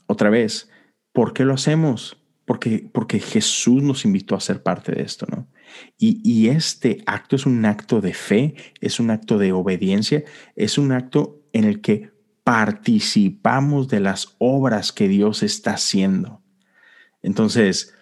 otra 0.05 0.29
vez, 0.29 0.69
¿por 1.11 1.33
qué 1.33 1.43
lo 1.43 1.53
hacemos? 1.55 2.21
Porque, 2.45 2.87
porque 2.93 3.19
Jesús 3.19 3.81
nos 3.81 4.05
invitó 4.05 4.35
a 4.35 4.41
ser 4.41 4.61
parte 4.61 4.91
de 4.91 5.01
esto, 5.01 5.25
¿no? 5.27 5.47
Y, 5.97 6.21
y 6.23 6.49
este 6.49 7.01
acto 7.07 7.35
es 7.35 7.47
un 7.47 7.65
acto 7.65 8.01
de 8.01 8.13
fe, 8.13 8.55
es 8.79 8.99
un 8.99 9.09
acto 9.09 9.39
de 9.39 9.51
obediencia, 9.51 10.23
es 10.55 10.77
un 10.77 10.91
acto 10.91 11.41
en 11.53 11.63
el 11.63 11.81
que 11.81 12.11
participamos 12.43 13.87
de 13.87 14.01
las 14.01 14.35
obras 14.37 14.91
que 14.91 15.07
Dios 15.07 15.41
está 15.41 15.71
haciendo. 15.71 16.44
Entonces, 17.25 17.95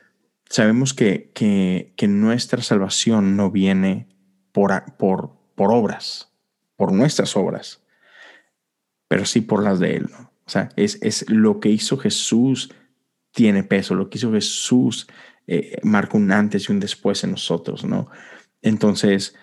sabemos 0.50 0.94
que, 0.94 1.32
que, 1.34 2.08
nuestra 2.10 2.62
salvación 2.62 3.38
no 3.38 3.52
viene 3.52 4.10
por, 4.52 4.98
por, 4.98 5.32
obras, 5.56 6.30
por 6.76 6.92
nuestras 6.92 7.38
obras, 7.38 7.82
pero 9.08 9.24
sí 9.24 9.40
por 9.40 9.64
las 9.64 9.80
de 9.80 9.96
Él. 9.96 10.10
O 10.46 10.50
sea, 10.50 10.68
es, 10.76 11.00
es 11.02 11.30
lo 11.30 11.62
que 11.62 11.70
hizo 11.70 11.98
Jesús 11.98 12.76
tiene 13.32 13.64
peso, 13.64 13.96
lo 13.96 14.10
que 14.10 14.18
hizo 14.18 14.34
Jesús 14.34 15.08
eh, 15.48 15.78
marca 15.84 16.18
un 16.18 16.30
antes 16.30 16.68
y 16.68 16.74
un 16.74 16.82
después 16.82 17.24
en 17.24 17.32
nosotros, 17.32 17.86
¿no? 17.86 18.10
Entonces, 18.62 19.36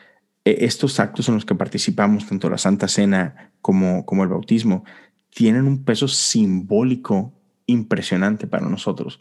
e, 0.45 0.67
estos 0.67 1.01
actos 1.01 1.27
en 1.31 1.37
los 1.37 1.47
que 1.47 1.55
participamos, 1.55 2.27
tanto 2.27 2.51
la 2.51 2.59
Santa 2.59 2.87
Cena 2.87 3.51
como, 3.63 4.05
como 4.05 4.25
el 4.25 4.29
bautismo, 4.29 4.85
tienen 5.31 5.65
un 5.65 5.85
peso 5.85 6.07
simbólico 6.07 7.33
impresionante 7.65 8.47
para 8.47 8.69
nosotros. 8.69 9.21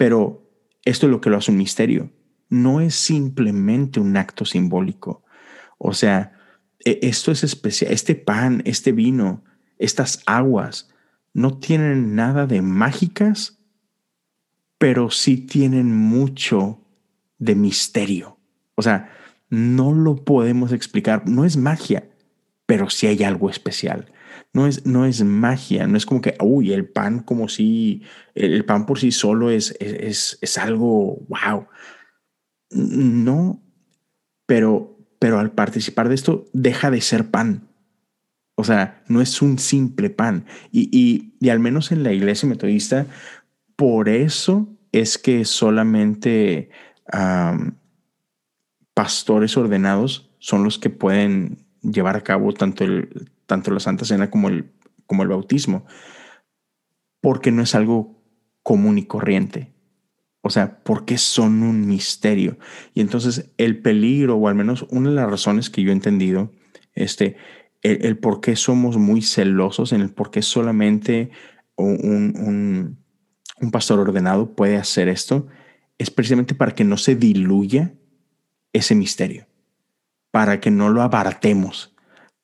Pero 0.00 0.50
esto 0.86 1.06
es 1.06 1.10
lo 1.10 1.20
que 1.20 1.28
lo 1.28 1.36
hace 1.36 1.50
un 1.50 1.58
misterio. 1.58 2.10
No 2.48 2.80
es 2.80 2.94
simplemente 2.94 4.00
un 4.00 4.16
acto 4.16 4.46
simbólico. 4.46 5.26
O 5.76 5.92
sea, 5.92 6.32
e, 6.82 7.00
esto 7.02 7.30
es 7.30 7.44
especial. 7.44 7.92
Este 7.92 8.14
pan, 8.14 8.62
este 8.64 8.92
vino, 8.92 9.44
estas 9.76 10.22
aguas, 10.24 10.88
no 11.34 11.58
tienen 11.58 12.14
nada 12.14 12.46
de 12.46 12.62
mágicas, 12.62 13.58
pero 14.78 15.10
sí 15.10 15.36
tienen 15.36 15.94
mucho 15.94 16.80
de 17.36 17.54
misterio. 17.54 18.38
O 18.76 18.80
sea, 18.80 19.10
no 19.50 19.92
lo 19.92 20.24
podemos 20.24 20.72
explicar. 20.72 21.28
No 21.28 21.44
es 21.44 21.58
magia, 21.58 22.08
pero 22.64 22.88
sí 22.88 23.06
hay 23.06 23.22
algo 23.22 23.50
especial 23.50 24.10
no 24.52 24.66
es, 24.66 24.84
no 24.86 25.04
es 25.04 25.22
magia, 25.22 25.86
no 25.86 25.96
es 25.96 26.06
como 26.06 26.20
que, 26.20 26.36
uy, 26.40 26.72
el 26.72 26.88
pan 26.88 27.20
como 27.20 27.48
si, 27.48 28.02
el 28.34 28.64
pan 28.64 28.86
por 28.86 28.98
sí 28.98 29.12
solo 29.12 29.50
es, 29.50 29.76
es, 29.80 30.38
es 30.40 30.58
algo, 30.58 31.24
wow. 31.28 31.66
No, 32.70 33.62
pero, 34.46 34.98
pero 35.18 35.38
al 35.38 35.52
participar 35.52 36.08
de 36.08 36.14
esto 36.14 36.46
deja 36.52 36.90
de 36.90 37.00
ser 37.00 37.30
pan. 37.30 37.68
O 38.56 38.64
sea, 38.64 39.02
no 39.08 39.20
es 39.20 39.40
un 39.40 39.58
simple 39.58 40.10
pan. 40.10 40.44
Y, 40.70 40.90
y, 40.92 41.34
y 41.40 41.48
al 41.48 41.60
menos 41.60 41.92
en 41.92 42.02
la 42.02 42.12
iglesia 42.12 42.48
metodista, 42.48 43.06
por 43.76 44.08
eso 44.08 44.68
es 44.92 45.16
que 45.18 45.44
solamente 45.44 46.70
pastores 48.94 49.56
ordenados 49.56 50.30
son 50.38 50.64
los 50.64 50.78
que 50.78 50.90
pueden 50.90 51.58
llevar 51.82 52.16
a 52.16 52.22
cabo 52.22 52.52
tanto, 52.52 52.84
el, 52.84 53.30
tanto 53.50 53.72
la 53.72 53.80
Santa 53.80 54.04
Cena 54.04 54.30
como 54.30 54.48
el, 54.48 54.70
como 55.06 55.24
el 55.24 55.28
bautismo, 55.28 55.84
porque 57.20 57.50
no 57.50 57.62
es 57.62 57.74
algo 57.74 58.22
común 58.62 58.96
y 58.96 59.06
corriente. 59.06 59.74
O 60.40 60.50
sea, 60.50 60.82
porque 60.84 61.18
son 61.18 61.64
un 61.64 61.86
misterio. 61.86 62.58
Y 62.94 63.00
entonces 63.00 63.50
el 63.58 63.82
peligro, 63.82 64.36
o 64.36 64.46
al 64.46 64.54
menos 64.54 64.86
una 64.90 65.10
de 65.10 65.16
las 65.16 65.28
razones 65.28 65.68
que 65.68 65.82
yo 65.82 65.90
he 65.90 65.92
entendido, 65.92 66.52
este, 66.94 67.36
el, 67.82 68.18
por 68.18 68.40
qué 68.40 68.54
somos 68.54 68.96
muy 68.96 69.20
celosos, 69.20 69.92
en 69.92 70.00
el 70.00 70.10
por 70.10 70.30
qué 70.30 70.42
solamente 70.42 71.30
un, 71.74 72.34
un, 72.38 72.98
un 73.60 73.70
pastor 73.72 73.98
ordenado 73.98 74.54
puede 74.54 74.76
hacer 74.76 75.08
esto, 75.08 75.48
es 75.98 76.10
precisamente 76.10 76.54
para 76.54 76.74
que 76.74 76.84
no 76.84 76.96
se 76.96 77.16
diluya 77.16 77.94
ese 78.72 78.94
misterio, 78.94 79.48
para 80.30 80.60
que 80.60 80.70
no 80.70 80.88
lo 80.88 81.02
abaratemos, 81.02 81.89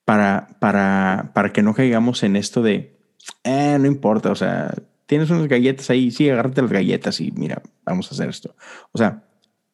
para, 0.07 0.57
para, 0.61 1.33
para 1.35 1.53
que 1.53 1.63
no 1.63 1.75
caigamos 1.75 2.23
en 2.23 2.37
esto 2.37 2.63
de, 2.63 2.97
eh, 3.43 3.77
no 3.79 3.87
importa, 3.87 4.31
o 4.31 4.37
sea, 4.37 4.73
tienes 5.07 5.29
unas 5.31 5.49
galletas 5.49 5.91
ahí, 5.91 6.13
sí, 6.13 6.31
agárrate 6.31 6.63
las 6.63 6.71
galletas 6.71 7.21
y 7.21 7.33
mira, 7.33 7.61
vamos 7.85 8.11
a 8.11 8.15
hacer 8.15 8.29
esto. 8.29 8.55
O 8.93 8.99
sea, 8.99 9.25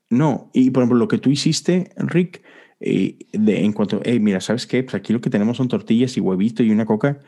no. 0.09 0.51
Y 0.55 0.71
por 0.71 0.83
ejemplo, 0.83 0.99
lo 0.99 1.07
que 1.07 1.18
tú 1.18 1.29
hiciste, 1.29 1.92
Rick, 1.97 2.42
eh, 2.81 3.18
de, 3.33 3.62
en 3.62 3.75
cuanto, 3.75 4.01
hey, 4.05 4.21
mira, 4.21 4.40
¿sabes 4.40 4.66
qué? 4.66 4.83
Pues 4.83 4.95
aquí 4.95 5.12
lo 5.12 5.21
que 5.21 5.29
tenemos 5.29 5.59
son 5.59 5.68
tortillas 5.68 6.16
y 6.16 6.21
huevito 6.21 6.62
y 6.62 6.71
una 6.71 6.87
coca. 6.87 7.21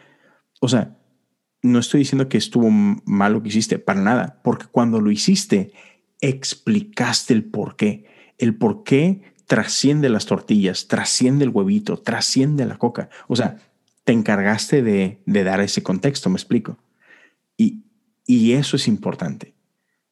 O 0.62 0.68
sea, 0.68 0.96
no 1.60 1.80
estoy 1.80 2.00
diciendo 2.00 2.30
que 2.30 2.38
estuvo 2.38 2.70
mal 2.70 3.34
lo 3.34 3.42
que 3.42 3.48
hiciste, 3.48 3.78
para 3.78 4.00
nada, 4.00 4.40
porque 4.42 4.64
cuando 4.70 5.02
lo 5.02 5.10
hiciste, 5.10 5.72
explicaste 6.22 7.34
el 7.34 7.44
por 7.44 7.76
qué. 7.76 8.06
El 8.38 8.56
por 8.56 8.82
qué 8.82 9.33
trasciende 9.46 10.08
las 10.08 10.26
tortillas, 10.26 10.88
trasciende 10.88 11.44
el 11.44 11.50
huevito, 11.50 11.96
trasciende 11.98 12.66
la 12.66 12.78
coca. 12.78 13.08
O 13.28 13.36
sea, 13.36 13.58
te 14.04 14.12
encargaste 14.12 14.82
de, 14.82 15.20
de 15.26 15.44
dar 15.44 15.60
ese 15.60 15.82
contexto, 15.82 16.30
me 16.30 16.36
explico. 16.36 16.78
Y, 17.56 17.84
y 18.26 18.52
eso 18.52 18.76
es 18.76 18.88
importante. 18.88 19.54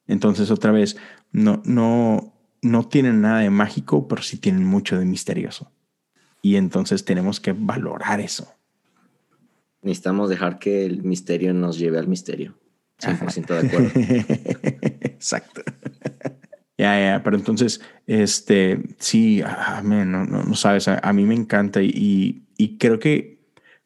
Entonces, 0.07 0.51
otra 0.51 0.71
vez, 0.71 0.97
no, 1.31 1.61
no, 1.65 2.33
no 2.61 2.87
tienen 2.87 3.21
nada 3.21 3.39
de 3.39 3.49
mágico, 3.49 4.07
pero 4.07 4.21
sí 4.21 4.37
tienen 4.37 4.65
mucho 4.65 4.97
de 4.97 5.05
misterioso. 5.05 5.71
Y 6.41 6.57
entonces 6.57 7.05
tenemos 7.05 7.39
que 7.39 7.53
valorar 7.53 8.19
eso. 8.19 8.53
Necesitamos 9.81 10.29
dejar 10.29 10.59
que 10.59 10.85
el 10.85 11.03
misterio 11.03 11.53
nos 11.53 11.77
lleve 11.77 11.99
al 11.99 12.07
misterio. 12.07 12.57
100% 12.99 13.47
de 13.47 13.67
acuerdo. 13.67 13.91
Exacto. 15.01 15.61
Ya, 16.77 16.99
ya, 16.99 17.23
pero 17.23 17.37
entonces, 17.37 17.81
este, 18.07 18.81
sí, 18.97 19.43
amén, 19.45 20.11
no, 20.11 20.25
no, 20.25 20.43
no, 20.43 20.55
sabes, 20.55 20.87
a, 20.87 21.13
mí 21.13 21.23
me 21.23 21.35
encanta 21.35 21.83
y, 21.83 22.47
y, 22.57 22.77
creo 22.79 22.97
que 22.99 23.45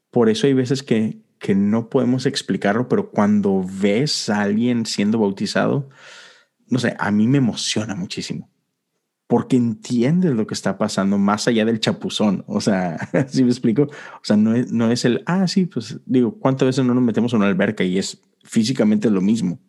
por 0.10 0.30
eso 0.30 0.48
hay 0.48 0.54
veces 0.54 0.84
que, 0.84 1.20
que 1.38 1.54
no 1.54 1.90
podemos 1.90 2.26
explicarlo, 2.26 2.88
pero 2.88 3.12
cuando 3.12 3.66
ves 3.70 4.30
a 4.30 4.42
alguien 4.42 4.86
siendo 4.86 5.20
bautizado, 5.20 5.90
no 6.70 6.80
sé, 6.80 6.96
a 6.98 7.12
mí 7.12 7.28
me 7.28 7.40
emociona 7.40 7.94
muchísimo 7.94 8.50
porque 9.28 9.58
entiendes 9.58 10.34
lo 10.34 10.48
que 10.48 10.54
está 10.54 10.78
pasando 10.78 11.18
más 11.18 11.48
allá 11.48 11.66
del 11.66 11.82
chapuzón. 11.82 12.46
O 12.48 12.62
sea, 12.62 12.98
¿sí 13.28 13.44
me 13.44 13.50
explico? 13.50 13.84
O 13.84 14.24
sea, 14.24 14.38
no 14.38 14.56
es, 14.56 14.72
no 14.72 14.90
es 14.90 15.06
el, 15.06 15.22
ah, 15.26 15.48
sí, 15.48 15.66
pues 15.66 16.00
digo, 16.06 16.40
¿cuántas 16.40 16.66
veces 16.66 16.86
no 16.86 16.94
nos 16.94 17.04
metemos 17.04 17.34
en 17.34 17.40
una 17.40 17.48
alberca 17.48 17.84
y 17.84 17.98
es 17.98 18.22
físicamente 18.44 19.10
lo 19.10 19.22
mismo, 19.22 19.60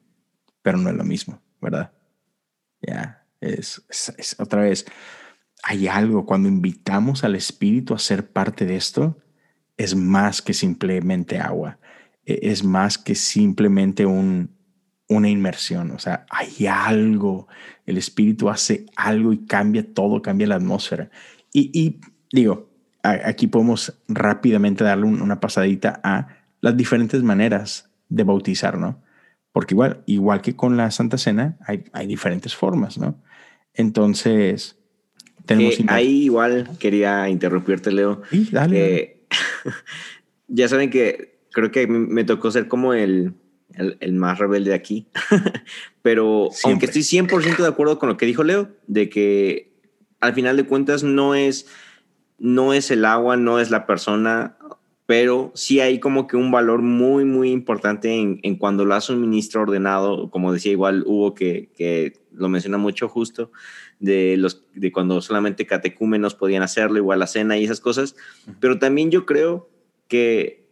pero 0.63 0.79
no 0.79 0.89
es 0.89 0.97
lo 0.97 1.05
mismo, 1.05 1.43
¿verdad? 1.61 1.93
Ya, 2.81 3.25
es, 3.41 3.83
otra 4.39 4.63
vez, 4.63 4.87
hay 5.63 5.89
algo 5.89 6.27
cuando 6.27 6.49
invitamos 6.49 7.25
al 7.25 7.35
espíritu 7.35 7.95
a 7.95 7.99
ser 7.99 8.31
parte 8.31 8.67
de 8.67 8.77
esto, 8.77 9.19
es 9.77 9.95
más 9.95 10.43
que 10.43 10.55
simplemente 10.55 11.39
agua, 11.39 11.79
e, 12.25 12.39
es 12.43 12.65
más 12.65 12.99
que 12.99 13.15
simplemente 13.15 14.07
un, 14.07 14.51
una 15.09 15.29
inmersión, 15.29 15.91
o 15.91 15.99
sea, 15.99 16.27
hay 16.31 16.67
algo, 16.67 17.49
el 17.87 17.99
espíritu 17.99 18.51
hace 18.51 18.87
algo 18.97 19.33
y 19.33 19.47
cambia 19.47 19.95
todo, 19.95 20.23
cambia 20.23 20.47
la 20.47 20.57
atmósfera. 20.57 21.11
Y, 21.53 21.71
y 21.73 22.01
digo, 22.31 22.71
aquí 23.03 23.47
podemos 23.47 23.99
rápidamente 24.09 24.85
darle 24.85 25.07
una 25.07 25.41
pasadita 25.41 26.01
a 26.03 26.29
las 26.61 26.77
diferentes 26.77 27.23
maneras 27.23 27.91
de 28.09 28.25
bautizar, 28.25 28.79
¿no? 28.79 29.01
Porque 29.53 29.75
igual, 29.75 30.03
igual 30.07 30.43
que 30.43 30.55
con 30.55 30.77
la 30.77 30.91
Santa 30.91 31.19
Cena, 31.19 31.57
hay, 31.67 31.85
hay 31.93 32.07
diferentes 32.07 32.55
formas, 32.55 32.99
¿no? 32.99 33.23
Entonces, 33.75 34.79
tenemos... 35.47 35.77
ahí 35.89 36.25
igual 36.25 36.71
quería 36.79 37.29
interrumpirte, 37.29 37.91
Leo. 37.91 38.23
Sí, 38.31 38.49
dale. 38.53 39.27
ya 40.49 40.69
saben 40.69 40.91
que 40.91 41.41
creo 41.53 41.71
que 41.71 41.87
me 41.87 42.25
tocó 42.25 42.51
ser 42.51 42.69
como 42.69 42.95
el 42.95 43.35
el, 43.79 44.13
más 44.15 44.39
rebelde 44.39 44.75
aquí. 44.75 45.09
Pero 46.03 46.51
aunque 46.65 46.87
estoy 46.87 47.03
100% 47.03 47.57
de 47.59 47.69
acuerdo 47.69 47.99
con 47.99 48.09
lo 48.09 48.17
que 48.17 48.27
dijo 48.27 48.45
Leo, 48.45 48.71
de 48.87 49.09
que 49.09 49.73
al 50.21 50.35
final 50.35 50.57
de 50.57 50.67
cuentas 50.67 51.03
no 51.03 51.35
es, 51.35 51.67
no 52.39 52.73
es 52.73 52.91
el 52.91 53.05
agua, 53.05 53.37
no 53.37 53.61
es 53.61 53.71
la 53.71 53.87
persona, 53.87 54.58
pero 55.09 55.53
sí 55.55 55.81
hay 55.81 56.01
como 56.01 56.27
que 56.27 56.37
un 56.37 56.51
valor 56.51 56.83
muy, 56.83 57.25
muy 57.25 57.51
importante 57.51 58.13
en, 58.15 58.41
en 58.43 58.57
cuando 58.57 58.85
lo 58.85 58.95
hace 58.95 59.15
un 59.15 59.23
ministro 59.23 59.63
ordenado, 59.63 60.29
como 60.31 60.53
decía 60.53 60.71
igual 60.71 61.03
Hugo, 61.07 61.35
que, 61.35 61.71
que 61.75 62.13
lo 62.31 62.51
menciona 62.51 62.77
mucho 62.77 63.09
justo, 63.09 63.51
de, 64.01 64.37
los, 64.37 64.67
de 64.75 64.93
cuando 64.93 65.23
solamente 65.23 65.65
catecúmenos 65.65 66.35
podían 66.35 66.63
hacerlo, 66.63 66.99
igual 66.99 67.21
la 67.21 67.27
cena 67.27 67.57
y 67.57 67.65
esas 67.65 67.81
cosas. 67.81 68.17
Pero 68.61 68.79
también 68.79 69.11
yo 69.11 69.25
creo 69.25 69.71
que 70.09 70.69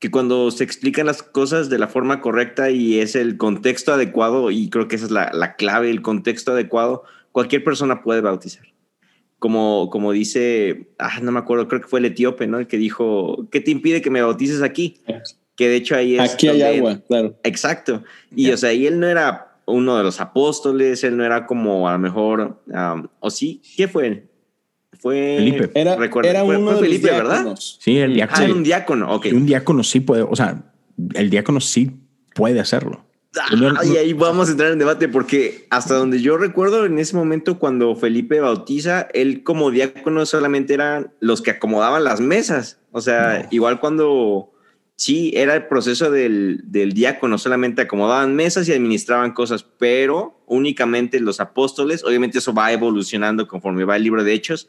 que 0.00 0.10
cuando 0.10 0.50
se 0.50 0.64
explican 0.64 1.06
las 1.06 1.22
cosas 1.22 1.70
de 1.70 1.78
la 1.78 1.86
forma 1.86 2.20
correcta 2.20 2.70
y 2.70 2.98
es 2.98 3.14
el 3.14 3.36
contexto 3.36 3.92
adecuado, 3.92 4.50
y 4.50 4.68
creo 4.68 4.88
que 4.88 4.96
esa 4.96 5.04
es 5.04 5.12
la, 5.12 5.30
la 5.32 5.54
clave, 5.54 5.90
el 5.90 6.02
contexto 6.02 6.50
adecuado, 6.50 7.04
cualquier 7.30 7.62
persona 7.62 8.02
puede 8.02 8.20
bautizar. 8.20 8.71
Como, 9.42 9.90
como 9.90 10.12
dice, 10.12 10.86
ah, 11.00 11.18
no 11.20 11.32
me 11.32 11.40
acuerdo, 11.40 11.66
creo 11.66 11.80
que 11.80 11.88
fue 11.88 11.98
el 11.98 12.04
etíope, 12.04 12.46
¿no? 12.46 12.60
El 12.60 12.68
que 12.68 12.76
dijo, 12.76 13.48
¿qué 13.50 13.60
te 13.60 13.72
impide 13.72 14.00
que 14.00 14.08
me 14.08 14.22
bautices 14.22 14.62
aquí? 14.62 15.00
Que 15.56 15.68
de 15.68 15.74
hecho 15.74 15.96
ahí 15.96 16.14
es... 16.14 16.34
Aquí 16.34 16.46
hay 16.46 16.62
agua, 16.62 17.00
claro. 17.08 17.36
Exacto. 17.42 18.04
Y 18.36 18.52
o 18.52 18.56
sea, 18.56 18.72
y 18.72 18.86
él 18.86 19.00
no 19.00 19.08
era 19.08 19.56
uno 19.66 19.96
de 19.96 20.04
los 20.04 20.20
apóstoles, 20.20 21.02
él 21.02 21.16
no 21.16 21.24
era 21.24 21.44
como 21.46 21.88
a 21.88 21.92
lo 21.94 21.98
mejor, 21.98 22.62
o 23.18 23.30
sí, 23.30 23.60
¿qué 23.76 23.88
fue? 23.88 24.28
Fue 25.00 25.34
Felipe. 25.38 25.70
Era, 25.74 25.96
era 26.22 26.44
uno 26.44 26.70
fue 26.70 26.74
de 26.74 26.80
Felipe, 26.80 27.08
los 27.08 27.16
¿verdad? 27.16 27.56
Sí, 27.58 27.98
el 27.98 28.14
diácono. 28.14 28.46
Ah, 28.46 28.52
un 28.52 28.62
diácono, 28.62 29.12
ok. 29.12 29.26
Un 29.32 29.46
diácono 29.46 29.82
sí 29.82 29.98
puede, 29.98 30.22
o 30.22 30.36
sea, 30.36 30.62
el 31.14 31.30
diácono 31.30 31.58
sí 31.58 31.90
puede 32.32 32.60
hacerlo. 32.60 33.04
Ah, 33.40 33.84
y 33.84 33.96
ahí 33.96 34.12
vamos 34.12 34.48
a 34.48 34.52
entrar 34.52 34.72
en 34.72 34.78
debate 34.78 35.08
porque 35.08 35.66
hasta 35.70 35.94
donde 35.94 36.20
yo 36.20 36.36
recuerdo 36.36 36.84
en 36.84 36.98
ese 36.98 37.16
momento 37.16 37.58
cuando 37.58 37.96
Felipe 37.96 38.40
bautiza, 38.40 39.08
él 39.14 39.42
como 39.42 39.70
diácono 39.70 40.26
solamente 40.26 40.74
eran 40.74 41.12
los 41.20 41.40
que 41.40 41.52
acomodaban 41.52 42.04
las 42.04 42.20
mesas. 42.20 42.78
O 42.90 43.00
sea, 43.00 43.48
igual 43.50 43.80
cuando 43.80 44.52
sí 44.96 45.32
era 45.34 45.54
el 45.54 45.66
proceso 45.66 46.10
del, 46.10 46.60
del 46.64 46.92
diácono, 46.92 47.38
solamente 47.38 47.82
acomodaban 47.82 48.36
mesas 48.36 48.68
y 48.68 48.72
administraban 48.72 49.32
cosas, 49.32 49.64
pero 49.78 50.42
únicamente 50.46 51.18
los 51.18 51.40
apóstoles, 51.40 52.04
obviamente 52.04 52.38
eso 52.38 52.52
va 52.52 52.70
evolucionando 52.70 53.48
conforme 53.48 53.84
va 53.84 53.96
el 53.96 54.02
libro 54.02 54.24
de 54.24 54.34
Hechos, 54.34 54.68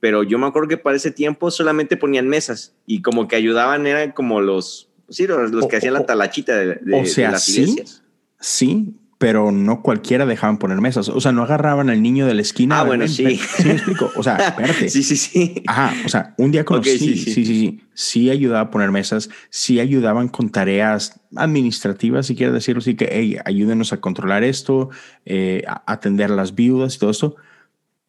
pero 0.00 0.22
yo 0.22 0.38
me 0.38 0.46
acuerdo 0.46 0.68
que 0.68 0.78
para 0.78 0.96
ese 0.96 1.10
tiempo 1.10 1.50
solamente 1.50 1.96
ponían 1.96 2.26
mesas 2.26 2.74
y 2.86 3.02
como 3.02 3.28
que 3.28 3.36
ayudaban, 3.36 3.86
eran 3.86 4.12
como 4.12 4.40
los, 4.40 4.87
sí, 5.08 5.26
los, 5.26 5.66
que 5.66 5.76
hacían 5.76 5.94
la 5.94 6.06
talachita 6.06 6.56
de, 6.56 6.74
de, 6.76 7.00
o 7.00 7.06
sea, 7.06 7.32
las 7.32 7.48
iglesias. 7.48 8.02
Sí, 8.40 8.94
pero 9.18 9.50
no 9.50 9.82
cualquiera 9.82 10.26
dejaban 10.26 10.58
poner 10.58 10.80
mesas. 10.80 11.08
O 11.08 11.20
sea, 11.20 11.32
no 11.32 11.42
agarraban 11.42 11.90
al 11.90 12.00
niño 12.00 12.24
de 12.24 12.34
la 12.34 12.42
esquina. 12.42 12.78
Ah, 12.78 12.84
bueno, 12.84 13.08
sí. 13.08 13.36
Sí, 13.36 13.64
me 13.64 13.72
explico. 13.72 14.12
O 14.14 14.22
sea, 14.22 14.36
espérate. 14.48 14.88
sí, 14.88 15.02
sí, 15.02 15.16
sí. 15.16 15.62
Ajá. 15.66 15.92
O 16.06 16.08
sea, 16.08 16.34
un 16.38 16.52
día 16.52 16.64
con 16.64 16.84
sí, 16.84 16.98
sí, 16.98 17.16
sí, 17.16 17.34
sí, 17.34 17.44
sí, 17.44 17.80
sí. 17.94 18.30
ayudaba 18.30 18.60
a 18.60 18.70
poner 18.70 18.92
mesas, 18.92 19.28
sí 19.50 19.80
ayudaban 19.80 20.28
con 20.28 20.50
tareas 20.50 21.20
administrativas, 21.34 22.26
si 22.26 22.36
quieres 22.36 22.54
decirlo 22.54 22.78
así, 22.78 22.94
que 22.94 23.08
hey, 23.10 23.38
ayúdenos 23.44 23.92
a 23.92 24.00
controlar 24.00 24.44
esto, 24.44 24.90
eh, 25.26 25.64
a 25.66 25.82
atender 25.92 26.30
a 26.30 26.36
las 26.36 26.54
viudas 26.54 26.94
y 26.94 26.98
todo 27.00 27.10
esto. 27.10 27.34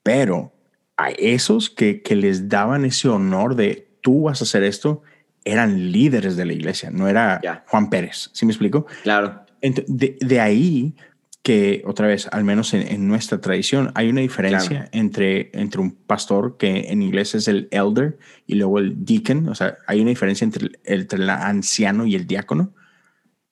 Pero 0.04 0.54
a 0.96 1.10
esos 1.10 1.72
que, 1.72 2.04
que 2.04 2.16
les 2.16 2.50
daban 2.50 2.86
ese 2.86 3.10
honor 3.10 3.56
de 3.56 3.90
tú 4.02 4.24
vas 4.24 4.42
a 4.42 4.44
hacer 4.44 4.64
esto, 4.64 5.02
eran 5.46 5.92
líderes 5.92 6.36
de 6.36 6.46
la 6.46 6.54
iglesia, 6.54 6.92
no 6.92 7.08
era 7.08 7.64
Juan 7.68 7.90
Pérez. 7.90 8.30
¿Sí 8.34 8.46
me 8.46 8.52
explico? 8.52 8.86
Claro. 9.04 9.46
De, 9.62 10.18
de, 10.20 10.40
ahí 10.40 10.96
que, 11.44 11.82
otra 11.86 12.08
vez, 12.08 12.28
al 12.32 12.44
menos 12.44 12.74
en, 12.74 13.08
nuestra 13.08 13.42
tradición, 13.42 13.92
hay 13.96 14.10
una 14.10 14.22
diferencia 14.22 14.90
entre, 14.92 15.50
entre 15.54 15.82
un 15.82 15.92
pastor, 15.92 16.58
que 16.58 16.92
en 16.92 17.02
inglés 17.02 17.36
es 17.36 17.48
el 17.48 17.68
elder, 17.72 18.20
y 18.46 18.56
luego 18.56 18.80
el 18.80 19.06
deacon. 19.06 19.50
O 19.50 19.56
sea, 19.56 19.78
hay 19.88 20.02
una 20.02 20.10
diferencia 20.10 20.46
entre 20.46 20.68
el, 20.68 20.80
entre 20.86 21.20
el 21.20 21.30
anciano 21.30 22.06
y 22.06 22.16
el 22.16 22.28
diácono, 22.28 22.74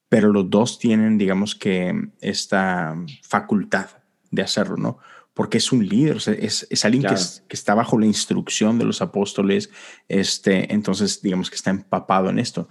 pero 0.09 0.31
los 0.31 0.49
dos 0.49 0.79
tienen, 0.79 1.17
digamos 1.17 1.55
que, 1.55 1.93
esta 2.21 2.95
facultad 3.23 3.87
de 4.31 4.41
hacerlo, 4.41 4.77
¿no? 4.77 4.99
Porque 5.37 5.59
es 5.59 5.71
un 5.71 5.87
líder, 5.87 6.17
es, 6.17 6.65
es, 6.67 6.83
alguien 6.83 7.03
que, 7.03 7.13
que, 7.47 7.55
está 7.55 7.75
bajo 7.75 7.99
la 7.99 8.07
instrucción 8.07 8.79
de 8.79 8.85
los 8.85 9.03
apóstoles, 9.03 9.69
este, 10.09 10.73
entonces 10.73 11.21
digamos 11.21 11.51
que 11.51 11.55
está 11.55 11.69
empapado 11.69 12.31
en 12.31 12.39
esto. 12.39 12.67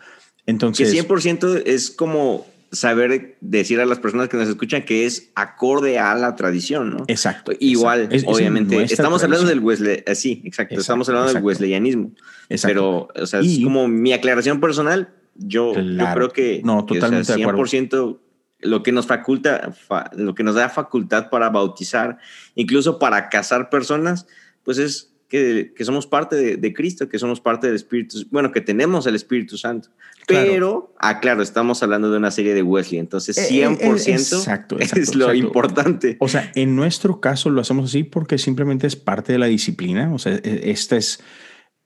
Entonces, 0.47 0.93
que 0.93 1.09
100% 1.09 1.63
es 1.65 1.93
como 1.93 2.45
saber 2.73 3.37
decir 3.41 3.81
a 3.81 3.87
las 3.87 4.01
personas 4.01 4.29
que 4.29 4.37
nos 4.37 4.49
escuchan 4.49 4.85
que 4.85 5.07
es 5.07 5.31
acorde 5.37 6.01
a 6.01 6.13
la 6.17 6.35
tradición, 6.35 6.91
¿no? 6.91 7.05
Exacto. 7.07 7.53
Igual, 7.61 8.09
obviamente. 8.27 8.83
estamos 8.83 9.23
hablando 9.23 9.47
del 9.47 9.61
Wesley, 9.61 10.03
eh, 10.05 10.17
sí, 10.17 10.43
exacto, 10.45 10.81
Estamos 10.81 11.09
hablando 11.09 11.33
del 11.33 11.45
Wesleyanismo. 11.45 12.11
Exacto. 12.49 13.09
Pero, 13.15 13.23
o 13.23 13.27
sea, 13.27 13.39
es 13.39 13.61
como 13.63 13.87
mi 13.87 14.13
aclaración 14.13 14.59
personal. 14.59 15.15
Yo, 15.37 15.73
yo 15.75 16.05
creo 16.15 16.31
que, 16.31 16.63
no, 16.65 16.85
totalmente 16.85 17.33
100% 17.33 18.19
lo 18.67 18.83
que 18.83 18.93
nos 18.93 19.07
faculta, 19.07 19.73
lo 20.17 20.35
que 20.35 20.43
nos 20.43 20.55
da 20.55 20.69
facultad 20.69 21.31
para 21.31 21.49
bautizar, 21.51 22.19
incluso 22.55 22.99
para 22.99 23.29
casar 23.29 23.71
personas, 23.71 24.27
pues 24.63 24.79
es 24.79 25.13
que, 25.29 25.73
que 25.75 25.85
somos 25.85 26.07
parte 26.07 26.37
de, 26.37 26.57
de, 26.57 26.73
Cristo, 26.73 27.09
que 27.09 27.19
somos 27.19 27.41
parte 27.41 27.67
del 27.67 27.77
Espíritu, 27.77 28.19
bueno, 28.31 28.53
que 28.53 28.61
tenemos 28.61 29.07
el 29.07 29.15
Espíritu 29.15 29.57
Santo. 29.57 29.89
Pero, 30.27 30.95
ah, 30.99 31.21
claro, 31.21 31.43
estamos 31.43 31.83
hablando 31.83 32.11
de 32.11 32.19
una 32.19 32.31
serie 32.31 32.55
de 32.55 32.63
Wesley, 32.63 32.99
entonces 32.99 33.37
100% 33.51 33.81
eh, 33.81 34.11
eh, 34.11 34.13
exacto, 34.13 34.79
es 34.79 35.15
lo 35.15 35.33
importante. 35.35 36.17
O 36.21 36.29
sea, 36.29 36.51
en 36.55 36.77
nuestro 36.77 37.21
caso 37.21 37.51
lo 37.51 37.61
hacemos 37.61 37.91
así 37.91 38.05
porque 38.05 38.39
simplemente 38.39 38.87
es 38.87 38.97
parte 38.97 39.33
de 39.33 39.39
la 39.39 39.47
disciplina, 39.47 40.13
o 40.13 40.19
sea, 40.19 40.35
e, 40.35 40.71
esta 40.71 40.97
es, 40.97 41.21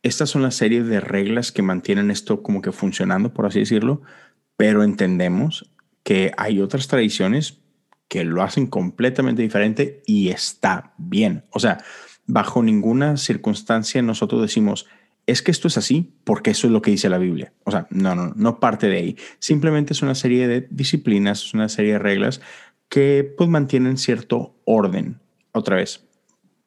estas 0.03 0.31
son 0.31 0.43
las 0.43 0.55
series 0.55 0.87
de 0.87 1.01
reglas 1.01 1.53
que 1.53 1.62
mantienen 1.62 2.11
esto 2.11 2.43
como 2.43 2.62
que 2.62 2.73
funcionando, 2.73 3.33
por 3.33 3.47
así 3.47 3.59
decirlo, 3.59 4.03
pero 4.57 4.83
entendemos 4.83 5.71
que 6.03 6.33
hay 6.37 6.61
otras 6.61 6.89
tradiciones 6.89 7.59
que 8.09 8.25
lo 8.25 8.43
hacen 8.43 8.67
completamente 8.67 9.43
diferente 9.43 10.03
y 10.07 10.31
está 10.31 10.95
bien. 10.99 11.45
O 11.51 11.61
sea, 11.61 11.79
bajo 12.27 12.63
ninguna 12.63 13.17
circunstancia 13.17 14.03
nosotros 14.03 14.43
decimos, 14.43 14.87
es 15.27 15.43
que 15.43 15.51
esto 15.51 15.69
es 15.69 15.79
así 15.79 16.13
porque 16.25 16.51
eso 16.51 16.67
es 16.67 16.73
lo 16.73 16.83
que 16.83 16.91
dice 16.91 17.09
la 17.09 17.19
Biblia. 17.19 17.53
O 17.65 17.71
sea, 17.71 17.87
no, 17.91 18.15
no, 18.15 18.33
no 18.35 18.59
parte 18.59 18.89
de 18.89 18.97
ahí. 18.97 19.17
Simplemente 19.39 19.93
es 19.93 20.03
una 20.03 20.15
serie 20.15 20.49
de 20.49 20.67
disciplinas, 20.71 21.45
es 21.45 21.55
una 21.55 21.69
serie 21.69 21.93
de 21.93 21.99
reglas 21.99 22.41
que 22.89 23.33
pues 23.37 23.49
mantienen 23.49 23.97
cierto 23.97 24.57
orden, 24.65 25.21
otra 25.53 25.77
vez, 25.77 26.05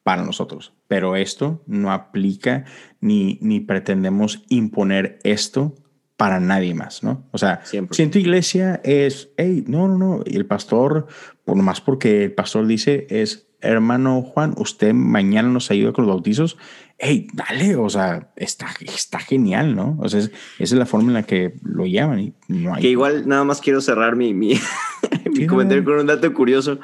para 0.02 0.24
nosotros. 0.24 0.72
Pero 0.88 1.16
esto 1.16 1.62
no 1.66 1.92
aplica 1.92 2.64
ni, 3.00 3.38
ni 3.42 3.60
pretendemos 3.60 4.42
imponer 4.48 5.18
esto 5.24 5.74
para 6.16 6.40
nadie 6.40 6.74
más, 6.74 7.02
¿no? 7.02 7.26
O 7.32 7.38
sea, 7.38 7.62
si 7.64 8.02
en 8.02 8.10
tu 8.10 8.18
iglesia 8.18 8.80
es, 8.84 9.30
hey, 9.36 9.64
no, 9.66 9.88
no, 9.88 9.98
no, 9.98 10.22
y 10.24 10.36
el 10.36 10.46
pastor, 10.46 11.06
por 11.44 11.56
más 11.56 11.80
porque 11.80 12.24
el 12.24 12.32
pastor 12.32 12.66
dice, 12.66 13.06
es, 13.10 13.48
hermano 13.60 14.22
Juan, 14.22 14.54
usted 14.58 14.92
mañana 14.92 15.48
nos 15.48 15.70
ayuda 15.70 15.92
con 15.92 16.06
los 16.06 16.14
bautizos, 16.14 16.56
hey, 16.98 17.26
dale, 17.32 17.74
o 17.76 17.88
sea, 17.88 18.30
está, 18.36 18.68
está 18.80 19.18
genial, 19.18 19.74
¿no? 19.74 19.98
O 20.00 20.08
sea, 20.08 20.20
esa 20.20 20.30
es 20.58 20.72
la 20.72 20.86
forma 20.86 21.08
en 21.08 21.14
la 21.14 21.22
que 21.24 21.54
lo 21.64 21.86
llaman. 21.86 22.20
Y 22.20 22.34
no 22.48 22.74
hay... 22.74 22.82
Que 22.82 22.90
igual 22.90 23.26
nada 23.26 23.44
más 23.44 23.60
quiero 23.60 23.80
cerrar 23.80 24.14
mi, 24.14 24.34
mi, 24.34 24.54
mi 25.34 25.46
comentario 25.46 25.84
con 25.84 25.98
un 25.98 26.06
dato 26.06 26.32
curioso. 26.32 26.78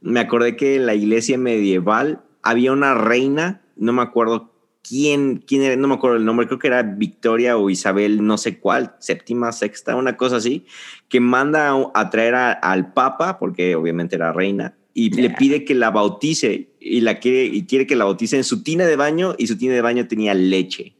Me 0.00 0.18
acordé 0.18 0.56
que 0.56 0.76
en 0.76 0.86
la 0.86 0.94
iglesia 0.94 1.38
medieval 1.38 2.24
había 2.42 2.72
una 2.72 2.94
reina, 2.94 3.62
no 3.76 3.92
me 3.92 4.02
acuerdo 4.02 4.51
quién, 4.86 5.42
quién 5.46 5.62
era, 5.62 5.76
no 5.76 5.88
me 5.88 5.94
acuerdo 5.94 6.16
el 6.16 6.24
nombre, 6.24 6.46
creo 6.46 6.58
que 6.58 6.66
era 6.66 6.82
Victoria 6.82 7.56
o 7.56 7.70
Isabel, 7.70 8.24
no 8.24 8.38
sé 8.38 8.58
cuál, 8.58 8.94
séptima, 8.98 9.52
sexta, 9.52 9.96
una 9.96 10.16
cosa 10.16 10.36
así, 10.36 10.66
que 11.08 11.20
manda 11.20 11.74
a, 11.94 12.10
traer 12.10 12.34
al 12.34 12.92
Papa, 12.92 13.38
porque 13.38 13.74
obviamente 13.74 14.16
era 14.16 14.32
reina, 14.32 14.76
y 14.94 15.10
le 15.10 15.30
pide 15.30 15.64
que 15.64 15.74
la 15.74 15.90
bautice 15.90 16.68
y 16.78 17.00
la 17.00 17.18
quiere 17.18 17.44
y 17.46 17.64
quiere 17.64 17.86
que 17.86 17.96
la 17.96 18.04
bautice 18.04 18.36
en 18.36 18.44
su 18.44 18.62
tina 18.62 18.84
de 18.84 18.96
baño 18.96 19.34
y 19.38 19.46
su 19.46 19.56
tina 19.56 19.72
de 19.72 19.80
baño 19.80 20.06
tenía 20.06 20.34
leche. 20.34 20.96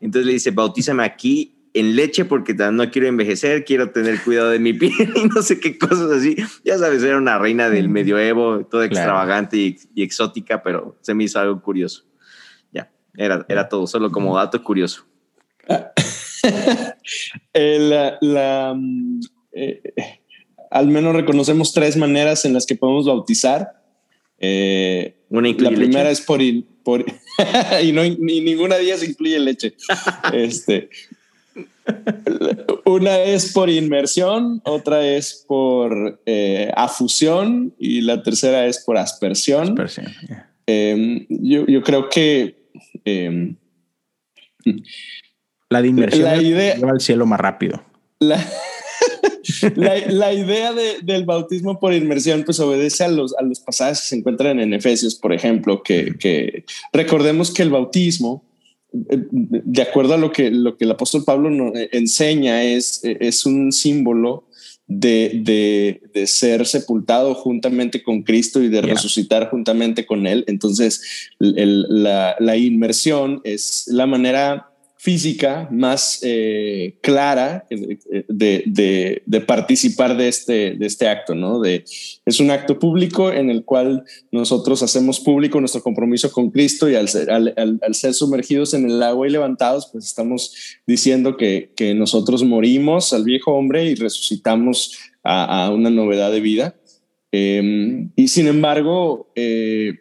Entonces 0.00 0.26
le 0.26 0.32
dice, 0.32 0.52
"Bautízame 0.52 1.04
aquí 1.04 1.60
en 1.74 1.96
leche 1.96 2.24
porque 2.24 2.54
no 2.54 2.90
quiero 2.90 3.08
envejecer, 3.08 3.64
quiero 3.64 3.90
tener 3.90 4.20
cuidado 4.22 4.50
de 4.50 4.58
mi 4.58 4.72
piel 4.78 5.12
y 5.14 5.28
no 5.28 5.42
sé 5.42 5.60
qué 5.60 5.78
cosas 5.78 6.10
así. 6.10 6.36
Ya 6.64 6.78
sabes, 6.78 7.02
era 7.02 7.18
una 7.18 7.38
reina 7.38 7.70
del 7.70 7.88
medioevo, 7.88 8.66
toda 8.66 8.86
extravagante 8.86 9.56
y, 9.56 10.02
exótica, 10.02 10.62
pero 10.62 10.96
se 11.00 11.14
me 11.14 11.24
hizo 11.24 11.38
algo 11.38 11.60
curioso. 11.62 12.04
Era, 13.16 13.44
era 13.48 13.68
todo, 13.68 13.86
solo 13.86 14.10
como 14.10 14.36
dato 14.36 14.62
curioso. 14.62 15.04
la, 17.54 18.18
la 18.20 18.74
mm, 18.76 19.20
eh, 19.52 19.82
al 20.70 20.86
menos 20.86 21.14
reconocemos 21.14 21.72
tres 21.72 21.96
maneras 21.96 22.44
en 22.44 22.54
las 22.54 22.64
que 22.64 22.76
podemos 22.76 23.06
bautizar. 23.06 23.82
Eh, 24.38 25.16
la 25.28 25.70
primera 25.70 26.10
es 26.10 26.20
por, 26.20 26.40
por 26.82 27.04
y 27.82 27.92
no 27.92 28.02
ni 28.02 28.40
ninguna 28.40 28.76
de 28.76 28.84
ellas 28.84 29.06
incluye 29.06 29.38
leche. 29.38 29.74
este, 30.32 30.88
una 32.84 33.18
es 33.22 33.52
por 33.52 33.68
inmersión, 33.68 34.62
otra 34.64 35.04
es 35.06 35.44
por 35.46 36.20
eh, 36.24 36.70
afusión 36.74 37.74
y 37.78 38.00
la 38.00 38.22
tercera 38.22 38.66
es 38.66 38.78
por 38.78 38.96
aspersión. 38.96 39.76
Em, 40.66 41.26
yo, 41.28 41.66
yo, 41.66 41.82
creo 41.82 42.08
que 42.08 42.59
em, 43.04 43.56
la 45.68 45.82
de 45.82 45.88
inmersión 45.88 46.24
la 46.24 46.42
idea, 46.42 46.74
lleva 46.74 46.90
al 46.90 47.00
cielo 47.00 47.26
más 47.26 47.40
rápido. 47.40 47.82
La, 48.18 48.44
la, 49.76 50.32
idea 50.32 50.72
del 51.02 51.24
bautismo 51.24 51.78
por 51.78 51.94
inmersión 51.94 52.42
pues 52.44 52.60
obedece 52.60 53.04
a 53.04 53.08
los, 53.08 53.34
a 53.36 53.42
los 53.42 53.60
pasajes 53.60 54.00
que 54.00 54.06
se 54.08 54.16
encuentran 54.16 54.60
en 54.60 54.74
Efesios, 54.74 55.14
por 55.14 55.32
ejemplo, 55.32 55.82
que, 55.82 56.64
recordemos 56.92 57.52
que 57.52 57.62
el 57.62 57.70
bautismo, 57.70 58.44
eh, 58.92 59.18
de 59.30 59.82
acuerdo 59.82 60.14
a 60.14 60.18
lo 60.18 60.32
que, 60.32 60.50
lo 60.50 60.76
que 60.76 60.84
el 60.84 60.90
apóstol 60.90 61.24
Pablo 61.24 61.50
nos 61.50 61.72
enseña, 61.92 62.62
es, 62.64 63.00
es 63.02 63.46
un 63.46 63.72
símbolo 63.72 64.44
de, 64.90 66.02
ser 66.26 66.66
sepultado 66.66 67.34
juntamente 67.34 68.02
con 68.02 68.22
Cristo 68.22 68.60
y 68.60 68.68
de 68.68 68.82
resucitar 68.82 69.48
juntamente 69.48 70.04
con 70.04 70.26
Él. 70.26 70.44
Entonces, 70.48 71.30
la, 71.38 72.36
la, 72.38 72.56
inmersión 72.56 73.40
es 73.44 73.84
la 73.86 74.06
manera 74.06 74.69
física 75.00 75.66
más 75.70 76.20
eh, 76.22 76.98
clara 77.00 77.64
eh, 77.70 77.96
de, 78.28 79.42
participar 79.46 80.14
de 80.14 80.28
este, 80.28 80.74
de 80.74 80.86
este 80.86 81.08
acto, 81.08 81.34
¿no? 81.34 81.64
Es 81.64 82.38
un 82.38 82.50
acto 82.50 82.78
público 82.78 83.32
en 83.32 83.48
el 83.48 83.64
cual 83.64 84.04
nosotros 84.30 84.82
hacemos 84.82 85.18
público 85.18 85.58
nuestro 85.58 85.82
compromiso 85.82 86.30
con 86.30 86.50
Cristo 86.50 86.90
y 86.90 86.96
al 86.96 87.08
ser, 87.08 87.30
al, 87.30 87.80
sumergidos 88.12 88.74
en 88.74 88.90
el 88.90 89.02
agua 89.02 89.26
y 89.26 89.30
levantados, 89.30 89.88
pues 89.90 90.04
estamos 90.04 90.54
diciendo 90.86 91.38
que, 91.38 91.70
nosotros 91.96 92.44
morimos 92.44 93.14
al 93.14 93.24
viejo 93.24 93.52
hombre 93.52 93.86
y 93.86 93.94
resucitamos 93.94 94.98
a, 95.24 95.70
una 95.72 95.88
novedad 95.88 96.30
de 96.30 96.40
vida. 96.40 96.76
Em, 97.32 98.10
y 98.16 98.28
sin 98.28 98.48
embargo, 98.48 99.32
eh, 99.34 99.94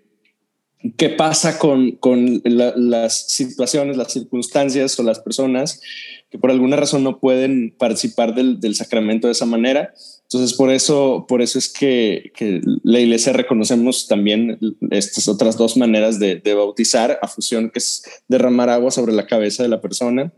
qué 0.98 1.10
pasa 1.10 1.60
con, 1.60 1.92
con 1.92 2.42
las 2.44 3.28
situaciones, 3.28 3.98
las 3.98 4.14
circunstancias 4.14 4.98
o 5.00 5.04
las 5.04 5.20
personas 5.20 5.82
que 6.30 6.38
por 6.38 6.52
alguna 6.52 6.76
razón 6.76 7.04
no 7.04 7.20
pueden 7.20 7.74
participar 7.78 8.36
del, 8.36 8.60
del 8.60 8.76
sacramento 8.76 9.28
de 9.28 9.34
esa 9.34 9.46
manera. 9.46 9.94
Entonces, 10.24 10.56
por 10.56 10.72
eso, 10.72 11.26
por 11.28 11.42
eso 11.42 11.58
es 11.58 11.70
que, 11.70 12.32
que, 12.36 12.62
la 12.84 13.00
iglesia 13.00 13.34
reconocemos 13.34 14.08
también 14.08 14.60
estas 14.92 15.28
otras 15.28 15.58
dos 15.58 15.76
maneras 15.76 16.20
de, 16.20 16.36
de, 16.36 16.54
bautizar, 16.54 17.18
afusión, 17.24 17.72
que 17.72 17.80
es 17.80 18.04
derramar 18.28 18.70
agua 18.70 18.92
sobre 18.92 19.14
la 19.14 19.26
cabeza 19.26 19.64
de 19.64 19.70
la 19.70 19.82
persona, 19.82 20.32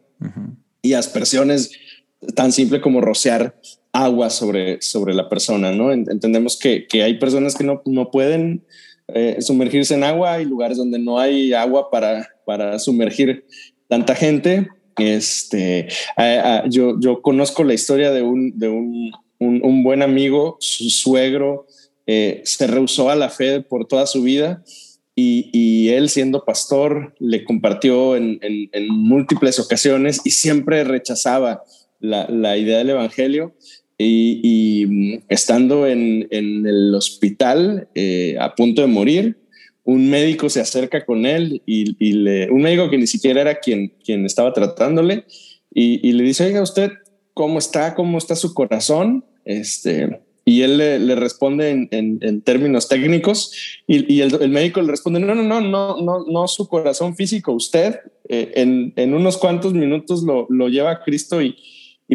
y 0.82 0.94
aspersiones 0.94 1.72
tan 2.36 2.52
simple 2.54 2.80
como 2.80 3.02
rociar 3.02 3.60
agua 3.92 4.30
sobre, 4.30 4.82
sobre 4.82 5.14
la 5.14 5.28
persona, 5.28 5.74
¿no? 5.74 5.92
Entendemos 5.92 6.58
que, 6.58 6.88
que 6.88 7.04
hay 7.04 7.20
personas 7.20 7.56
que 7.56 7.66
no, 7.66 7.82
no 7.86 8.12
pueden 8.12 8.64
eh, 9.14 9.38
sumergirse 9.42 9.94
en 9.94 10.04
agua, 10.04 10.34
hay 10.34 10.46
lugares 10.46 10.78
donde 10.78 11.00
no 11.00 11.20
hay 11.20 11.54
agua 11.54 11.90
para, 11.90 12.30
para 12.46 12.80
sumergir 12.80 13.46
tanta 13.88 14.16
gente. 14.16 14.70
Este, 14.98 15.88
yo, 16.70 17.00
yo 17.00 17.22
conozco 17.22 17.64
la 17.64 17.74
historia 17.74 18.12
de 18.12 18.22
un, 18.22 18.58
de 18.58 18.68
un, 18.70 19.12
un, 19.40 19.84
buen 19.84 20.02
amigo, 20.02 20.58
su 20.60 20.90
suegro, 20.90 21.66
eh, 22.06 22.42
se 22.46 22.68
rehusó 22.68 23.10
a 23.10 23.16
la 23.16 23.30
fe 23.30 23.62
por 23.62 23.88
toda 23.88 24.06
su 24.06 24.22
vida 24.22 24.64
y, 25.16 25.50
y 25.54 25.90
él 25.90 26.10
siendo 26.10 26.46
pastor 26.46 27.16
le 27.20 27.44
compartió 27.44 28.16
en, 28.16 28.40
en, 28.42 28.70
en, 28.72 28.88
múltiples 28.90 29.60
ocasiones 29.60 30.22
y 30.24 30.32
siempre 30.32 30.84
rechazaba 30.84 31.64
la, 32.00 32.28
la 32.30 32.58
idea 32.58 32.80
del 32.80 32.92
Evangelio 32.92 33.56
y, 34.04 34.86
mm, 34.88 35.24
estando 35.30 35.88
en, 35.88 36.28
el 36.32 36.94
hospital 36.96 37.88
eh, 37.96 38.38
a 38.40 38.56
punto 38.56 38.82
de 38.82 38.88
morir, 38.88 39.38
un 39.84 40.10
médico 40.10 40.50
se 40.50 40.62
acerca 40.62 41.06
con 41.06 41.26
él 41.26 41.62
y, 41.66 42.14
le, 42.14 42.50
un 42.52 42.62
médico 42.62 42.90
que 42.90 42.98
ni 42.98 43.08
siquiera 43.08 43.42
era 43.42 43.60
quien, 43.60 43.94
quien 44.04 44.26
estaba 44.26 44.54
tratándole 44.54 45.26
y, 45.74 46.12
le 46.12 46.24
dice, 46.24 46.46
oiga, 46.46 46.62
usted, 46.62 46.92
¿cómo 47.34 47.60
está? 47.60 47.96
¿Cómo 47.96 48.18
está 48.18 48.36
su 48.36 48.54
corazón? 48.54 49.24
Este, 49.46 50.20
y 50.44 50.62
él 50.62 50.78
le, 50.78 51.16
responde 51.16 51.88
en, 51.92 52.42
términos 52.42 52.88
técnicos 52.88 53.54
y, 53.88 54.22
el, 54.22 54.50
médico 54.50 54.82
le 54.82 54.92
responde, 54.92 55.20
no, 55.20 55.34
no, 55.34 55.44
no, 55.44 55.62
no, 55.62 56.02
no, 56.02 56.26
no 56.26 56.48
su 56.48 56.68
corazón 56.68 57.16
físico, 57.16 57.54
usted 57.54 58.00
eh, 58.28 58.92
en, 58.96 59.14
unos 59.14 59.38
cuantos 59.38 59.74
minutos 59.74 60.24
lo, 60.24 60.68
lleva 60.68 60.92
a 60.92 61.04
Cristo 61.04 61.42
y, 61.42 61.56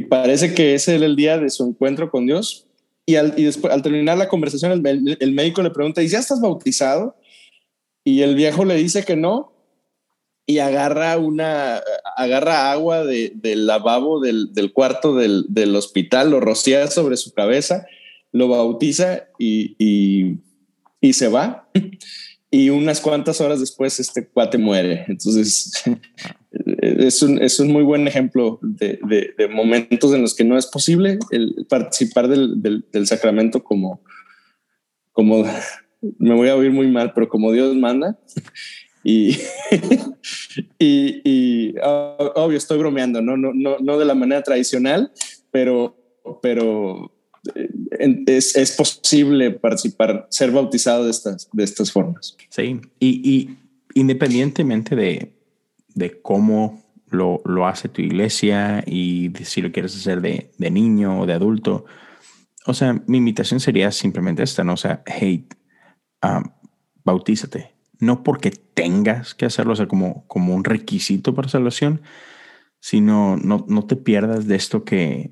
parece 0.02 0.54
que 0.54 0.74
es 0.74 0.88
el, 0.88 1.16
día 1.16 1.38
de 1.38 1.50
su 1.50 1.64
encuentro 1.66 2.10
con 2.10 2.26
Dios. 2.26 2.66
Y, 3.06 3.16
al, 3.16 3.34
después, 3.36 3.72
al 3.72 3.82
terminar 3.82 4.18
la 4.18 4.28
conversación, 4.28 4.72
el, 4.72 5.32
médico 5.32 5.62
le 5.62 5.70
pregunta, 5.70 6.02
¿y 6.02 6.08
ya 6.08 6.18
estás 6.18 6.40
bautizado? 6.40 7.16
Y 8.04 8.22
el 8.22 8.34
viejo 8.34 8.64
le 8.64 8.76
dice 8.76 9.04
que 9.04 9.16
no 9.16 9.52
y 10.48 10.58
agarra 10.58 11.18
una, 11.18 11.82
agarra 12.16 12.70
agua 12.70 13.04
del 13.04 13.66
lavabo 13.66 14.20
del, 14.20 14.72
cuarto 14.72 15.14
del, 15.16 15.44
del, 15.48 15.74
hospital, 15.74 16.30
lo 16.30 16.40
rocía 16.40 16.86
sobre 16.88 17.16
su 17.16 17.32
cabeza 17.32 17.86
lo 18.36 18.48
bautiza 18.48 19.28
y, 19.38 20.38
se 21.12 21.28
va. 21.28 21.68
Y 22.56 22.70
unas 22.70 23.02
cuantas 23.02 23.38
horas 23.42 23.60
después 23.60 24.00
este 24.00 24.28
cuate 24.28 24.56
muere. 24.56 25.04
Entonces 25.08 25.72
es 26.50 27.22
un, 27.22 27.42
es 27.42 27.60
un 27.60 27.70
muy 27.70 27.82
buen 27.82 28.08
ejemplo 28.08 28.58
de, 28.62 28.98
momentos 29.50 30.14
en 30.14 30.22
los 30.22 30.34
que 30.34 30.42
no 30.42 30.56
es 30.56 30.64
posible 30.64 31.18
el 31.32 31.66
participar 31.68 32.28
del, 32.28 32.82
sacramento 33.04 33.62
como, 33.62 34.00
como, 35.12 35.44
me 36.18 36.34
voy 36.34 36.48
a 36.48 36.56
oír 36.56 36.70
muy 36.70 36.86
mal, 36.86 37.12
pero 37.12 37.28
como 37.28 37.52
Dios 37.52 37.76
manda. 37.76 38.18
Y, 39.04 39.36
y, 40.78 41.74
obvio, 41.78 42.56
estoy 42.56 42.78
bromeando, 42.78 43.20
¿no? 43.20 43.36
No, 43.36 43.52
no, 43.52 43.76
no 43.80 43.98
de 43.98 44.06
la 44.06 44.14
manera 44.14 44.42
tradicional, 44.42 45.12
pero, 45.50 45.94
pero 46.40 47.12
es, 48.26 48.76
posible 48.76 49.50
participar, 49.50 50.26
ser 50.30 50.50
bautizado 50.50 51.04
de 51.04 51.10
estas, 51.10 51.48
de 51.52 51.64
estas 51.64 51.92
formas. 51.92 52.36
Sí, 52.50 52.80
y, 53.00 53.50
independientemente 53.94 54.96
de, 54.96 55.32
de 55.94 56.20
cómo 56.20 56.82
lo, 57.10 57.40
lo, 57.44 57.66
hace 57.66 57.88
tu 57.88 58.02
iglesia 58.02 58.82
y 58.86 59.32
si 59.44 59.62
lo 59.62 59.72
quieres 59.72 59.96
hacer 59.96 60.20
de, 60.20 60.50
de, 60.58 60.70
niño 60.70 61.20
o 61.20 61.26
de 61.26 61.32
adulto, 61.32 61.86
o 62.66 62.74
sea, 62.74 63.02
mi 63.06 63.18
invitación 63.18 63.60
sería 63.60 63.90
simplemente 63.92 64.42
esta, 64.42 64.64
¿no? 64.64 64.74
O 64.74 64.76
sea, 64.76 65.02
hey, 65.06 65.46
um, 66.22 66.42
bautízate. 67.04 67.74
No 67.98 68.22
porque 68.22 68.50
tengas 68.50 69.34
que 69.34 69.46
hacerlo, 69.46 69.72
o 69.72 69.76
sea, 69.76 69.86
como, 69.86 70.26
como 70.26 70.54
un 70.54 70.64
requisito 70.64 71.34
para 71.34 71.48
salvación, 71.48 72.02
sino 72.80 73.36
no, 73.36 73.64
no 73.68 73.86
te 73.86 73.96
pierdas 73.96 74.46
de 74.46 74.56
esto 74.56 74.84
que, 74.84 75.30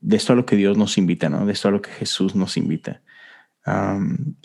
de 0.00 0.16
esto 0.16 0.32
a 0.32 0.36
lo 0.36 0.46
que 0.46 0.56
Dios 0.56 0.76
nos 0.76 0.98
invita, 0.98 1.28
¿no? 1.28 1.46
De 1.46 1.52
esto 1.52 1.68
a 1.68 1.70
lo 1.70 1.82
que 1.82 1.90
Jesús 1.90 2.34
nos 2.34 2.56
invita. 2.56 3.02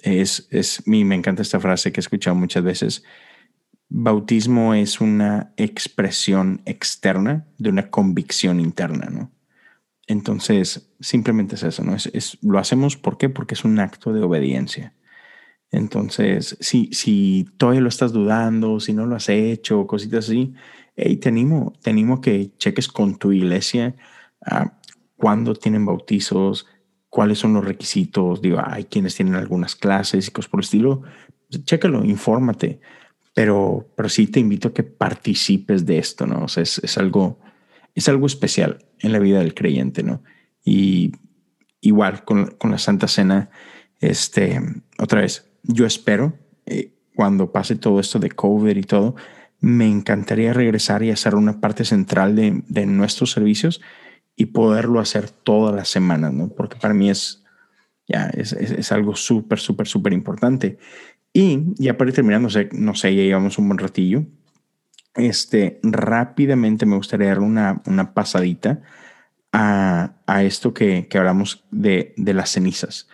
es, 0.03 0.47
es, 0.51 0.83
me 0.85 1.15
encanta 1.15 1.41
esta 1.41 1.59
frase 1.59 1.91
que 1.91 1.99
he 1.99 2.03
escuchado 2.03 2.35
muchas 2.35 2.63
veces. 2.63 3.03
Bautismo 3.87 4.73
es 4.73 4.99
una 4.99 5.53
expresión 5.57 6.61
externa 6.65 7.47
de 7.57 7.69
una 7.69 7.89
convicción 7.89 8.59
interna, 8.59 9.07
¿no? 9.09 9.31
Entonces, 10.07 10.93
simplemente 10.99 11.55
es 11.55 11.63
eso, 11.63 11.83
¿no? 11.83 11.95
Es, 11.95 12.37
lo 12.41 12.59
hacemos, 12.59 12.97
¿por 12.97 13.17
qué? 13.17 13.29
Porque 13.29 13.55
es 13.55 13.63
un 13.63 13.79
acto 13.79 14.13
de 14.13 14.21
obediencia. 14.21 14.93
Entonces, 15.71 16.57
si, 16.59 16.89
si 16.93 17.47
todavía 17.57 17.81
lo 17.81 17.89
estás 17.89 18.13
dudando, 18.13 18.79
si 18.79 18.93
no 18.93 19.05
lo 19.07 19.15
has 19.15 19.29
hecho, 19.29 19.87
cositas 19.87 20.25
así, 20.25 20.53
hey, 20.95 21.17
te 21.17 21.29
animo, 21.29 21.73
te 21.81 21.89
animo 21.89 22.21
que 22.21 22.51
cheques 22.57 22.87
con 22.87 23.17
tu 23.17 23.31
iglesia 23.31 23.95
cuándo 25.17 25.55
tienen 25.55 25.85
bautizos, 25.85 26.67
cuáles 27.09 27.39
son 27.39 27.53
los 27.53 27.63
requisitos. 27.63 28.41
Digo, 28.41 28.61
hay 28.63 28.85
quienes 28.85 29.15
tienen 29.15 29.35
algunas 29.35 29.75
clases 29.75 30.27
y 30.27 30.31
cosas 30.31 30.49
por 30.49 30.59
el 30.59 30.65
estilo. 30.65 31.03
Chécalo, 31.49 32.03
infórmate. 32.03 32.81
Pero, 33.33 33.89
pero 33.95 34.09
sí 34.09 34.27
te 34.27 34.39
invito 34.39 34.69
a 34.69 34.73
que 34.73 34.83
participes 34.83 35.85
de 35.85 35.97
esto, 35.97 36.25
¿no? 36.25 36.43
O 36.43 36.47
sea, 36.47 36.63
es, 36.63 36.97
algo, 36.97 37.39
es 37.93 38.07
algo 38.09 38.27
especial 38.27 38.85
en 38.99 39.11
la 39.11 39.19
vida 39.19 39.39
del 39.39 39.53
creyente, 39.53 40.03
¿no? 40.03 40.23
Y 40.63 41.11
igual 41.81 42.23
con, 42.23 42.55
la 42.61 42.77
Santa 42.77 43.07
Cena, 43.07 43.49
este, 43.99 44.61
otra 44.97 45.21
vez, 45.21 45.49
yo 45.63 45.85
espero, 45.85 46.37
eh, 46.65 46.93
cuando 47.13 47.51
pase 47.51 47.75
todo 47.75 47.99
esto 47.99 48.19
de 48.19 48.31
COVID 48.31 48.75
y 48.75 48.83
todo, 48.83 49.15
me 49.59 49.87
encantaría 49.87 50.53
regresar 50.53 51.03
y 51.03 51.11
hacer 51.11 51.35
una 51.35 51.59
parte 51.59 51.85
central 51.85 52.35
de, 52.35 52.61
de 52.67 52.85
nuestros 52.85 53.31
servicios 53.31 53.81
y 54.35 54.47
poderlo 54.47 54.99
hacer 54.99 55.29
todas 55.29 55.75
las 55.75 55.89
semanas, 55.89 56.33
¿no? 56.33 56.49
Porque 56.49 56.75
para 56.77 56.93
mí 56.93 57.09
es, 57.09 57.43
ya, 58.07 58.27
es, 58.27 58.53
es, 58.53 58.91
algo 58.91 59.15
súper, 59.15 59.59
súper, 59.59 59.87
súper 59.87 60.13
importante. 60.13 60.77
Y 61.33 61.73
ya 61.75 61.97
para 61.97 62.09
ir 62.09 62.15
terminando, 62.15 62.49
no 62.73 62.95
sé, 62.95 63.15
ya 63.15 63.23
llevamos 63.23 63.57
un 63.57 63.67
buen 63.67 63.77
ratillo. 63.77 64.25
Este, 65.15 65.79
rápidamente 65.83 66.85
me 66.85 66.97
gustaría 66.97 67.27
dar 67.27 67.39
una, 67.39 67.81
una 67.85 68.13
pasadita 68.13 68.81
a, 69.53 70.15
a 70.27 70.43
esto 70.43 70.73
que, 70.73 71.07
que 71.07 71.17
hablamos 71.17 71.65
de, 71.71 72.13
de 72.17 72.33
las 72.33 72.51
cenizas. 72.51 73.07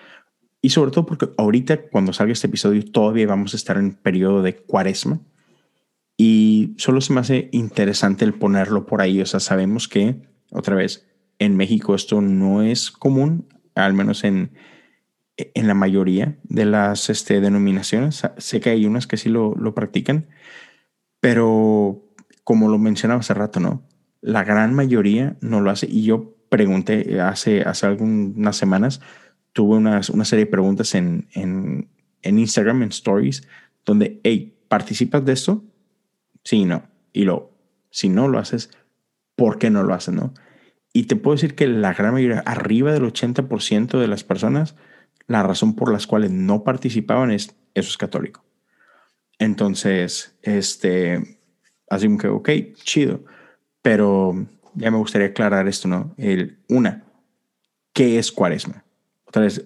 Y 0.61 0.69
sobre 0.69 0.91
todo 0.91 1.05
porque 1.05 1.29
ahorita 1.37 1.89
cuando 1.89 2.13
salga 2.13 2.33
este 2.33 2.47
episodio 2.47 2.83
todavía 2.85 3.27
vamos 3.27 3.53
a 3.53 3.57
estar 3.57 3.77
en 3.77 3.93
periodo 3.93 4.41
de 4.41 4.55
cuaresma. 4.55 5.19
Y 6.17 6.75
solo 6.77 7.01
se 7.01 7.13
me 7.13 7.19
hace 7.19 7.49
interesante 7.51 8.25
el 8.25 8.33
ponerlo 8.35 8.85
por 8.85 9.01
ahí. 9.01 9.21
O 9.21 9.25
sea, 9.25 9.39
sabemos 9.39 9.87
que, 9.87 10.21
otra 10.51 10.75
vez, 10.75 11.10
en 11.41 11.57
México 11.57 11.95
esto 11.95 12.21
no 12.21 12.61
es 12.61 12.91
común, 12.91 13.47
al 13.73 13.95
menos 13.95 14.23
en, 14.23 14.51
en 15.37 15.67
la 15.67 15.73
mayoría 15.73 16.37
de 16.43 16.65
las 16.65 17.09
este, 17.09 17.41
denominaciones. 17.41 18.21
Sé 18.37 18.59
que 18.59 18.69
hay 18.69 18.85
unas 18.85 19.07
que 19.07 19.17
sí 19.17 19.27
lo, 19.27 19.55
lo 19.55 19.73
practican, 19.73 20.27
pero 21.19 22.13
como 22.43 22.69
lo 22.69 22.77
mencionaba 22.77 23.21
hace 23.21 23.33
rato, 23.33 23.59
¿no? 23.59 23.81
La 24.21 24.43
gran 24.43 24.75
mayoría 24.75 25.35
no 25.41 25.61
lo 25.61 25.71
hace. 25.71 25.87
Y 25.89 26.03
yo 26.03 26.35
pregunté 26.49 27.19
hace, 27.19 27.63
hace 27.63 27.87
algunas 27.87 28.55
semanas, 28.55 29.01
tuve 29.51 29.77
una, 29.77 29.99
una 30.13 30.25
serie 30.25 30.45
de 30.45 30.51
preguntas 30.51 30.93
en, 30.93 31.27
en, 31.33 31.89
en, 32.21 32.37
Instagram, 32.37 32.83
en 32.83 32.89
Stories, 32.89 33.47
donde, 33.83 34.21
hey, 34.23 34.59
¿participas 34.67 35.25
de 35.25 35.33
esto? 35.33 35.63
Sí, 36.43 36.65
no. 36.65 36.83
Y 37.13 37.23
lo, 37.23 37.57
si 37.89 38.09
no 38.09 38.27
lo 38.27 38.37
haces, 38.37 38.69
¿por 39.35 39.57
qué 39.57 39.71
no 39.71 39.81
lo 39.81 39.95
haces, 39.95 40.13
no? 40.13 40.35
Y 40.93 41.03
te 41.03 41.15
puedo 41.15 41.35
decir 41.35 41.55
que 41.55 41.67
la 41.67 41.93
gran 41.93 42.13
mayoría, 42.13 42.39
arriba 42.39 42.91
del 42.91 43.03
80% 43.03 43.99
de 43.99 44.07
las 44.07 44.23
personas, 44.23 44.75
la 45.27 45.43
razón 45.43 45.75
por 45.75 45.91
las 45.91 46.07
cuales 46.07 46.31
no 46.31 46.63
participaban 46.63 47.31
es 47.31 47.55
eso 47.73 47.89
es 47.89 47.97
católico. 47.97 48.43
Entonces, 49.39 50.37
este, 50.41 51.39
así 51.89 52.17
que, 52.17 52.27
ok, 52.27 52.49
chido. 52.83 53.23
Pero 53.81 54.45
ya 54.75 54.91
me 54.91 54.97
gustaría 54.97 55.27
aclarar 55.27 55.67
esto, 55.67 55.87
¿no? 55.87 56.13
El, 56.17 56.59
una, 56.69 57.03
¿qué 57.93 58.19
es 58.19 58.31
cuaresma? 58.31 58.83
Otra 59.25 59.43
vez, 59.43 59.65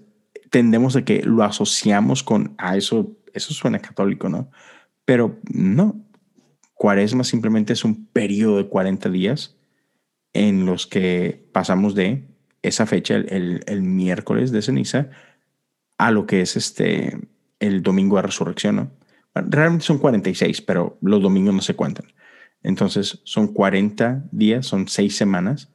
tendemos 0.50 0.96
a 0.96 1.04
que 1.04 1.24
lo 1.24 1.44
asociamos 1.44 2.24
con, 2.24 2.56
ah, 2.58 2.78
eso, 2.78 3.18
eso 3.34 3.54
suena 3.54 3.80
católico, 3.80 4.30
¿no? 4.30 4.50
Pero 5.04 5.40
no, 5.52 6.00
cuaresma 6.74 7.24
simplemente 7.24 7.74
es 7.74 7.84
un 7.84 8.06
periodo 8.08 8.58
de 8.58 8.68
40 8.70 9.10
días 9.10 9.55
en 10.36 10.66
los 10.66 10.86
que 10.86 11.48
pasamos 11.54 11.96
de 11.96 12.28
esa 12.62 12.86
fecha, 12.86 13.16
el, 13.16 13.64
el, 13.66 13.82
miércoles 13.82 14.52
de 14.52 14.62
ceniza, 14.62 15.10
a 15.98 16.12
lo 16.12 16.26
que 16.26 16.42
es 16.42 16.58
este, 16.58 17.18
el 17.60 17.82
domingo 17.82 18.18
de 18.18 18.24
resurrección. 18.24 18.76
¿no? 18.76 18.92
Realmente 19.34 19.86
son 19.86 19.98
46, 19.98 20.62
pero 20.62 20.98
los 21.02 21.22
domingos 21.22 21.54
no 21.56 21.62
se 21.62 21.76
cuentan. 21.76 22.08
Entonces 22.64 23.22
son 23.24 23.48
40 23.48 24.26
días, 24.32 24.66
son 24.68 24.90
seis 24.90 25.16
semanas 25.16 25.72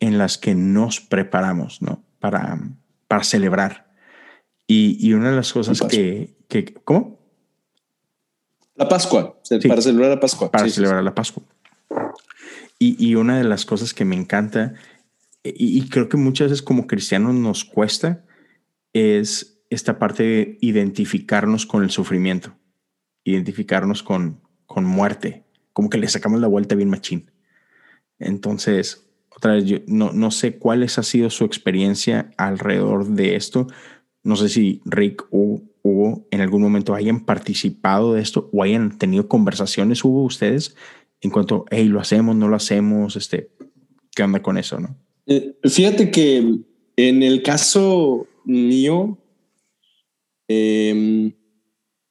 en 0.00 0.18
las 0.18 0.36
que 0.36 0.56
nos 0.56 1.00
preparamos 1.00 1.80
¿no? 1.80 2.02
para, 2.18 2.58
para 3.06 3.22
celebrar. 3.22 3.92
Y, 4.66 4.96
y 4.98 5.12
una 5.12 5.30
de 5.30 5.36
las 5.36 5.52
cosas 5.52 5.80
que, 5.82 6.34
que... 6.48 6.74
¿Cómo? 6.82 7.20
La 8.74 8.88
Pascua, 8.88 9.38
para 9.68 9.80
celebrar 9.80 10.10
la 10.10 10.18
Pascua. 10.18 10.50
Para 10.50 10.68
celebrar 10.68 11.04
la 11.04 11.14
Pascua. 11.14 11.44
Y, 12.84 13.14
una 13.14 13.38
de 13.38 13.44
las 13.44 13.64
cosas 13.64 13.94
que 13.94 14.04
me 14.04 14.16
encanta, 14.16 14.74
y, 15.44 15.88
creo 15.88 16.08
que 16.08 16.16
muchas 16.16 16.50
veces 16.50 16.62
como 16.62 16.88
cristianos 16.88 17.32
nos 17.34 17.64
cuesta, 17.64 18.24
es 18.92 19.62
esta 19.70 20.00
parte 20.00 20.22
de 20.24 20.58
identificarnos 20.60 21.64
con 21.64 21.84
el 21.84 21.90
sufrimiento, 21.90 22.56
identificarnos 23.22 24.02
con, 24.02 24.40
con 24.66 24.84
muerte, 24.84 25.44
como 25.72 25.90
que 25.90 25.98
le 25.98 26.08
sacamos 26.08 26.40
la 26.40 26.48
vuelta 26.48 26.74
bien 26.74 26.90
machín. 26.90 27.30
Entonces, 28.18 29.08
otra 29.30 29.54
vez, 29.54 29.64
yo 29.64 29.78
no, 29.86 30.12
no 30.12 30.32
sé 30.32 30.58
cuál 30.58 30.82
ha 30.82 30.88
sido 30.88 31.30
su 31.30 31.44
experiencia 31.44 32.30
alrededor 32.36 33.06
de 33.06 33.36
esto. 33.36 33.68
No 34.24 34.34
sé 34.34 34.48
si 34.48 34.82
Rick 34.84 35.24
o 35.30 35.62
Hugo 35.82 36.26
en 36.30 36.40
algún 36.40 36.62
momento 36.62 36.94
hayan 36.94 37.24
participado 37.24 38.14
de 38.14 38.22
esto 38.22 38.50
o 38.52 38.62
hayan 38.62 38.98
tenido 38.98 39.28
conversaciones, 39.28 40.04
Hugo, 40.04 40.24
ustedes, 40.24 40.76
en 41.22 41.30
cuanto, 41.30 41.64
hey, 41.70 41.86
lo 41.86 42.00
hacemos, 42.00 42.36
no 42.36 42.48
lo 42.48 42.56
hacemos, 42.56 43.16
este, 43.16 43.50
¿qué 44.14 44.24
onda 44.24 44.42
con 44.42 44.58
eso, 44.58 44.78
no? 44.80 44.96
Eh, 45.26 45.56
fíjate 45.64 46.10
que 46.10 46.58
en 46.96 47.22
el 47.22 47.42
caso 47.42 48.26
mío, 48.44 49.18
em, 50.48 51.32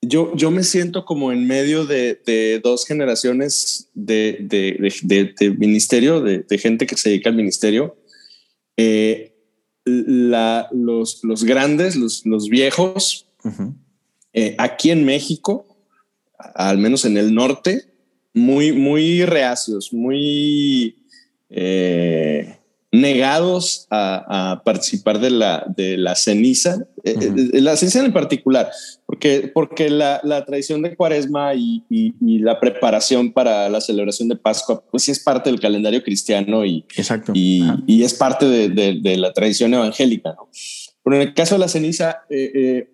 yo, 0.02 0.34
yo 0.36 0.50
me 0.50 0.64
siento 0.64 1.04
como 1.04 1.32
en 1.32 1.46
medio 1.46 1.86
de, 1.86 2.62
dos 2.64 2.86
generaciones 2.86 3.90
de, 3.94 4.38
de, 4.40 5.56
ministerio, 5.60 6.22
de, 6.22 6.58
gente 6.58 6.88
que 6.88 6.96
se 6.98 7.10
dedica 7.10 7.30
al 7.30 7.36
ministerio. 7.36 7.98
Eh, 8.78 9.36
la, 9.84 10.70
los, 10.72 11.24
los, 11.24 11.44
grandes, 11.44 11.96
los, 11.96 12.26
los 12.26 12.50
viejos, 12.50 13.28
eh, 14.34 14.56
aquí 14.58 14.90
en 14.90 15.06
México, 15.06 15.66
al 16.56 16.78
menos 16.78 17.06
en 17.06 17.18
el 17.18 17.36
norte, 17.36 17.91
muy, 18.34 18.72
muy 18.72 19.26
reacios, 19.26 19.92
muy 19.94 20.96
eh, 21.50 22.58
negados 22.94 23.88
a, 23.90 24.62
participar 24.66 25.20
de 25.20 25.30
la, 25.30 25.66
de 25.78 25.98
la 25.98 26.14
ceniza, 26.16 26.86
eh, 27.06 27.16
eh, 27.54 27.62
la 27.62 27.78
ceniza 27.78 28.04
en 28.04 28.12
particular, 28.12 28.70
porque, 29.06 29.50
porque 29.54 29.90
la, 29.90 30.20
tradición 30.46 30.82
de 30.82 30.96
cuaresma 30.96 31.54
y, 31.56 31.84
la 32.20 32.60
preparación 32.60 33.32
para 33.32 33.70
la 33.70 33.80
celebración 33.80 34.28
de 34.28 34.36
Pascua, 34.36 34.84
pues 34.92 35.04
sí 35.04 35.12
es 35.12 35.20
parte 35.20 35.50
del 35.50 35.62
calendario 35.62 36.04
cristiano 36.04 36.66
y, 36.66 36.86
Exacto. 36.98 37.32
y, 37.34 38.04
es 38.04 38.14
parte 38.14 38.46
de, 38.46 39.18
la 39.18 39.32
tradición 39.32 39.74
evangélica. 39.74 40.36
Pero 41.04 41.16
en 41.16 41.22
el 41.24 41.34
caso 41.34 41.56
de 41.56 41.60
la 41.60 41.68
ceniza, 41.68 42.24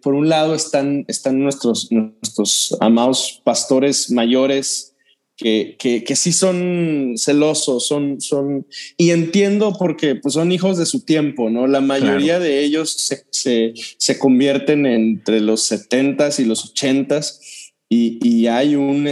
por 0.02 0.14
un 0.14 0.30
lado 0.30 0.54
están, 0.54 1.06
están 1.08 1.40
nuestros, 1.40 1.92
nuestros 1.92 2.78
amados 2.80 3.42
pastores 3.44 4.12
mayores, 4.12 4.96
que, 5.38 5.78
que, 5.78 6.16
sí 6.16 6.34
son 6.34 7.14
celosos, 7.16 7.86
son, 7.86 8.20
son, 8.20 8.66
y 8.98 9.12
entiendo 9.12 9.76
porque 9.78 10.16
pues 10.16 10.34
son 10.34 10.52
hijos 10.52 10.80
de 10.80 10.88
su 10.88 11.02
tiempo, 11.02 11.52
¿no? 11.52 11.68
La 11.68 11.80
mayoría 11.80 12.40
de 12.40 12.64
ellos 12.64 12.90
se, 12.90 13.24
se, 13.30 13.74
se, 13.98 14.18
convierten 14.18 14.88
entre 14.88 15.40
los 15.40 15.72
70s 15.72 16.40
y 16.40 16.46
los 16.46 16.74
80s 16.74 17.40
y, 17.88 18.18
y 18.28 18.48
hay 18.48 18.76
un 18.76 19.08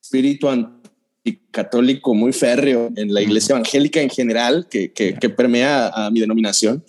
espíritu 0.00 0.48
anticatólico 0.48 2.14
muy 2.14 2.32
férreo 2.32 2.92
en 2.94 3.12
la 3.12 3.20
iglesia 3.20 3.54
evangélica 3.54 4.00
en 4.00 4.10
general 4.10 4.68
que, 4.70 4.92
que, 4.92 5.14
que 5.14 5.28
permea 5.28 5.88
a 5.88 6.08
mi 6.12 6.20
denominación. 6.20 6.84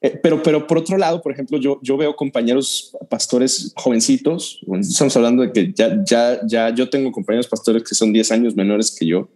Eh, 0.00 0.18
pero, 0.22 0.42
pero 0.42 0.66
por 0.66 0.78
otro 0.78 0.96
lado, 0.96 1.20
por 1.20 1.32
ejemplo, 1.32 1.58
yo, 1.58 1.80
yo 1.82 1.96
veo 1.96 2.14
compañeros 2.14 2.96
pastores 3.08 3.72
jovencitos, 3.74 4.60
estamos 4.80 5.16
hablando 5.16 5.42
de 5.42 5.52
que 5.52 5.72
ya, 5.74 6.02
ya, 6.04 6.40
ya 6.46 6.74
yo 6.74 6.88
tengo 6.88 7.10
compañeros 7.10 7.48
pastores 7.48 7.82
que 7.82 7.96
son 7.96 8.12
10 8.12 8.30
años 8.30 8.54
menores 8.54 8.94
que 8.96 9.06
yo, 9.06 9.28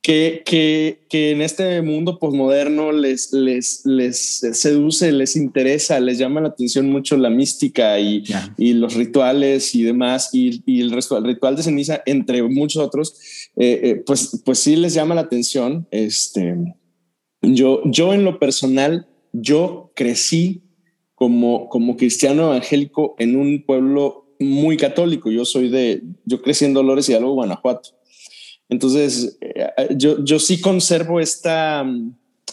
que, 0.00 0.42
que, 0.46 1.04
que, 1.10 1.32
en 1.32 1.42
este 1.42 1.82
mundo 1.82 2.18
posmoderno 2.18 2.90
les, 2.90 3.34
les, 3.34 3.82
les 3.84 4.16
seduce, 4.18 5.12
les 5.12 5.36
interesa, 5.36 6.00
les 6.00 6.16
llama 6.16 6.40
la 6.40 6.48
atención 6.48 6.88
mucho 6.88 7.18
la 7.18 7.28
mística 7.28 8.00
y, 8.00 8.24
y 8.56 8.72
los 8.72 8.94
rituales 8.94 9.74
y 9.74 9.82
demás, 9.82 10.30
y, 10.32 10.62
y 10.64 10.80
el, 10.80 10.90
resto, 10.90 11.18
el 11.18 11.24
ritual 11.24 11.54
de 11.54 11.62
ceniza, 11.62 12.02
entre 12.06 12.42
muchos 12.42 12.82
otros, 12.82 13.14
eh, 13.56 13.80
eh, 13.82 14.02
pues, 14.06 14.40
pues 14.42 14.58
sí 14.58 14.74
les 14.76 14.94
llama 14.94 15.14
la 15.14 15.20
atención. 15.20 15.86
Este, 15.90 16.56
yo, 17.42 17.82
yo 17.84 18.14
en 18.14 18.24
lo 18.24 18.38
personal, 18.38 19.06
yo 19.32 19.92
crecí 19.94 20.62
como, 21.14 21.68
como 21.68 21.96
cristiano 21.96 22.46
evangélico 22.46 23.14
en 23.18 23.36
un 23.36 23.62
pueblo 23.64 24.26
muy 24.38 24.76
católico. 24.76 25.30
Yo 25.30 25.44
soy 25.44 25.68
de, 25.68 26.02
yo 26.24 26.40
crecí 26.40 26.64
en 26.64 26.74
Dolores 26.74 27.08
y 27.08 27.12
Hidalgo, 27.12 27.34
Guanajuato. 27.34 27.90
Entonces, 28.68 29.36
eh, 29.40 29.68
yo, 29.96 30.24
yo 30.24 30.38
sí 30.38 30.60
conservo 30.60 31.20
esta, 31.20 31.84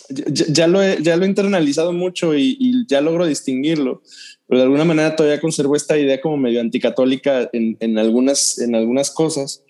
ya, 0.10 0.68
lo, 0.68 0.82
he, 0.82 1.02
ya 1.02 1.16
lo 1.16 1.24
he 1.24 1.28
internalizado 1.28 1.94
mucho 1.94 2.36
y, 2.36 2.86
ya 2.88 3.02
logro 3.02 3.26
distinguirlo, 3.26 4.02
pero 4.48 4.60
de 4.60 4.64
alguna 4.66 4.86
manera 4.86 5.16
todavía 5.16 5.40
conservo 5.40 5.76
esta 5.76 5.98
idea 5.98 6.20
como 6.20 6.38
medio 6.38 6.60
anticatólica 6.60 7.50
en, 7.54 7.78
en 7.80 7.98
algunas, 7.98 8.60
en 8.60 8.76
algunas 8.76 9.12
cosas. 9.12 9.64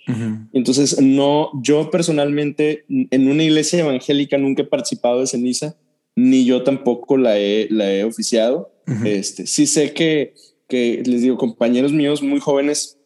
Entonces, 0.53 1.01
no, 1.01 1.51
yo 1.61 1.91
personalmente 1.91 2.85
en 2.87 3.29
una 3.29 3.43
iglesia 3.43 3.79
evangélica 3.79 4.37
nunca 4.37 4.63
he 4.63 4.65
participado 4.65 5.19
de 5.19 5.27
ceniza 5.27 5.75
ni 6.18 6.45
yo 6.45 6.63
tampoco 6.63 7.15
la 7.15 7.38
he, 7.38 7.68
la 7.70 7.93
he 7.93 8.03
oficiado. 8.03 8.74
este, 9.05 9.45
sí 9.45 9.68
sé 9.68 9.93
que, 9.93 10.34
que, 10.68 11.03
les 11.05 11.22
digo, 11.22 11.38
compañeros 11.38 11.93
míos 11.93 12.24
muy 12.24 12.39
jóvenes, 12.39 12.97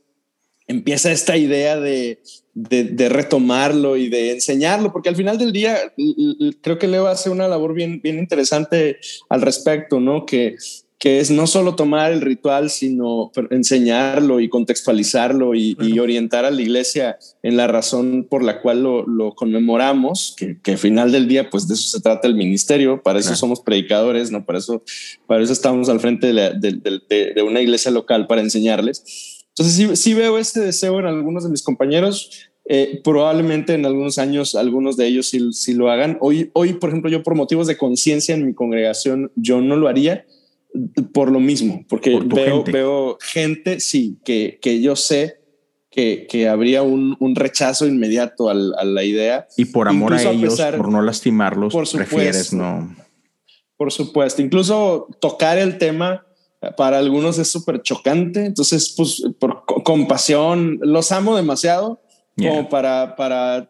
empieza 0.66 1.12
esta 1.12 1.36
idea 1.36 1.78
de, 1.78 2.22
de, 2.54 2.86
de, 2.86 3.10
retomarlo 3.10 3.98
y 3.98 4.08
de 4.08 4.32
enseñarlo, 4.32 4.94
porque 4.94 5.10
al 5.10 5.18
final 5.18 5.38
del 5.38 5.52
día 5.52 5.78
creo 6.62 6.80
que 6.80 6.88
Leo 6.88 7.08
hace 7.08 7.30
una 7.30 7.50
labor 7.50 7.74
bien, 7.74 8.00
bien 8.02 8.18
interesante 8.18 8.98
al 9.28 9.42
respecto, 9.42 10.00
¿no? 10.00 10.26
Que 10.26 10.56
que 11.02 11.20
es 11.20 11.32
no 11.32 11.48
solo 11.48 11.74
tomar 11.74 12.12
el 12.12 12.22
ritual, 12.22 12.70
sino 12.70 13.32
enseñarlo 13.50 14.40
y 14.40 14.50
contextualizarlo 14.50 15.56
y, 15.56 15.76
orientar 16.00 16.46
a 16.46 16.52
la 16.52 16.62
iglesia 16.62 17.18
en 17.42 17.58
la 17.58 17.66
razón 17.66 18.28
por 18.30 18.44
la 18.44 18.62
cual 18.62 18.84
lo, 18.84 19.34
conmemoramos, 19.34 20.36
que, 20.38 20.72
al 20.72 20.78
final 20.78 21.12
del 21.12 21.28
día, 21.28 21.50
pues 21.50 21.68
de 21.68 21.74
eso 21.74 21.90
se 21.90 22.02
trata 22.02 22.28
el 22.28 22.36
ministerio, 22.36 23.02
para 23.02 23.18
eso 23.18 23.36
somos 23.36 23.62
predicadores, 23.62 24.30
¿no? 24.30 24.46
Para 24.46 24.60
eso, 24.60 24.84
para 25.26 25.42
eso 25.42 25.52
estamos 25.52 25.90
al 25.90 26.00
frente 26.00 26.34
de, 26.34 27.44
una 27.44 27.62
iglesia 27.62 27.90
local 27.90 28.28
para 28.28 28.42
enseñarles. 28.42 29.44
Entonces 29.50 29.76
sí, 29.76 29.96
sí, 29.96 30.14
veo 30.14 30.38
este 30.38 30.60
deseo 30.60 31.00
en 31.00 31.08
algunos 31.08 31.44
de 31.44 31.50
mis 31.50 31.64
compañeros, 31.64 32.52
eh, 32.66 33.02
probablemente 33.04 33.74
en 33.74 33.88
algunos 33.88 34.20
años 34.20 34.54
algunos 34.54 34.98
de 34.98 35.08
ellos 35.08 35.28
sí, 35.28 35.52
sí, 35.52 35.74
lo 35.74 35.90
hagan. 35.90 36.20
Hoy, 36.22 36.52
hoy, 36.54 36.74
por 36.74 36.92
ejemplo, 36.92 37.10
yo 37.10 37.24
por 37.24 37.34
motivos 37.34 37.66
de 37.66 37.76
conciencia 37.76 38.36
en 38.36 38.46
mi 38.46 38.54
congregación, 38.54 39.32
yo 39.36 39.62
no 39.62 39.76
lo 39.78 39.88
haría, 39.88 40.28
por 41.14 41.32
lo 41.32 41.40
mismo, 41.40 41.86
porque 41.90 42.20
veo, 42.24 42.58
gente. 42.58 42.72
veo 42.72 43.18
gente, 43.22 43.80
sí, 43.80 44.20
que, 44.24 44.60
que 44.62 44.82
yo 44.82 44.96
sé 44.96 45.42
que, 45.90 46.26
que 46.30 46.48
habría 46.48 46.84
un, 46.84 47.18
un, 47.20 47.36
rechazo 47.36 47.86
inmediato 47.86 48.50
a 48.50 48.54
la 48.54 49.04
idea. 49.04 49.48
Y 49.58 49.66
por 49.66 49.90
amor 49.90 50.14
a 50.14 50.22
ellos, 50.22 50.60
por 50.78 50.90
no 50.90 51.02
lastimarlos, 51.02 51.74
por 51.74 51.90
prefieres 51.90 52.54
no. 52.54 52.96
Por 53.76 53.92
supuesto, 53.92 54.42
incluso 54.42 55.08
tocar 55.20 55.58
el 55.58 55.78
tema 55.78 56.26
para 56.78 57.00
algunos 57.00 57.40
es 57.40 57.48
súper 57.48 57.82
chocante, 57.82 58.46
entonces 58.46 58.94
pues 58.96 59.24
por 59.40 59.66
compasión, 59.66 60.80
los 60.82 61.12
amo 61.12 61.36
demasiado, 61.36 62.02
como 62.42 62.70
para, 62.70 63.16
para 63.16 63.70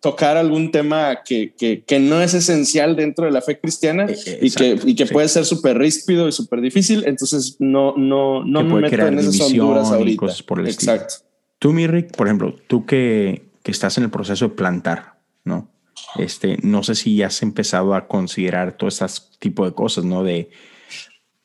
tocar 0.00 0.36
algún 0.36 0.70
tema 0.70 1.22
que, 1.24 1.54
que, 1.54 1.82
que, 1.84 1.98
no 1.98 2.20
es 2.20 2.34
esencial 2.34 2.96
dentro 2.96 3.24
de 3.24 3.30
la 3.30 3.40
fe 3.40 3.58
cristiana 3.58 4.06
e, 4.06 4.12
e, 4.12 4.38
y, 4.42 4.50
que, 4.50 4.78
y 4.84 4.94
que 4.94 5.06
puede 5.06 5.28
ser 5.28 5.44
súper 5.44 5.78
ríspido 5.78 6.28
y 6.28 6.32
súper 6.32 6.60
difícil. 6.60 7.04
Entonces 7.06 7.56
no, 7.58 7.94
no, 7.96 8.44
no 8.44 8.62
me 8.62 8.82
meto 8.82 9.06
en 9.06 9.18
esas 9.18 9.40
honduras 9.40 9.90
ahorita. 9.90 10.18
Cosas 10.18 10.42
por 10.42 10.60
el 10.60 10.68
Exacto. 10.68 11.14
Tú, 11.58 11.72
Mirrick, 11.72 12.16
por 12.16 12.26
ejemplo, 12.26 12.56
tú 12.66 12.86
que, 12.86 13.50
que 13.62 13.70
estás 13.70 13.96
en 13.98 14.04
el 14.04 14.10
proceso 14.10 14.48
de 14.48 14.54
plantar, 14.54 15.20
¿no? 15.44 15.70
Este, 16.16 16.58
no 16.62 16.82
sé 16.82 16.94
si 16.94 17.22
has 17.22 17.42
empezado 17.42 17.94
a 17.94 18.08
considerar 18.08 18.76
todo 18.76 18.88
este 18.88 19.06
tipo 19.38 19.64
de 19.64 19.72
cosas, 19.72 20.04
¿no? 20.04 20.24
De, 20.24 20.50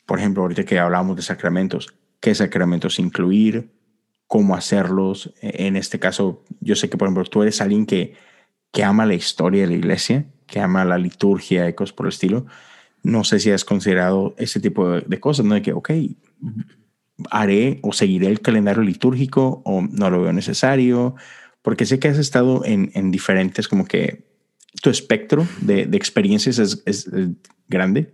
por 0.06 0.20
ejemplo, 0.20 0.42
ahorita 0.44 0.64
que 0.64 0.80
hablamos 0.80 1.16
de 1.16 1.22
sacramentos, 1.22 1.94
¿qué 2.20 2.34
sacramentos 2.34 3.00
incluir? 3.00 3.70
Cómo 4.28 4.56
hacerlos. 4.56 5.34
En 5.42 5.76
este 5.76 6.00
caso, 6.00 6.44
yo 6.60 6.76
sé 6.76 6.90
que, 6.90 6.98
por 6.98 7.08
ejemplo, 7.08 7.24
tú 7.26 7.42
eres 7.42 7.62
alguien 7.62 7.86
que, 7.86 8.14
que 8.72 8.84
ama 8.84 9.06
la 9.06 9.16
historia 9.16 9.62
de 9.62 9.68
la 9.68 9.76
iglesia, 9.76 10.26
que 10.46 10.60
ama 10.60 10.86
la 10.86 10.98
liturgia 10.98 11.68
y 11.68 11.74
cosas 11.74 11.94
por 11.94 12.06
el 12.06 12.14
estilo. 12.14 12.46
No 13.04 13.24
sé 13.24 13.40
si 13.40 13.52
has 13.52 13.66
considerado 13.66 14.36
ese 14.38 14.60
tipo 14.60 14.90
de, 14.90 15.20
cosas, 15.20 15.46
¿no? 15.46 15.56
De 15.56 15.62
que, 15.62 15.74
ok, 15.74 15.92
haré 17.32 17.80
o 17.84 17.94
seguiré 17.94 18.28
el 18.28 18.42
calendario 18.42 18.84
litúrgico 18.84 19.62
o 19.66 19.82
no 19.82 20.10
lo 20.10 20.22
veo 20.22 20.34
necesario, 20.34 21.16
porque 21.62 21.86
sé 21.86 22.00
que 22.00 22.10
has 22.10 22.18
estado 22.18 22.64
en, 22.66 22.92
en 22.94 23.12
diferentes, 23.12 23.68
como 23.68 23.86
que 23.86 24.28
tu 24.82 24.90
espectro 24.90 25.48
de, 25.62 25.86
de 25.86 25.98
experiencias 25.98 26.60
es, 26.60 26.84
es, 26.86 27.10
grande. 27.68 28.14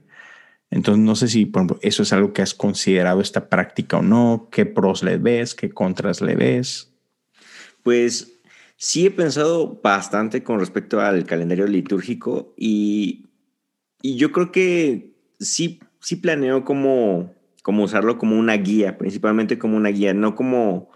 Entonces, 0.73 1.03
no 1.03 1.15
sé 1.15 1.27
si, 1.27 1.45
por 1.45 1.59
ejemplo, 1.59 1.77
eso 1.83 2.01
es 2.01 2.11
algo 2.13 2.33
que 2.33 2.41
has 2.41 2.55
considerado 2.55 3.21
esta 3.21 3.47
práctica 3.47 3.97
o 3.97 4.01
no, 4.01 4.49
qué 4.51 4.65
pros 4.65 5.03
le 5.03 5.17
ves, 5.17 5.53
qué 5.53 5.69
contras 5.69 6.19
le 6.19 6.35
ves. 6.35 6.91
Pues 7.83 8.39
sí 8.75 9.05
he 9.05 9.11
pensado 9.11 9.79
bastante 9.83 10.41
con 10.41 10.59
respecto 10.59 10.99
al 10.99 11.25
calendario 11.25 11.67
litúrgico 11.67 12.55
y, 12.57 13.27
y 14.01 14.15
yo 14.15 14.31
creo 14.31 14.51
que 14.51 15.13
sí, 15.39 15.79
sí 15.99 16.15
planeo 16.15 16.65
como, 16.65 17.31
como 17.61 17.83
usarlo 17.83 18.17
como 18.17 18.39
una 18.39 18.55
guía, 18.55 18.97
principalmente 18.97 19.59
como 19.59 19.77
una 19.77 19.89
guía, 19.89 20.15
no 20.15 20.33
como 20.33 20.89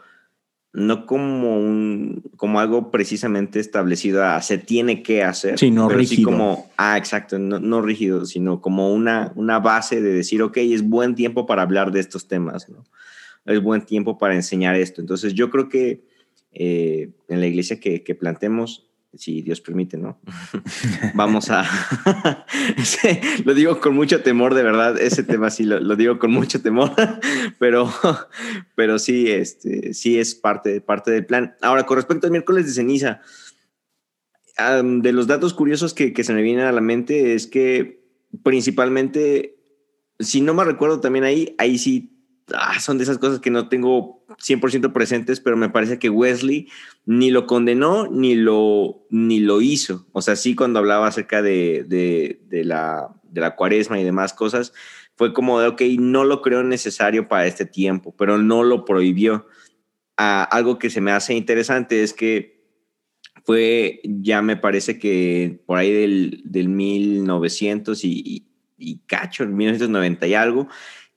no 0.78 1.06
como 1.06 1.60
un 1.60 2.24
como 2.36 2.60
algo 2.60 2.92
precisamente 2.92 3.60
establecido 3.60 4.24
a 4.24 4.42
se 4.42 4.58
tiene 4.58 5.02
que 5.02 5.24
hacer 5.24 5.58
sí 5.58 5.72
no 5.72 5.90
rígido. 5.90 6.30
como 6.30 6.70
ah 6.78 6.98
exacto 6.98 7.40
no, 7.40 7.82
rígido 7.82 8.26
sino 8.26 8.62
como 8.62 8.94
una 8.94 9.32
una 9.36 9.60
base 9.60 10.02
de 10.02 10.14
decir 10.14 10.42
ok 10.44 10.58
es 10.58 10.88
buen 10.88 11.16
tiempo 11.16 11.46
para 11.46 11.64
hablar 11.64 11.92
de 11.92 12.00
estos 12.00 12.28
temas 12.28 12.70
no 12.70 12.86
es 13.48 13.64
buen 13.64 13.86
tiempo 13.86 14.18
para 14.18 14.36
enseñar 14.36 14.76
esto. 14.76 15.02
Entonces 15.02 15.34
yo 15.34 15.50
creo 15.50 15.70
que 15.70 16.04
eh, 16.52 17.12
en 17.28 17.40
la 17.40 17.48
iglesia 17.48 17.80
que, 17.80 18.04
que 18.04 18.14
plantemos 18.14 18.87
si 19.14 19.41
Dios 19.41 19.62
permite, 19.62 19.97
¿no? 19.97 20.20
Vamos 21.14 21.49
a... 21.49 21.66
lo 23.45 23.53
digo 23.53 23.80
con 23.80 23.95
mucho 23.95 24.22
temor, 24.22 24.53
de 24.53 24.64
verdad, 24.64 24.99
ese 24.99 25.24
tema 25.24 25.49
sí 25.49 25.64
lo, 25.64 25.95
digo 25.95 26.20
con 26.20 26.32
mucho 26.32 26.62
temor, 26.62 26.91
pero, 27.60 27.91
pero 28.76 28.99
sí, 28.99 29.32
este, 29.32 29.93
sí 29.93 30.20
es 30.20 30.36
parte, 30.36 30.82
parte 30.82 31.12
del 31.12 31.26
plan. 31.26 31.55
Ahora, 31.62 31.86
con 31.86 31.97
respecto 31.97 32.28
al 32.28 32.32
miércoles 32.32 32.66
de 32.66 32.74
ceniza, 32.74 33.22
de 34.84 35.12
los 35.12 35.28
datos 35.28 35.53
curiosos 35.53 35.93
que, 35.93 36.14
que 36.14 36.24
se 36.24 36.34
me 36.34 36.41
vienen 36.41 36.66
a 36.66 36.72
la 36.72 36.82
mente 36.82 37.36
es 37.36 37.45
que 37.45 38.03
principalmente, 38.43 39.55
si 40.20 40.41
no 40.41 40.53
me 40.53 40.64
recuerdo 40.64 40.99
también 40.99 41.26
ahí, 41.26 41.55
ahí 41.60 41.78
sí 41.78 42.16
ah, 42.54 42.80
son 42.80 42.98
de 42.98 43.04
esas 43.04 43.18
cosas 43.18 43.39
que 43.39 43.50
no 43.50 43.70
tengo 43.70 44.24
100% 44.38 44.93
presentes, 44.93 45.39
pero 45.39 45.58
me 45.58 45.70
parece 45.70 46.00
que 46.00 46.10
Wesley 46.10 46.70
ni 47.06 47.32
lo 47.32 47.45
condenó 47.48 48.08
ni 48.08 48.36
lo, 48.36 49.06
ni 49.10 49.39
lo 49.39 49.62
hizo. 49.62 50.06
O 50.12 50.22
sea, 50.22 50.36
sí 50.36 50.56
cuando 50.56 50.80
hablaba 50.80 51.08
acerca 51.08 51.41
de, 51.41 51.86
de, 51.88 52.64
la, 52.64 53.10
de 53.24 53.41
la 53.41 53.56
cuaresma 53.56 54.00
y 54.00 54.04
demás 54.04 54.34
cosas, 54.34 54.74
fue 55.16 55.34
como 55.34 55.60
de, 55.60 55.68
ok, 55.68 55.82
no 56.00 56.24
lo 56.24 56.41
creo 56.41 56.64
necesario 56.64 57.28
para 57.28 57.48
este 57.48 57.66
tiempo, 57.66 58.16
pero 58.18 58.38
no 58.38 58.64
lo 58.64 58.86
prohibió. 58.86 59.48
Ah, 60.18 60.43
algo 60.43 60.80
que 60.80 60.89
se 60.89 61.02
me 61.02 61.12
hace 61.12 61.34
interesante 61.34 62.04
es 62.04 62.14
que 62.14 62.58
fue 63.43 64.02
ya 64.04 64.41
me 64.41 64.58
parece 64.58 65.00
que 65.00 65.62
por 65.66 65.78
ahí 65.78 65.91
del, 65.91 66.41
del 66.43 66.68
1900 66.70 68.04
y, 68.04 68.10
y, 68.26 68.48
y 68.78 69.00
cacho, 69.06 69.45
1990 69.45 70.28
y 70.28 70.34
algo, 70.34 70.68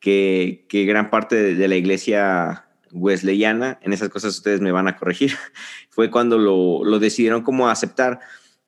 que, 0.00 0.66
gran 0.70 1.10
parte 1.10 1.54
de, 1.54 1.68
la 1.68 1.76
iglesia 1.76 2.66
wesleyana, 2.92 3.78
en 3.82 3.92
esas 3.92 4.08
cosas 4.08 4.36
ustedes 4.36 4.60
me 4.60 4.72
van 4.72 4.88
a 4.88 4.96
corregir, 4.96 5.32
fue 5.90 6.10
cuando 6.10 6.38
lo, 6.38 6.98
decidieron 6.98 7.42
como 7.42 7.68
aceptar. 7.68 8.20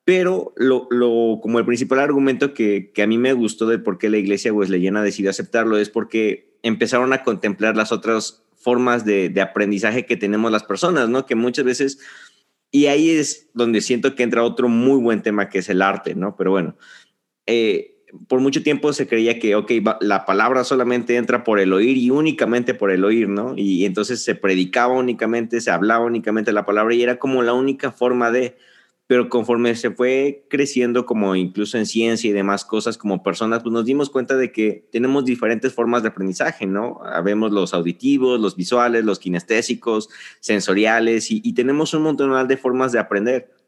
Pero 0.04 0.52
lo, 0.56 0.88
como 1.40 1.60
el 1.60 1.64
principal 1.64 2.00
argumento 2.00 2.54
que, 2.54 2.92
a 3.00 3.06
mí 3.06 3.18
me 3.18 3.32
gustó 3.32 3.66
de 3.66 3.78
por 3.78 3.98
qué 3.98 4.10
la 4.10 4.18
iglesia 4.18 4.52
wesleyana 4.52 5.02
decidió 5.02 5.30
aceptarlo 5.30 5.78
es 5.78 5.90
porque 5.90 6.56
empezaron 6.64 7.12
a 7.12 7.22
contemplar 7.22 7.76
las 7.76 7.92
otras 7.92 8.44
formas 8.56 9.04
de, 9.04 9.32
aprendizaje 9.40 10.04
que 10.04 10.16
tenemos 10.16 10.50
las 10.50 10.64
personas, 10.64 11.08
¿no? 11.08 11.24
Que 11.24 11.36
muchas 11.36 11.64
veces, 11.64 12.00
y 12.72 12.86
ahí 12.86 13.10
es 13.10 13.48
donde 13.54 13.80
siento 13.80 14.16
que 14.16 14.24
entra 14.24 14.42
otro 14.42 14.68
muy 14.68 15.00
buen 15.00 15.22
tema 15.22 15.48
que 15.48 15.60
es 15.60 15.68
el 15.68 15.82
arte, 15.82 16.16
¿no? 16.16 16.36
Pero 16.36 16.50
bueno, 16.50 16.76
eh, 17.46 17.91
por 18.28 18.40
mucho 18.40 18.62
tiempo 18.62 18.92
se 18.92 19.06
creía 19.06 19.38
que, 19.38 19.54
ok, 19.54 19.70
la 20.00 20.24
palabra 20.26 20.64
solamente 20.64 21.16
entra 21.16 21.44
por 21.44 21.58
el 21.58 21.72
oír 21.72 21.96
y 21.96 22.10
únicamente 22.10 22.74
por 22.74 22.90
el 22.90 23.04
oír, 23.04 23.28
¿no? 23.28 23.54
Y 23.56 23.84
entonces 23.84 24.22
se 24.22 24.34
predicaba 24.34 24.94
únicamente, 24.94 25.60
se 25.60 25.70
hablaba 25.70 26.04
únicamente 26.04 26.52
la 26.52 26.66
palabra 26.66 26.94
y 26.94 27.02
era 27.02 27.18
como 27.18 27.42
la 27.42 27.54
única 27.54 27.90
forma 27.90 28.30
de, 28.30 28.56
pero 29.06 29.28
conforme 29.28 29.74
se 29.74 29.90
fue 29.90 30.46
creciendo 30.50 31.06
como 31.06 31.34
incluso 31.36 31.78
en 31.78 31.86
ciencia 31.86 32.28
y 32.28 32.32
demás 32.32 32.64
cosas 32.64 32.98
como 32.98 33.22
personas, 33.22 33.62
pues 33.62 33.72
nos 33.72 33.86
dimos 33.86 34.10
cuenta 34.10 34.36
de 34.36 34.52
que 34.52 34.86
tenemos 34.92 35.24
diferentes 35.24 35.72
formas 35.72 36.02
de 36.02 36.10
aprendizaje, 36.10 36.66
¿no? 36.66 37.00
Vemos 37.24 37.50
los 37.50 37.72
auditivos, 37.72 38.40
los 38.40 38.56
visuales, 38.56 39.04
los 39.04 39.18
kinestésicos, 39.18 40.10
sensoriales 40.40 41.30
y 41.30 41.52
tenemos 41.54 41.94
un 41.94 42.02
montón 42.02 42.46
de 42.46 42.56
formas 42.56 42.92
de 42.92 42.98
aprender. 42.98 43.61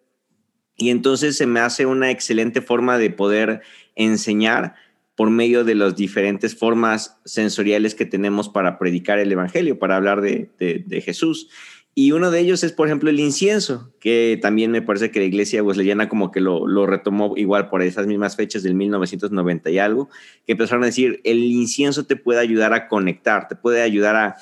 Y 0.76 0.90
entonces 0.90 1.36
se 1.36 1.46
me 1.46 1.60
hace 1.60 1.86
una 1.86 2.10
excelente 2.10 2.60
forma 2.60 2.98
de 2.98 3.10
poder 3.10 3.62
enseñar 3.94 4.74
por 5.16 5.30
medio 5.30 5.64
de 5.64 5.74
las 5.74 5.94
diferentes 5.94 6.56
formas 6.56 7.20
sensoriales 7.24 7.94
que 7.94 8.04
tenemos 8.04 8.48
para 8.48 8.78
predicar 8.78 9.18
el 9.18 9.30
Evangelio, 9.30 9.78
para 9.78 9.96
hablar 9.96 10.20
de, 10.20 11.02
Jesús. 11.04 11.48
Y 11.96 12.10
uno 12.10 12.32
de 12.32 12.40
ellos 12.40 12.64
es, 12.64 12.72
por 12.72 12.88
ejemplo, 12.88 13.08
el 13.08 13.20
incienso, 13.20 13.94
que 14.00 14.36
también 14.42 14.72
me 14.72 14.82
parece 14.82 15.12
que 15.12 15.20
la 15.20 15.26
iglesia 15.26 15.62
wesleyana 15.62 16.08
como 16.08 16.32
que 16.32 16.40
lo, 16.40 16.66
lo, 16.66 16.86
retomó 16.86 17.34
igual 17.36 17.68
por 17.68 17.82
esas 17.82 18.08
mismas 18.08 18.34
fechas 18.34 18.64
del 18.64 18.74
1990 18.74 19.70
y 19.70 19.78
algo, 19.78 20.08
que 20.44 20.52
empezaron 20.52 20.82
a 20.82 20.86
decir, 20.86 21.20
el 21.22 21.44
incienso 21.44 22.04
te 22.04 22.16
puede 22.16 22.40
ayudar 22.40 22.72
a 22.72 22.88
conectar, 22.88 23.46
te 23.46 23.54
puede 23.54 23.80
ayudar 23.80 24.16
a 24.16 24.36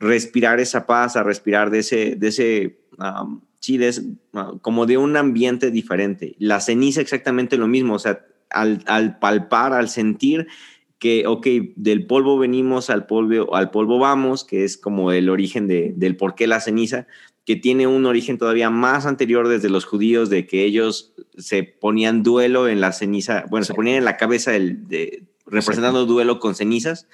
respirar 0.00 0.58
esa 0.58 0.84
paz, 0.84 1.14
a 1.14 1.22
respirar 1.22 1.70
de 1.70 1.78
ese, 1.78 2.16
de 2.16 2.28
ese 2.28 2.78
sí, 3.64 3.80
como 4.60 4.84
de 4.84 4.98
un 4.98 5.16
ambiente 5.16 5.70
diferente. 5.70 6.36
La 6.38 6.60
ceniza 6.60 7.00
exactamente 7.00 7.56
lo 7.56 7.66
mismo, 7.66 7.94
o 7.94 7.98
sea, 7.98 8.26
al, 8.50 9.18
palpar, 9.18 9.72
al 9.72 9.88
sentir 9.88 10.48
que, 10.98 11.26
ok, 11.26 11.46
del 11.74 12.06
polvo 12.06 12.38
venimos, 12.38 12.90
al 12.90 13.06
polvo, 13.06 13.56
al 13.56 13.70
polvo 13.70 13.98
vamos, 13.98 14.44
que 14.44 14.64
es 14.64 14.76
como 14.76 15.12
el 15.12 15.30
origen 15.30 15.66
del 15.66 16.16
por 16.16 16.34
qué 16.34 16.46
la 16.46 16.60
ceniza, 16.60 17.06
que 17.46 17.56
tiene 17.56 17.86
un 17.86 18.04
origen 18.04 18.36
todavía 18.36 18.68
más 18.68 19.06
anterior 19.06 19.48
desde 19.48 19.70
los 19.70 19.86
judíos, 19.86 20.28
de 20.28 20.46
que 20.46 20.64
ellos 20.64 21.14
se 21.38 21.62
ponían 21.62 22.22
duelo 22.22 22.68
en 22.68 22.82
la 22.82 22.92
ceniza, 22.92 23.46
bueno, 23.48 23.64
se 23.64 23.72
ponían 23.72 23.96
en 23.96 24.04
la 24.04 24.18
cabeza 24.18 24.50
de, 24.50 25.24
representando 25.46 26.04
duelo 26.04 26.38
con 26.38 26.54
cenizas. 26.54 27.08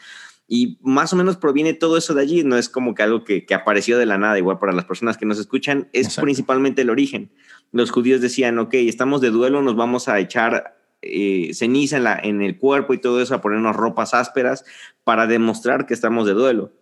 Y 0.52 0.78
más 0.82 1.12
o 1.12 1.16
menos 1.16 1.36
proviene 1.36 1.74
todo 1.74 1.96
eso 1.96 2.12
de 2.12 2.22
allí, 2.22 2.42
no 2.42 2.58
es 2.58 2.68
como 2.68 2.92
que 2.92 3.04
algo 3.04 3.22
que, 3.22 3.46
apareció 3.54 3.98
de 3.98 4.04
la 4.04 4.18
nada, 4.18 4.36
igual 4.36 4.58
para 4.58 4.72
las 4.72 4.84
personas 4.84 5.16
que 5.16 5.24
nos 5.24 5.38
escuchan, 5.38 5.88
es 5.92 6.16
principalmente 6.16 6.82
el 6.82 6.90
origen. 6.90 7.30
Los 7.70 7.92
judíos 7.92 8.20
decían, 8.20 8.58
ok, 8.58 8.74
estamos 8.74 9.20
de 9.20 9.30
duelo, 9.30 9.62
nos 9.62 9.76
vamos 9.76 10.08
a 10.08 10.18
echar 10.18 10.76
eh, 11.02 11.52
ceniza 11.54 11.98
en, 11.98 12.02
la, 12.02 12.18
en 12.20 12.42
el 12.42 12.58
cuerpo 12.58 12.94
y 12.94 12.98
todo 12.98 13.22
eso, 13.22 13.36
a 13.36 13.40
ponernos 13.40 13.76
ropas 13.76 14.12
ásperas 14.12 14.64
para 15.04 15.28
demostrar 15.28 15.86
que 15.86 15.94
estamos 15.94 16.26
de 16.26 16.32
duelo. 16.32 16.72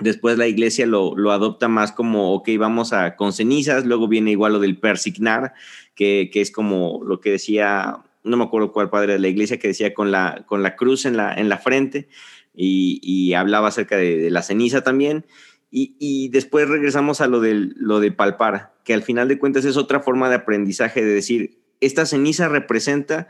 Después 0.00 0.36
la 0.36 0.46
iglesia 0.46 0.84
lo, 0.84 1.16
lo, 1.16 1.32
adopta 1.32 1.68
más 1.68 1.92
como, 1.92 2.34
ok, 2.34 2.50
vamos 2.58 2.92
a 2.92 3.16
con 3.16 3.32
cenizas, 3.32 3.86
luego 3.86 4.08
viene 4.08 4.32
igual 4.32 4.52
lo 4.52 4.58
del 4.58 4.78
persignar, 4.78 5.54
que, 5.94 6.28
que, 6.30 6.42
es 6.42 6.50
como 6.50 7.00
lo 7.02 7.18
que 7.18 7.30
decía, 7.30 8.04
no 8.24 8.36
me 8.36 8.44
acuerdo 8.44 8.72
cuál 8.72 8.90
padre 8.90 9.14
de 9.14 9.20
la 9.20 9.28
iglesia, 9.28 9.58
que 9.58 9.68
decía 9.68 9.94
con 9.94 10.10
la, 10.10 10.44
con 10.46 10.62
la 10.62 10.76
cruz 10.76 11.06
en 11.06 11.16
la, 11.16 11.32
en 11.32 11.48
la 11.48 11.56
frente 11.56 12.06
y, 12.62 13.34
hablaba 13.34 13.68
acerca 13.68 13.96
de, 13.96 14.30
la 14.30 14.42
ceniza 14.42 14.82
también. 14.82 15.26
Y, 15.70 15.96
y, 15.98 16.28
después 16.28 16.68
regresamos 16.68 17.20
a 17.20 17.26
lo, 17.26 17.40
del, 17.40 17.74
lo 17.76 18.00
de 18.00 18.12
palpar, 18.12 18.74
que 18.84 18.94
al 18.94 19.02
final 19.02 19.28
de 19.28 19.38
cuentas 19.38 19.64
es 19.64 19.76
otra 19.76 20.00
forma 20.00 20.28
de 20.28 20.36
aprendizaje 20.36 21.04
de 21.04 21.14
decir, 21.14 21.58
esta 21.80 22.06
ceniza 22.06 22.48
representa 22.48 23.28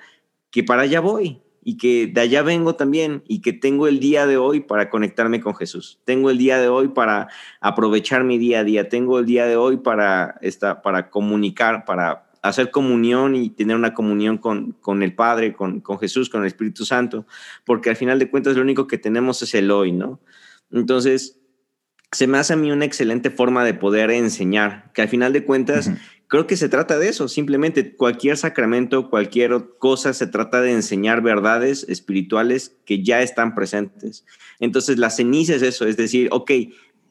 que 0.50 0.64
para 0.64 0.82
allá 0.82 1.00
voy 1.00 1.42
y 1.62 1.76
que 1.76 2.06
de 2.06 2.20
allá 2.20 2.42
vengo 2.42 2.74
también 2.74 3.22
y 3.28 3.42
que 3.42 3.52
tengo 3.52 3.86
el 3.86 4.00
día 4.00 4.26
de 4.26 4.36
hoy 4.36 4.60
para 4.60 4.88
conectarme 4.88 5.40
con 5.40 5.54
Jesús. 5.54 6.00
Tengo 6.04 6.30
el 6.30 6.38
día 6.38 6.58
de 6.58 6.68
hoy 6.68 6.88
para 6.88 7.28
aprovechar 7.60 8.24
mi 8.24 8.38
día 8.38 8.60
a 8.60 8.64
día. 8.64 8.88
Tengo 8.88 9.18
el 9.18 9.26
día 9.26 9.46
de 9.46 9.56
hoy 9.56 9.76
para, 9.76 10.38
esta, 10.40 10.82
para 10.82 11.10
comunicar, 11.10 11.84
para 11.84 12.29
hacer 12.42 12.70
comunión 12.70 13.34
y 13.36 13.50
tener 13.50 13.76
una 13.76 13.94
comunión 13.94 14.38
con, 14.38 14.72
con 14.72 15.02
el 15.02 15.14
Padre, 15.14 15.52
con, 15.52 15.80
con 15.80 15.98
Jesús, 15.98 16.30
con 16.30 16.40
el 16.42 16.46
Espíritu 16.46 16.84
Santo, 16.84 17.26
porque 17.64 17.90
al 17.90 17.96
final 17.96 18.18
de 18.18 18.30
cuentas 18.30 18.56
lo 18.56 18.62
único 18.62 18.86
que 18.86 18.98
tenemos 18.98 19.42
es 19.42 19.54
el 19.54 19.70
hoy, 19.70 19.92
¿no? 19.92 20.20
Entonces, 20.70 21.40
se 22.12 22.26
me 22.26 22.38
hace 22.38 22.54
a 22.54 22.56
mí 22.56 22.70
una 22.72 22.84
excelente 22.84 23.30
forma 23.30 23.64
de 23.64 23.74
poder 23.74 24.10
enseñar, 24.10 24.90
que 24.94 25.02
al 25.02 25.08
final 25.08 25.32
de 25.32 25.44
cuentas 25.44 25.90
creo 26.26 26.46
que 26.46 26.56
se 26.56 26.68
trata 26.68 26.98
de 26.98 27.08
eso, 27.08 27.28
simplemente 27.28 27.94
cualquier 27.94 28.36
sacramento, 28.36 29.10
cualquier 29.10 29.76
cosa 29.78 30.12
se 30.12 30.26
trata 30.26 30.60
de 30.60 30.72
enseñar 30.72 31.22
verdades 31.22 31.84
espirituales 31.88 32.76
que 32.84 33.02
ya 33.02 33.22
están 33.22 33.54
presentes. 33.54 34.24
Entonces 34.58 34.98
la 34.98 35.10
ceniza 35.10 35.54
es 35.54 35.62
eso, 35.62 35.86
es 35.86 35.96
decir, 35.96 36.28
ok, 36.32 36.50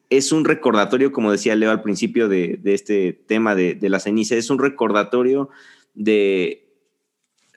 es 0.09 0.31
un 0.31 0.45
recordatorio, 0.45 1.11
como 1.11 1.31
decía 1.31 1.55
Leo 1.55 1.71
al 1.71 1.81
principio 1.81 2.27
de, 2.27 2.59
este 2.63 3.13
tema 3.13 3.55
de, 3.55 3.77
la 3.81 3.99
ceniza, 3.99 4.35
es 4.35 4.49
un 4.49 4.59
recordatorio 4.59 5.49
de, 5.93 6.67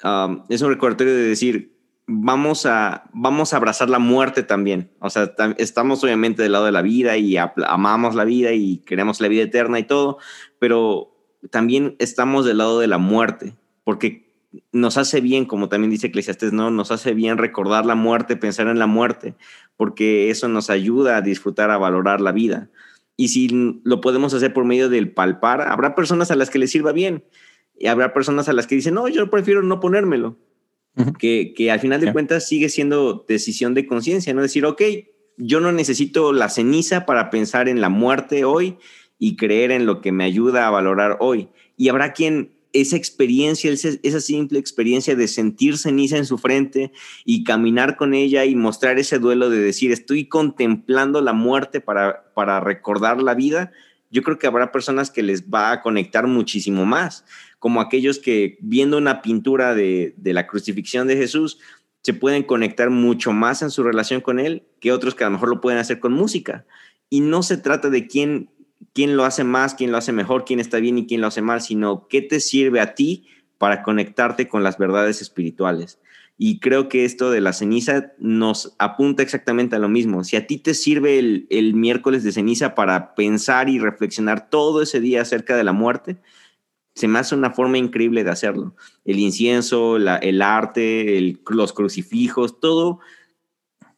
um, 0.05 0.43
es 0.49 0.61
un 0.61 0.71
recordatorio 0.71 1.15
de 1.15 1.23
decir, 1.23 1.73
vamos 2.07 2.67
a, 2.67 3.05
vamos 3.13 3.53
a 3.53 3.57
abrazar 3.57 3.89
la 3.89 3.99
muerte 3.99 4.43
también. 4.43 4.91
O 5.01 5.09
sea, 5.09 5.35
estamos 5.57 6.05
obviamente 6.05 6.43
del 6.43 6.53
lado 6.53 6.67
de 6.67 6.73
la 6.73 6.83
vida 6.83 7.17
y 7.17 7.37
amamos 7.37 8.15
la 8.15 8.25
vida 8.25 8.53
y 8.53 8.79
queremos 8.79 9.21
la 9.21 9.29
vida 9.29 9.45
eterna 9.45 9.79
y 9.79 9.85
todo, 9.85 10.19
pero 10.59 11.13
también 11.51 11.97
estamos 11.99 12.45
del 12.45 12.59
lado 12.59 12.81
de 12.81 12.87
la 12.87 12.99
muerte, 12.99 13.57
porque 13.85 14.22
nos 14.73 14.99
hace 14.99 15.21
bien, 15.21 15.45
como 15.45 15.69
también 15.69 15.91
dice 15.91 16.09
Eclesiastes, 16.09 16.53
¿no? 16.53 16.71
Nos 16.71 16.91
hace 16.91 17.15
bien 17.15 17.39
recordar 17.39 17.87
la 17.87 17.95
muerte, 17.95 18.37
pensar 18.37 18.69
en 18.69 18.79
la 18.79 18.87
muerte, 18.87 19.35
porque 19.77 20.31
eso 20.31 20.49
nos 20.49 20.71
ayuda 20.71 21.17
a 21.17 21.23
disfrutar, 21.23 21.71
a 21.71 21.79
valorar 21.79 22.21
la 22.21 22.33
vida. 22.33 22.71
Y 23.17 23.29
si 23.29 23.81
lo 23.85 24.01
podemos 24.01 24.35
hacer 24.35 24.53
por 24.53 24.65
medio 24.65 24.89
del 24.89 25.13
palpar, 25.13 25.63
habrá 25.63 25.95
personas 25.95 26.31
a 26.31 26.37
las 26.37 26.51
que 26.51 26.59
les 26.59 26.71
sirva 26.71 26.93
bien 26.93 27.25
y 27.79 27.87
habrá 27.87 28.13
personas 28.13 28.49
a 28.49 28.53
las 28.53 28.67
que 28.67 28.75
dicen, 28.75 28.95
no, 28.95 29.09
yo 29.09 29.31
prefiero 29.31 29.63
no 29.63 29.81
ponérmelo. 29.81 30.39
que, 31.19 31.55
que, 31.57 31.71
al 31.71 31.81
final 31.81 32.01
de 32.01 32.13
cuentas 32.13 32.47
sigue 32.47 32.69
siendo 32.69 33.25
decisión 33.27 33.73
de 33.75 33.87
conciencia, 33.87 34.35
¿no? 34.35 34.43
Decir, 34.43 34.67
ok, 34.67 34.83
yo 35.39 35.61
no 35.61 35.73
necesito 35.73 36.33
la 36.33 36.51
ceniza 36.51 37.07
para 37.07 37.31
pensar 37.31 37.69
en 37.69 37.81
la 37.81 37.89
muerte 37.89 38.45
hoy 38.45 38.77
y 39.19 39.37
creer 39.37 39.71
en 39.71 39.87
lo 39.87 40.01
que 40.01 40.13
me 40.13 40.25
ayuda 40.25 40.67
a 40.67 40.71
valorar 40.71 41.17
hoy. 41.21 41.49
Y 41.77 41.89
habrá 41.89 42.13
quien 42.13 42.53
esa 42.73 42.97
experiencia, 42.97 43.71
esa 43.71 44.21
simple 44.21 44.59
experiencia 44.59 45.15
de 45.15 45.29
sentir 45.29 45.77
ceniza 45.77 46.17
en 46.17 46.27
su 46.27 46.39
frente 46.39 46.93
y 47.25 47.45
caminar 47.45 47.97
con 47.97 48.15
ella 48.15 48.45
y 48.45 48.55
mostrar 48.55 48.99
ese 48.99 49.19
duelo 49.19 49.51
de 49.51 49.59
decir, 49.59 49.93
estoy 49.93 50.27
contemplando 50.27 51.21
la 51.21 51.33
muerte 51.33 51.81
para, 51.81 52.33
para 52.35 52.61
recordar 52.61 53.23
la 53.23 53.35
vida, 53.35 53.73
yo 54.11 54.23
creo 54.23 54.39
que 54.39 54.47
habrá 54.47 54.73
personas 54.73 55.11
que 55.11 55.23
les 55.23 55.49
va 55.49 55.73
a 55.73 55.83
conectar 55.83 56.27
muchísimo 56.27 56.85
más. 56.85 57.25
como 57.59 57.81
aquellos 57.81 58.19
que 58.19 58.59
viendo 58.61 58.99
una 58.99 59.23
pintura 59.23 59.75
de, 59.75 60.15
de 60.17 60.33
la 60.33 60.49
crucifixión 60.49 61.07
de 61.07 61.17
Jesús, 61.17 61.59
se 62.03 62.13
pueden 62.13 62.43
conectar 62.43 62.91
mucho 62.91 63.33
más 63.33 63.63
en 63.63 63.71
su 63.71 63.85
relación 63.85 64.21
con 64.21 64.41
Él 64.41 64.65
que 64.81 64.91
otros 64.91 65.15
que 65.15 65.23
a 65.23 65.29
lo 65.29 65.35
mejor 65.35 65.49
lo 65.49 65.61
pueden 65.61 65.79
hacer 65.79 66.01
con 66.01 66.13
música. 66.13 66.67
Y 67.09 67.21
no 67.21 67.43
se 67.43 67.57
trata 67.59 67.89
de 67.89 68.07
quién, 68.09 68.51
quién 68.93 69.17
lo 69.17 69.25
hace 69.25 69.45
más, 69.45 69.75
quién 69.75 69.93
lo 69.93 69.99
hace 69.99 70.13
mejor, 70.13 70.45
quién 70.45 70.61
está 70.61 70.79
bien 70.79 70.99
y 70.99 71.07
quién 71.07 71.21
lo 71.21 71.27
hace 71.27 71.43
mal, 71.43 71.61
sino 71.61 72.07
qué 72.09 72.23
te 72.23 72.41
sirve 72.41 72.81
a 72.81 72.95
ti 72.95 73.27
para 73.59 73.83
conectarte 73.83 74.49
con 74.49 74.63
las 74.63 74.79
verdades 74.79 75.23
espirituales. 75.23 75.99
Y 76.39 76.59
creo 76.59 76.89
que 76.89 77.05
esto 77.05 77.31
de 77.31 77.41
la 77.41 77.53
ceniza 77.53 78.13
nos 78.19 78.75
apunta 78.79 79.23
exactamente 79.23 79.77
a 79.77 79.79
lo 79.79 79.89
mismo. 79.89 80.25
Si 80.25 80.37
a 80.37 80.47
ti 80.47 80.59
te 80.59 80.75
sirve 80.75 81.19
el, 81.19 81.47
el 81.51 81.75
miércoles 81.75 82.25
de 82.25 82.33
ceniza 82.33 82.75
para 82.75 83.15
pensar 83.15 83.69
y 83.69 83.79
reflexionar 83.79 84.51
todo 84.51 84.83
ese 84.83 85.01
día 85.01 85.23
acerca 85.23 85.57
de 85.57 85.65
la 85.65 85.73
muerte, 85.73 86.19
se 86.95 87.09
me 87.09 87.19
hace 87.19 87.35
una 87.35 87.53
forma 87.53 87.79
increíble 87.79 88.25
de 88.25 88.31
hacerlo. 88.31 88.75
El 89.05 89.19
incienso, 89.19 89.97
el 89.97 90.43
arte, 90.43 91.39
los 91.49 91.73
crucifijos, 91.73 92.61
todo 92.61 93.01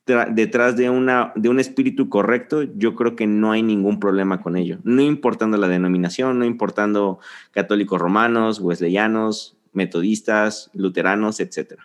detrás 0.07 0.77
de, 0.77 0.91
una, 0.91 1.33
de 1.35 1.49
un 1.49 1.59
espíritu 1.59 2.09
correcto, 2.09 2.63
yo 2.63 2.95
creo 2.95 3.17
que 3.17 3.27
no 3.27 3.53
hay 3.53 3.63
ningún 3.63 4.01
problema 4.01 4.43
con 4.43 4.57
ello. 4.57 4.79
No 4.85 5.01
importando 5.01 5.57
la 5.57 5.69
denominación, 5.69 6.39
no 6.39 6.45
importando 6.45 7.21
católicos 7.53 8.01
romanos, 8.01 8.61
wesleyanos, 8.61 9.57
metodistas, 9.73 10.71
luteranos, 10.75 11.41
etc. 11.41 11.81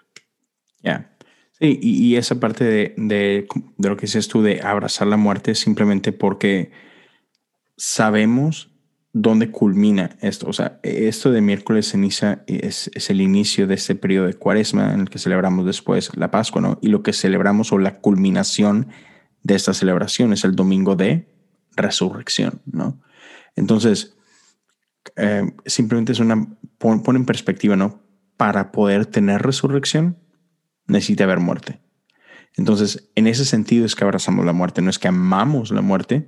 Ya. 0.81 1.15
Sí, 1.53 1.79
y, 1.81 2.15
esa 2.15 2.39
parte 2.39 2.63
de, 2.63 2.93
de, 2.95 3.47
de 3.77 3.89
lo 3.89 3.97
que 3.97 4.05
dices 4.05 4.27
tú 4.27 4.41
de 4.41 4.61
abrazar 4.61 5.07
la 5.07 5.17
muerte 5.17 5.55
simplemente 5.55 6.13
porque 6.13 6.71
sabemos 7.75 8.68
dónde 9.13 9.51
culmina 9.51 10.17
esto. 10.21 10.47
O 10.47 10.53
sea, 10.53 10.79
esto 10.83 11.31
de 11.31 11.41
miércoles 11.41 11.89
ceniza 11.89 12.43
es, 12.47 12.91
es, 12.93 13.09
el 13.09 13.21
inicio 13.21 13.67
de 13.67 13.75
este 13.75 13.95
periodo 13.95 14.27
de 14.27 14.35
cuaresma 14.35 14.93
en 14.93 15.01
el 15.01 15.09
que 15.09 15.19
celebramos 15.19 15.65
después 15.65 16.15
la 16.15 16.31
Pascua, 16.31 16.61
¿no? 16.61 16.79
Y 16.81 16.89
lo 16.89 17.01
que 17.03 17.13
celebramos 17.13 17.71
o 17.71 17.77
la 17.77 17.99
culminación 17.99 18.87
de 19.43 19.55
esta 19.55 19.73
celebración 19.73 20.33
es 20.33 20.43
el 20.43 20.55
domingo 20.55 20.95
de 20.95 21.27
resurrección, 21.75 22.61
¿no? 22.65 23.01
Entonces, 23.55 24.15
eh, 25.15 25.53
simplemente 25.65 26.11
es 26.11 26.19
una, 26.19 26.47
pone 26.77 27.19
en 27.19 27.25
perspectiva, 27.25 27.75
¿no? 27.75 28.01
Para 28.37 28.71
poder 28.71 29.05
tener 29.05 29.41
resurrección, 29.41 30.17
necesita 30.87 31.23
haber 31.23 31.39
muerte. 31.39 31.79
Entonces, 32.55 33.09
en 33.15 33.27
ese 33.27 33.45
sentido 33.45 33.85
es 33.85 33.95
que 33.95 34.03
abrazamos 34.03 34.45
la 34.45 34.53
muerte, 34.53 34.81
no 34.81 34.89
es 34.89 34.99
que 34.99 35.07
amamos 35.07 35.71
la 35.71 35.81
muerte, 35.81 36.27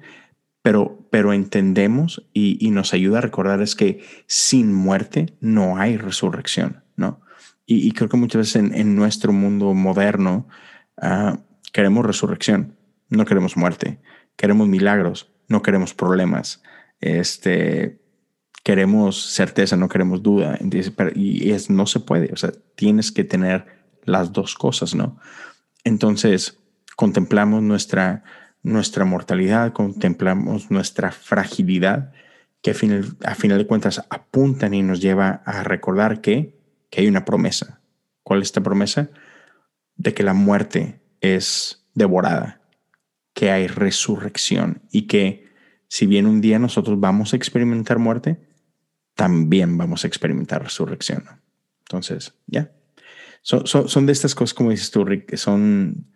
pero, 0.61 1.07
pero 1.09 1.33
entendemos 1.33 2.27
y, 2.33 2.69
nos 2.71 2.93
ayuda 2.93 3.17
a 3.19 3.21
recordar 3.21 3.61
es 3.61 3.75
que 3.75 4.03
sin 4.27 4.73
muerte 4.73 5.35
no 5.39 5.77
hay 5.77 5.97
resurrección, 5.97 6.83
¿no? 6.95 7.21
Y, 7.65 7.91
creo 7.93 8.09
que 8.09 8.17
muchas 8.17 8.39
veces 8.39 8.55
en, 8.73 8.95
nuestro 8.95 9.31
mundo 9.31 9.73
moderno 9.73 10.47
ah, 11.01 11.39
queremos 11.71 12.05
resurrección, 12.05 12.75
no 13.09 13.25
queremos 13.25 13.55
muerte, 13.55 13.99
queremos 14.35 14.67
milagros, 14.67 15.31
no 15.47 15.61
queremos 15.61 15.93
problemas, 15.93 16.61
este, 16.99 18.01
queremos 18.63 19.31
certeza, 19.31 19.77
no 19.77 19.89
queremos 19.89 20.21
duda, 20.21 20.59
y 21.15 21.51
es, 21.51 21.69
no 21.69 21.85
se 21.85 22.01
puede, 22.01 22.31
o 22.33 22.37
sea, 22.37 22.51
tienes 22.75 23.11
que 23.11 23.23
tener 23.23 23.65
las 24.03 24.33
dos 24.33 24.55
cosas, 24.55 24.93
¿no? 24.93 25.17
Entonces, 25.83 26.59
contemplamos 26.95 27.63
nuestra 27.63 28.23
nuestra 28.63 29.05
mortalidad, 29.05 29.73
contemplamos 29.73 30.69
nuestra 30.71 31.11
fragilidad, 31.11 32.11
que 32.61 32.71
a 32.71 32.73
final, 33.35 33.57
de 33.57 33.67
cuentas 33.67 34.05
apuntan 34.09 34.73
y 34.73 34.83
nos 34.83 35.01
lleva 35.01 35.41
a 35.45 35.63
recordar 35.63 36.21
que, 36.21 36.59
que 36.89 37.01
hay 37.01 37.07
una 37.07 37.25
promesa. 37.25 37.81
¿Cuál 38.23 38.41
es 38.41 38.49
esta 38.49 38.61
promesa? 38.61 39.09
De 39.95 40.13
que 40.13 40.23
la 40.23 40.33
muerte 40.33 41.01
es 41.21 41.87
devorada, 41.95 42.61
que 43.33 43.49
hay 43.49 43.67
resurrección 43.67 44.83
y 44.91 45.07
que 45.07 45.49
si 45.87 46.05
bien 46.05 46.27
un 46.27 46.39
día 46.39 46.59
nosotros 46.59 46.99
vamos 46.99 47.33
a 47.33 47.35
experimentar 47.35 47.97
muerte, 47.97 48.39
también 49.15 49.77
vamos 49.77 50.03
a 50.03 50.07
experimentar 50.07 50.63
resurrección. 50.63 51.25
Entonces, 51.81 52.35
ya. 52.45 52.71
Son, 53.41 53.65
son, 53.65 54.05
de 54.05 54.11
estas 54.11 54.35
cosas, 54.35 54.53
como 54.53 54.69
dices 54.69 54.91
tú, 54.91 55.03
Rick, 55.03 55.25
que 55.25 55.37
son 55.37 56.11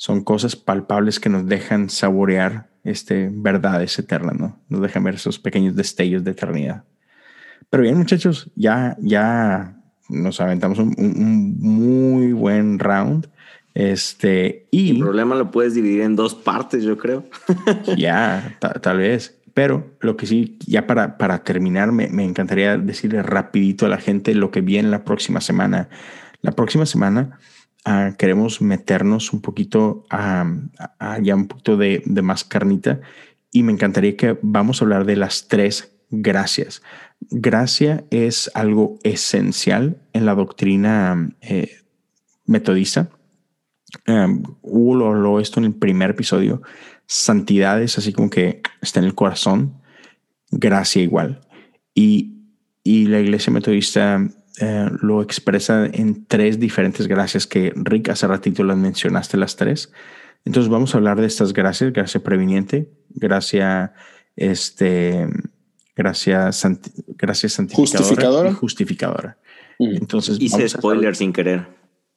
son 0.00 0.24
cosas 0.24 0.56
palpables 0.56 1.20
que 1.20 1.28
nos 1.28 1.44
dejan 1.44 1.90
saborear 1.90 2.70
este, 2.84 3.28
verdades 3.30 3.98
eternas, 3.98 4.34
¿no? 4.34 4.58
Nos 4.70 4.80
dejan 4.80 5.04
ver 5.04 5.16
esos 5.16 5.38
pequeños 5.38 5.76
destellos 5.76 6.24
de 6.24 6.30
eternidad. 6.30 6.84
Pero 7.68 7.82
bien, 7.82 7.98
muchachos, 7.98 8.50
ya, 8.56 8.96
ya 8.98 9.76
nos 10.08 10.40
aventamos 10.40 10.78
un, 10.78 10.94
muy 11.58 12.32
buen 12.32 12.78
round. 12.78 13.28
Este, 13.74 14.68
y. 14.70 14.92
El 14.92 15.00
problema 15.00 15.34
lo 15.34 15.50
puedes 15.50 15.74
dividir 15.74 16.00
en 16.00 16.16
dos 16.16 16.34
partes, 16.34 16.82
yo 16.82 16.96
creo. 16.96 17.26
ya, 17.98 18.56
tal 18.80 18.96
vez. 18.96 19.38
Pero 19.52 19.98
lo 20.00 20.16
que 20.16 20.24
sí, 20.24 20.56
ya 20.66 20.86
para, 20.86 21.18
para 21.18 21.44
terminar, 21.44 21.92
me, 21.92 22.08
me 22.08 22.24
encantaría 22.24 22.78
decirle 22.78 23.22
rapidito 23.22 23.84
a 23.84 23.90
la 23.90 23.98
gente 23.98 24.34
lo 24.34 24.50
que 24.50 24.62
viene 24.62 24.88
la 24.88 25.04
próxima 25.04 25.42
semana. 25.42 25.90
La 26.40 26.52
próxima 26.52 26.86
semana 26.86 27.38
Queremos 28.18 28.60
meternos 28.60 29.32
un 29.32 29.40
poquito 29.40 30.04
a, 30.10 30.44
un 30.44 31.48
poquito 31.48 31.76
de, 31.76 32.02
más 32.22 32.44
carnita 32.44 33.00
y 33.50 33.62
me 33.62 33.72
encantaría 33.72 34.16
que 34.16 34.38
vamos 34.42 34.80
a 34.80 34.84
hablar 34.84 35.06
de 35.06 35.16
las 35.16 35.48
tres 35.48 35.92
gracias. 36.10 36.82
Gracia 37.30 38.04
es 38.10 38.50
algo 38.54 38.98
esencial 39.02 40.02
en 40.12 40.26
la 40.26 40.34
doctrina 40.34 41.30
eh, 41.40 41.78
metodista. 42.44 43.08
Um, 44.06 44.42
Hugo 44.62 44.94
lo 44.94 45.06
habló 45.08 45.40
esto 45.40 45.58
en 45.58 45.66
el 45.66 45.74
primer 45.74 46.10
episodio. 46.10 46.62
Santidad 47.06 47.82
es 47.82 47.98
así 47.98 48.12
como 48.12 48.30
que 48.30 48.60
está 48.82 49.00
en 49.00 49.06
el 49.06 49.14
corazón. 49.14 49.80
Gracia 50.50 51.02
igual. 51.02 51.40
Y, 51.94 52.34
y 52.84 53.06
la 53.06 53.20
iglesia 53.20 53.52
metodista 53.52 54.20
eh, 54.60 54.90
lo 55.00 55.22
expresa 55.22 55.86
en 55.86 56.26
tres 56.26 56.60
diferentes 56.60 57.06
gracias 57.08 57.46
que 57.46 57.72
Rick 57.74 58.10
hace 58.10 58.26
ratito 58.26 58.62
las 58.62 58.76
mencionaste 58.76 59.36
las 59.36 59.56
tres. 59.56 59.90
Entonces 60.44 60.70
vamos 60.70 60.94
a 60.94 60.98
hablar 60.98 61.20
de 61.20 61.26
estas 61.26 61.52
gracias, 61.52 61.92
gracia 61.92 62.22
previniente, 62.22 62.90
gracia 63.08 63.94
este 64.36 65.26
gracia, 65.96 66.50
gracia 67.16 67.48
santificadora 67.48 68.52
justificadora. 68.52 69.38
y 69.78 69.96
Entonces 69.96 70.38
hice 70.40 70.68
spoiler 70.68 71.16
sin 71.16 71.32
querer. 71.32 71.66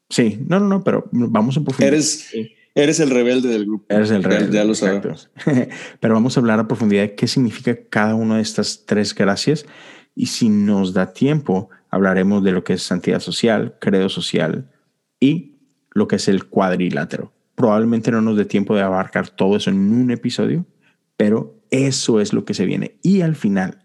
Sí, 0.09 0.39
no, 0.47 0.59
no, 0.59 0.67
no, 0.67 0.83
pero 0.83 1.09
vamos 1.11 1.57
a 1.57 1.61
profundizar. 1.61 1.93
Eres, 1.93 2.29
eres 2.75 2.99
el 2.99 3.09
rebelde 3.09 3.49
del 3.49 3.65
grupo. 3.65 3.85
Eres 3.87 4.11
el 4.11 4.23
rebelde. 4.23 4.55
Ya, 4.55 4.65
lo 4.65 4.75
sabes. 4.75 5.29
pero 5.99 6.13
vamos 6.13 6.35
a 6.35 6.39
hablar 6.39 6.59
a 6.59 6.67
profundidad 6.67 7.03
de 7.03 7.15
qué 7.15 7.27
significa 7.27 7.77
cada 7.89 8.15
una 8.15 8.35
de 8.35 8.41
estas 8.41 8.85
tres 8.85 9.15
gracias 9.15 9.65
y 10.15 10.27
si 10.27 10.49
nos 10.49 10.93
da 10.93 11.13
tiempo, 11.13 11.69
hablaremos 11.93 12.43
de 12.43 12.51
lo 12.51 12.63
que 12.63 12.73
es 12.73 12.81
santidad 12.81 13.19
social, 13.19 13.77
credo 13.79 14.09
social 14.09 14.71
y 15.19 15.59
lo 15.91 16.07
que 16.07 16.15
es 16.15 16.27
el 16.27 16.45
cuadrilátero. 16.45 17.31
Probablemente 17.53 18.09
no 18.09 18.21
nos 18.21 18.35
dé 18.35 18.45
tiempo 18.45 18.75
de 18.75 18.81
abarcar 18.81 19.29
todo 19.29 19.55
eso 19.55 19.69
en 19.69 19.77
un 19.77 20.09
episodio, 20.09 20.65
pero 21.17 21.61
eso 21.69 22.19
es 22.19 22.33
lo 22.33 22.45
que 22.45 22.55
se 22.55 22.65
viene. 22.65 22.97
Y 23.03 23.21
al 23.21 23.35
final, 23.35 23.83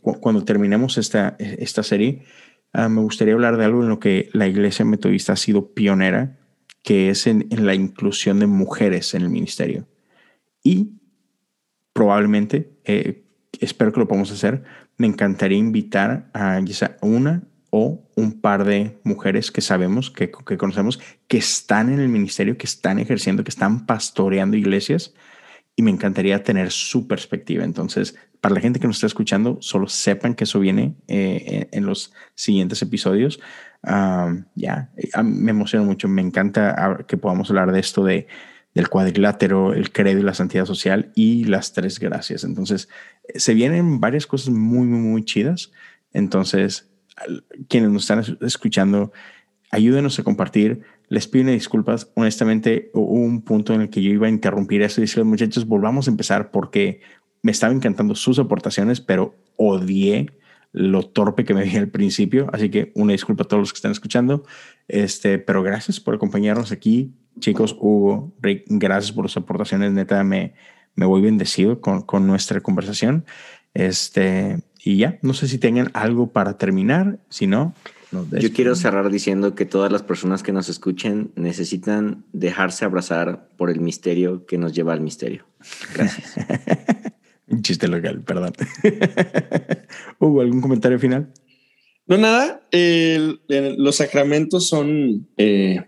cuando 0.00 0.44
terminemos 0.44 0.96
esta, 0.96 1.36
esta 1.38 1.82
serie, 1.82 2.24
ah, 2.72 2.88
me 2.88 3.02
gustaría 3.02 3.34
hablar 3.34 3.58
de 3.58 3.66
algo 3.66 3.82
en 3.82 3.90
lo 3.90 4.00
que 4.00 4.30
la 4.32 4.48
iglesia 4.48 4.86
metodista 4.86 5.34
ha 5.34 5.36
sido 5.36 5.74
pionera, 5.74 6.38
que 6.82 7.10
es 7.10 7.26
en, 7.26 7.46
la 7.50 7.74
inclusión 7.74 8.40
de 8.40 8.46
mujeres 8.46 9.12
en 9.12 9.20
el 9.20 9.28
ministerio. 9.28 9.86
Y 10.64 10.92
probablemente, 11.92 12.72
eh, 12.84 13.26
espero 13.60 13.92
que 13.92 14.00
lo 14.00 14.08
podamos 14.08 14.32
hacer, 14.32 14.64
me 15.02 15.08
encantaría 15.08 15.58
invitar 15.58 16.30
a 16.32 16.60
una 17.00 17.42
o 17.70 18.08
un 18.14 18.40
par 18.40 18.64
de 18.64 19.00
mujeres 19.02 19.50
que 19.50 19.60
sabemos, 19.60 20.12
que, 20.12 20.30
que, 20.30 20.56
conocemos, 20.56 21.00
que 21.26 21.38
están 21.38 21.92
en 21.92 21.98
el 21.98 22.08
ministerio, 22.08 22.56
que 22.56 22.66
están 22.66 23.00
ejerciendo, 23.00 23.42
que 23.42 23.50
están 23.50 23.84
pastoreando 23.84 24.56
iglesias. 24.56 25.12
Y 25.74 25.82
me 25.82 25.90
encantaría 25.90 26.44
tener 26.44 26.70
su 26.70 27.08
perspectiva. 27.08 27.64
Entonces, 27.64 28.14
para 28.40 28.54
la 28.54 28.60
gente 28.60 28.78
que 28.78 28.86
nos 28.86 28.98
está 28.98 29.08
escuchando, 29.08 29.58
solo 29.60 29.88
sepan 29.88 30.36
que 30.36 30.44
eso 30.44 30.60
viene 30.60 30.94
eh, 31.08 31.66
en 31.72 31.84
los 31.84 32.12
siguientes 32.36 32.80
episodios. 32.82 33.40
ya, 34.54 34.90
me 35.24 35.50
emociona 35.50 35.84
mucho. 35.84 36.06
Me 36.06 36.22
encanta 36.22 37.04
que 37.08 37.16
podamos 37.16 37.50
hablar 37.50 37.72
de 37.72 37.80
esto 37.80 38.04
de 38.04 38.28
del 38.74 38.88
cuadrilátero, 38.88 39.74
el 39.74 39.92
credo 39.92 40.20
y 40.20 40.22
la 40.22 40.34
santidad 40.34 40.66
social 40.66 41.12
y 41.14 41.44
las 41.44 41.72
tres 41.72 41.98
gracias. 41.98 42.44
Entonces, 42.44 42.88
se 43.34 43.54
vienen 43.54 44.00
varias 44.00 44.26
cosas 44.26 44.50
muy, 44.50 44.86
muy, 44.86 45.00
muy 45.00 45.24
chidas. 45.24 45.72
Entonces, 46.12 46.90
quienes 47.68 47.90
nos 47.90 48.02
están 48.02 48.38
escuchando, 48.40 49.12
ayúdenos 49.70 50.18
a 50.18 50.22
compartir. 50.22 50.82
Les 51.08 51.28
pido 51.28 51.50
disculpas. 51.50 52.10
Honestamente, 52.14 52.90
hubo 52.94 53.12
un 53.12 53.42
punto 53.42 53.74
en 53.74 53.82
el 53.82 53.90
que 53.90 54.02
yo 54.02 54.10
iba 54.10 54.26
a 54.26 54.30
interrumpir 54.30 54.82
eso 54.82 55.00
y 55.00 55.04
decirles, 55.04 55.26
muchachos, 55.26 55.66
volvamos 55.66 56.08
a 56.08 56.10
empezar 56.10 56.50
porque 56.50 57.00
me 57.42 57.52
estaba 57.52 57.74
encantando 57.74 58.14
sus 58.14 58.38
aportaciones, 58.38 59.00
pero 59.00 59.34
odié 59.56 60.30
lo 60.72 61.02
torpe 61.02 61.44
que 61.44 61.52
me 61.52 61.64
vi 61.64 61.76
al 61.76 61.88
principio. 61.88 62.48
Así 62.52 62.70
que 62.70 62.92
una 62.94 63.12
disculpa 63.12 63.44
a 63.44 63.48
todos 63.48 63.60
los 63.60 63.72
que 63.72 63.76
están 63.76 63.92
escuchando. 63.92 64.44
Este, 64.88 65.38
pero 65.38 65.62
gracias 65.62 66.00
por 66.00 66.14
acompañarnos 66.14 66.72
aquí. 66.72 67.12
Chicos, 67.38 67.76
Hugo, 67.78 68.32
Rick, 68.40 68.64
gracias 68.68 69.12
por 69.12 69.28
sus 69.28 69.42
aportaciones. 69.42 69.92
Neta, 69.92 70.22
me, 70.24 70.54
me 70.94 71.06
voy 71.06 71.22
bendecido 71.22 71.80
con, 71.80 72.02
con 72.02 72.26
nuestra 72.26 72.60
conversación. 72.60 73.24
Este, 73.74 74.60
y 74.84 74.98
ya, 74.98 75.18
no 75.22 75.34
sé 75.34 75.48
si 75.48 75.58
tengan 75.58 75.90
algo 75.94 76.32
para 76.32 76.58
terminar. 76.58 77.18
Si 77.28 77.46
no, 77.46 77.74
yo 78.12 78.52
quiero 78.52 78.74
cerrar 78.74 79.10
diciendo 79.10 79.54
que 79.54 79.64
todas 79.64 79.90
las 79.90 80.02
personas 80.02 80.42
que 80.42 80.52
nos 80.52 80.68
escuchen 80.68 81.32
necesitan 81.34 82.24
dejarse 82.32 82.84
abrazar 82.84 83.48
por 83.56 83.70
el 83.70 83.80
misterio 83.80 84.44
que 84.44 84.58
nos 84.58 84.74
lleva 84.74 84.92
al 84.92 85.00
misterio. 85.00 85.46
Gracias. 85.94 86.36
Un 87.48 87.62
chiste 87.62 87.88
local, 87.88 88.20
perdón. 88.20 88.52
¿Hubo 90.18 90.40
algún 90.42 90.60
comentario 90.60 90.98
final? 90.98 91.32
No, 92.06 92.18
nada. 92.18 92.60
los 92.70 93.96
sacramentos 93.96 94.68
son, 94.68 95.28
eh, 95.38 95.82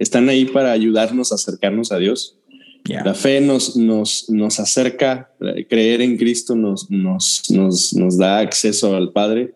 están 0.00 0.28
ahí 0.30 0.46
para 0.46 0.72
ayudarnos 0.72 1.30
a 1.30 1.36
acercarnos 1.36 1.92
a 1.92 1.98
Dios. 1.98 2.36
La 2.84 3.14
fe 3.14 3.40
nos, 3.40 3.76
nos, 3.76 4.28
nos 4.30 4.58
acerca, 4.58 5.30
creer 5.68 6.00
en 6.00 6.16
Cristo 6.16 6.56
nos, 6.56 6.90
nos, 6.90 7.48
nos, 7.50 7.92
nos 7.92 8.18
da 8.18 8.38
acceso 8.38 8.96
al 8.96 9.12
Padre 9.12 9.54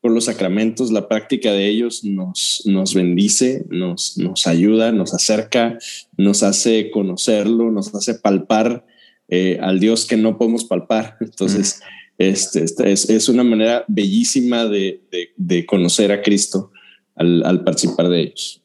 por 0.00 0.12
los 0.12 0.26
sacramentos, 0.26 0.92
la 0.92 1.08
práctica 1.08 1.50
de 1.52 1.66
ellos 1.66 2.04
nos, 2.04 2.62
nos 2.66 2.94
bendice, 2.94 3.64
nos, 3.70 4.18
nos 4.18 4.46
ayuda, 4.46 4.92
nos 4.92 5.14
acerca, 5.14 5.78
nos 6.16 6.42
hace 6.42 6.90
conocerlo, 6.90 7.72
nos 7.72 7.92
hace 7.94 8.14
palpar 8.14 8.86
eh, 9.28 9.58
al 9.60 9.80
Dios 9.80 10.04
que 10.04 10.16
no 10.16 10.38
podemos 10.38 10.64
palpar. 10.64 11.16
Entonces, 11.20 11.80
este, 12.18 12.62
este, 12.62 12.92
es, 12.92 13.10
es, 13.10 13.28
una 13.28 13.42
manera 13.42 13.84
bellísima 13.88 14.66
de, 14.66 15.02
de, 15.36 15.66
conocer 15.66 16.12
a 16.12 16.22
Cristo 16.22 16.70
al, 17.16 17.42
al 17.44 17.64
participar 17.64 18.08
de 18.08 18.20
ellos. 18.20 18.62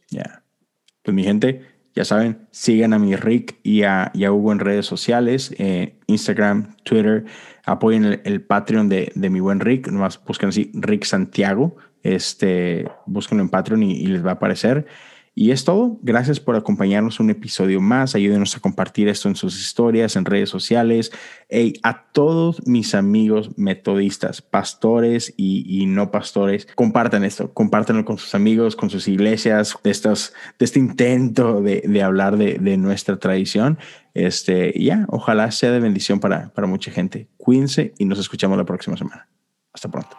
Pues 1.03 1.15
mi 1.15 1.23
gente, 1.23 1.61
ya 1.95 2.05
saben, 2.05 2.47
sigan 2.51 2.93
a 2.93 2.99
mi 2.99 3.15
Rick 3.15 3.59
y 3.63 3.83
a, 3.83 4.11
y 4.13 4.27
Hugo 4.27 4.51
en 4.51 4.59
redes 4.59 4.85
sociales, 4.85 5.53
eh, 5.57 5.95
Instagram, 6.07 6.75
Twitter. 6.83 7.25
Apoyen 7.65 8.21
el, 8.23 8.41
Patreon 8.41 8.87
de, 8.87 9.11
mi 9.15 9.39
buen 9.39 9.59
Rick, 9.59 9.87
nomás 9.87 10.23
busquen 10.23 10.49
así 10.49 10.71
Rick 10.73 11.03
Santiago, 11.03 11.75
este, 12.03 12.89
búsquenlo 13.05 13.43
en 13.43 13.49
Patreon 13.49 13.83
y, 13.83 14.05
les 14.05 14.25
va 14.25 14.31
a 14.31 14.33
aparecer. 14.33 14.87
Y 15.33 15.51
es 15.51 15.63
todo. 15.63 15.97
Gracias 16.01 16.41
por 16.41 16.57
acompañarnos 16.57 17.21
un 17.21 17.29
episodio 17.29 17.79
más. 17.79 18.15
Ayúdenos 18.15 18.55
a 18.57 18.59
compartir 18.59 19.07
esto 19.07 19.29
en 19.29 19.35
sus 19.35 19.57
historias, 19.59 20.17
en 20.17 20.25
redes 20.25 20.49
sociales. 20.49 21.11
Hey, 21.47 21.73
a 21.83 22.07
todos 22.11 22.67
mis 22.67 22.93
amigos 22.93 23.57
metodistas, 23.57 24.41
pastores 24.41 25.33
y, 25.37 25.85
no 25.85 26.11
pastores, 26.11 26.67
compartan 26.75 27.23
esto. 27.23 27.53
Compártanlo 27.53 28.03
con 28.03 28.17
sus 28.17 28.35
amigos, 28.35 28.75
con 28.75 28.89
sus 28.89 29.07
iglesias, 29.07 29.77
de, 29.83 29.91
este 29.91 30.79
intento 30.79 31.61
de, 31.61 32.03
hablar 32.03 32.37
de, 32.37 32.57
de 32.59 32.75
nuestra 32.75 33.17
tradición. 33.17 33.79
Este, 34.13 34.73
ya, 34.77 35.05
ojalá 35.07 35.49
sea 35.51 35.71
de 35.71 35.79
bendición 35.79 36.19
para, 36.19 36.49
para 36.49 36.67
mucha 36.67 36.91
gente. 36.91 37.29
Cuídense 37.37 37.93
y 37.97 38.03
nos 38.03 38.19
escuchamos 38.19 38.57
la 38.57 38.65
próxima 38.65 38.97
semana. 38.97 39.29
Hasta 39.71 39.89
pronto. 39.89 40.17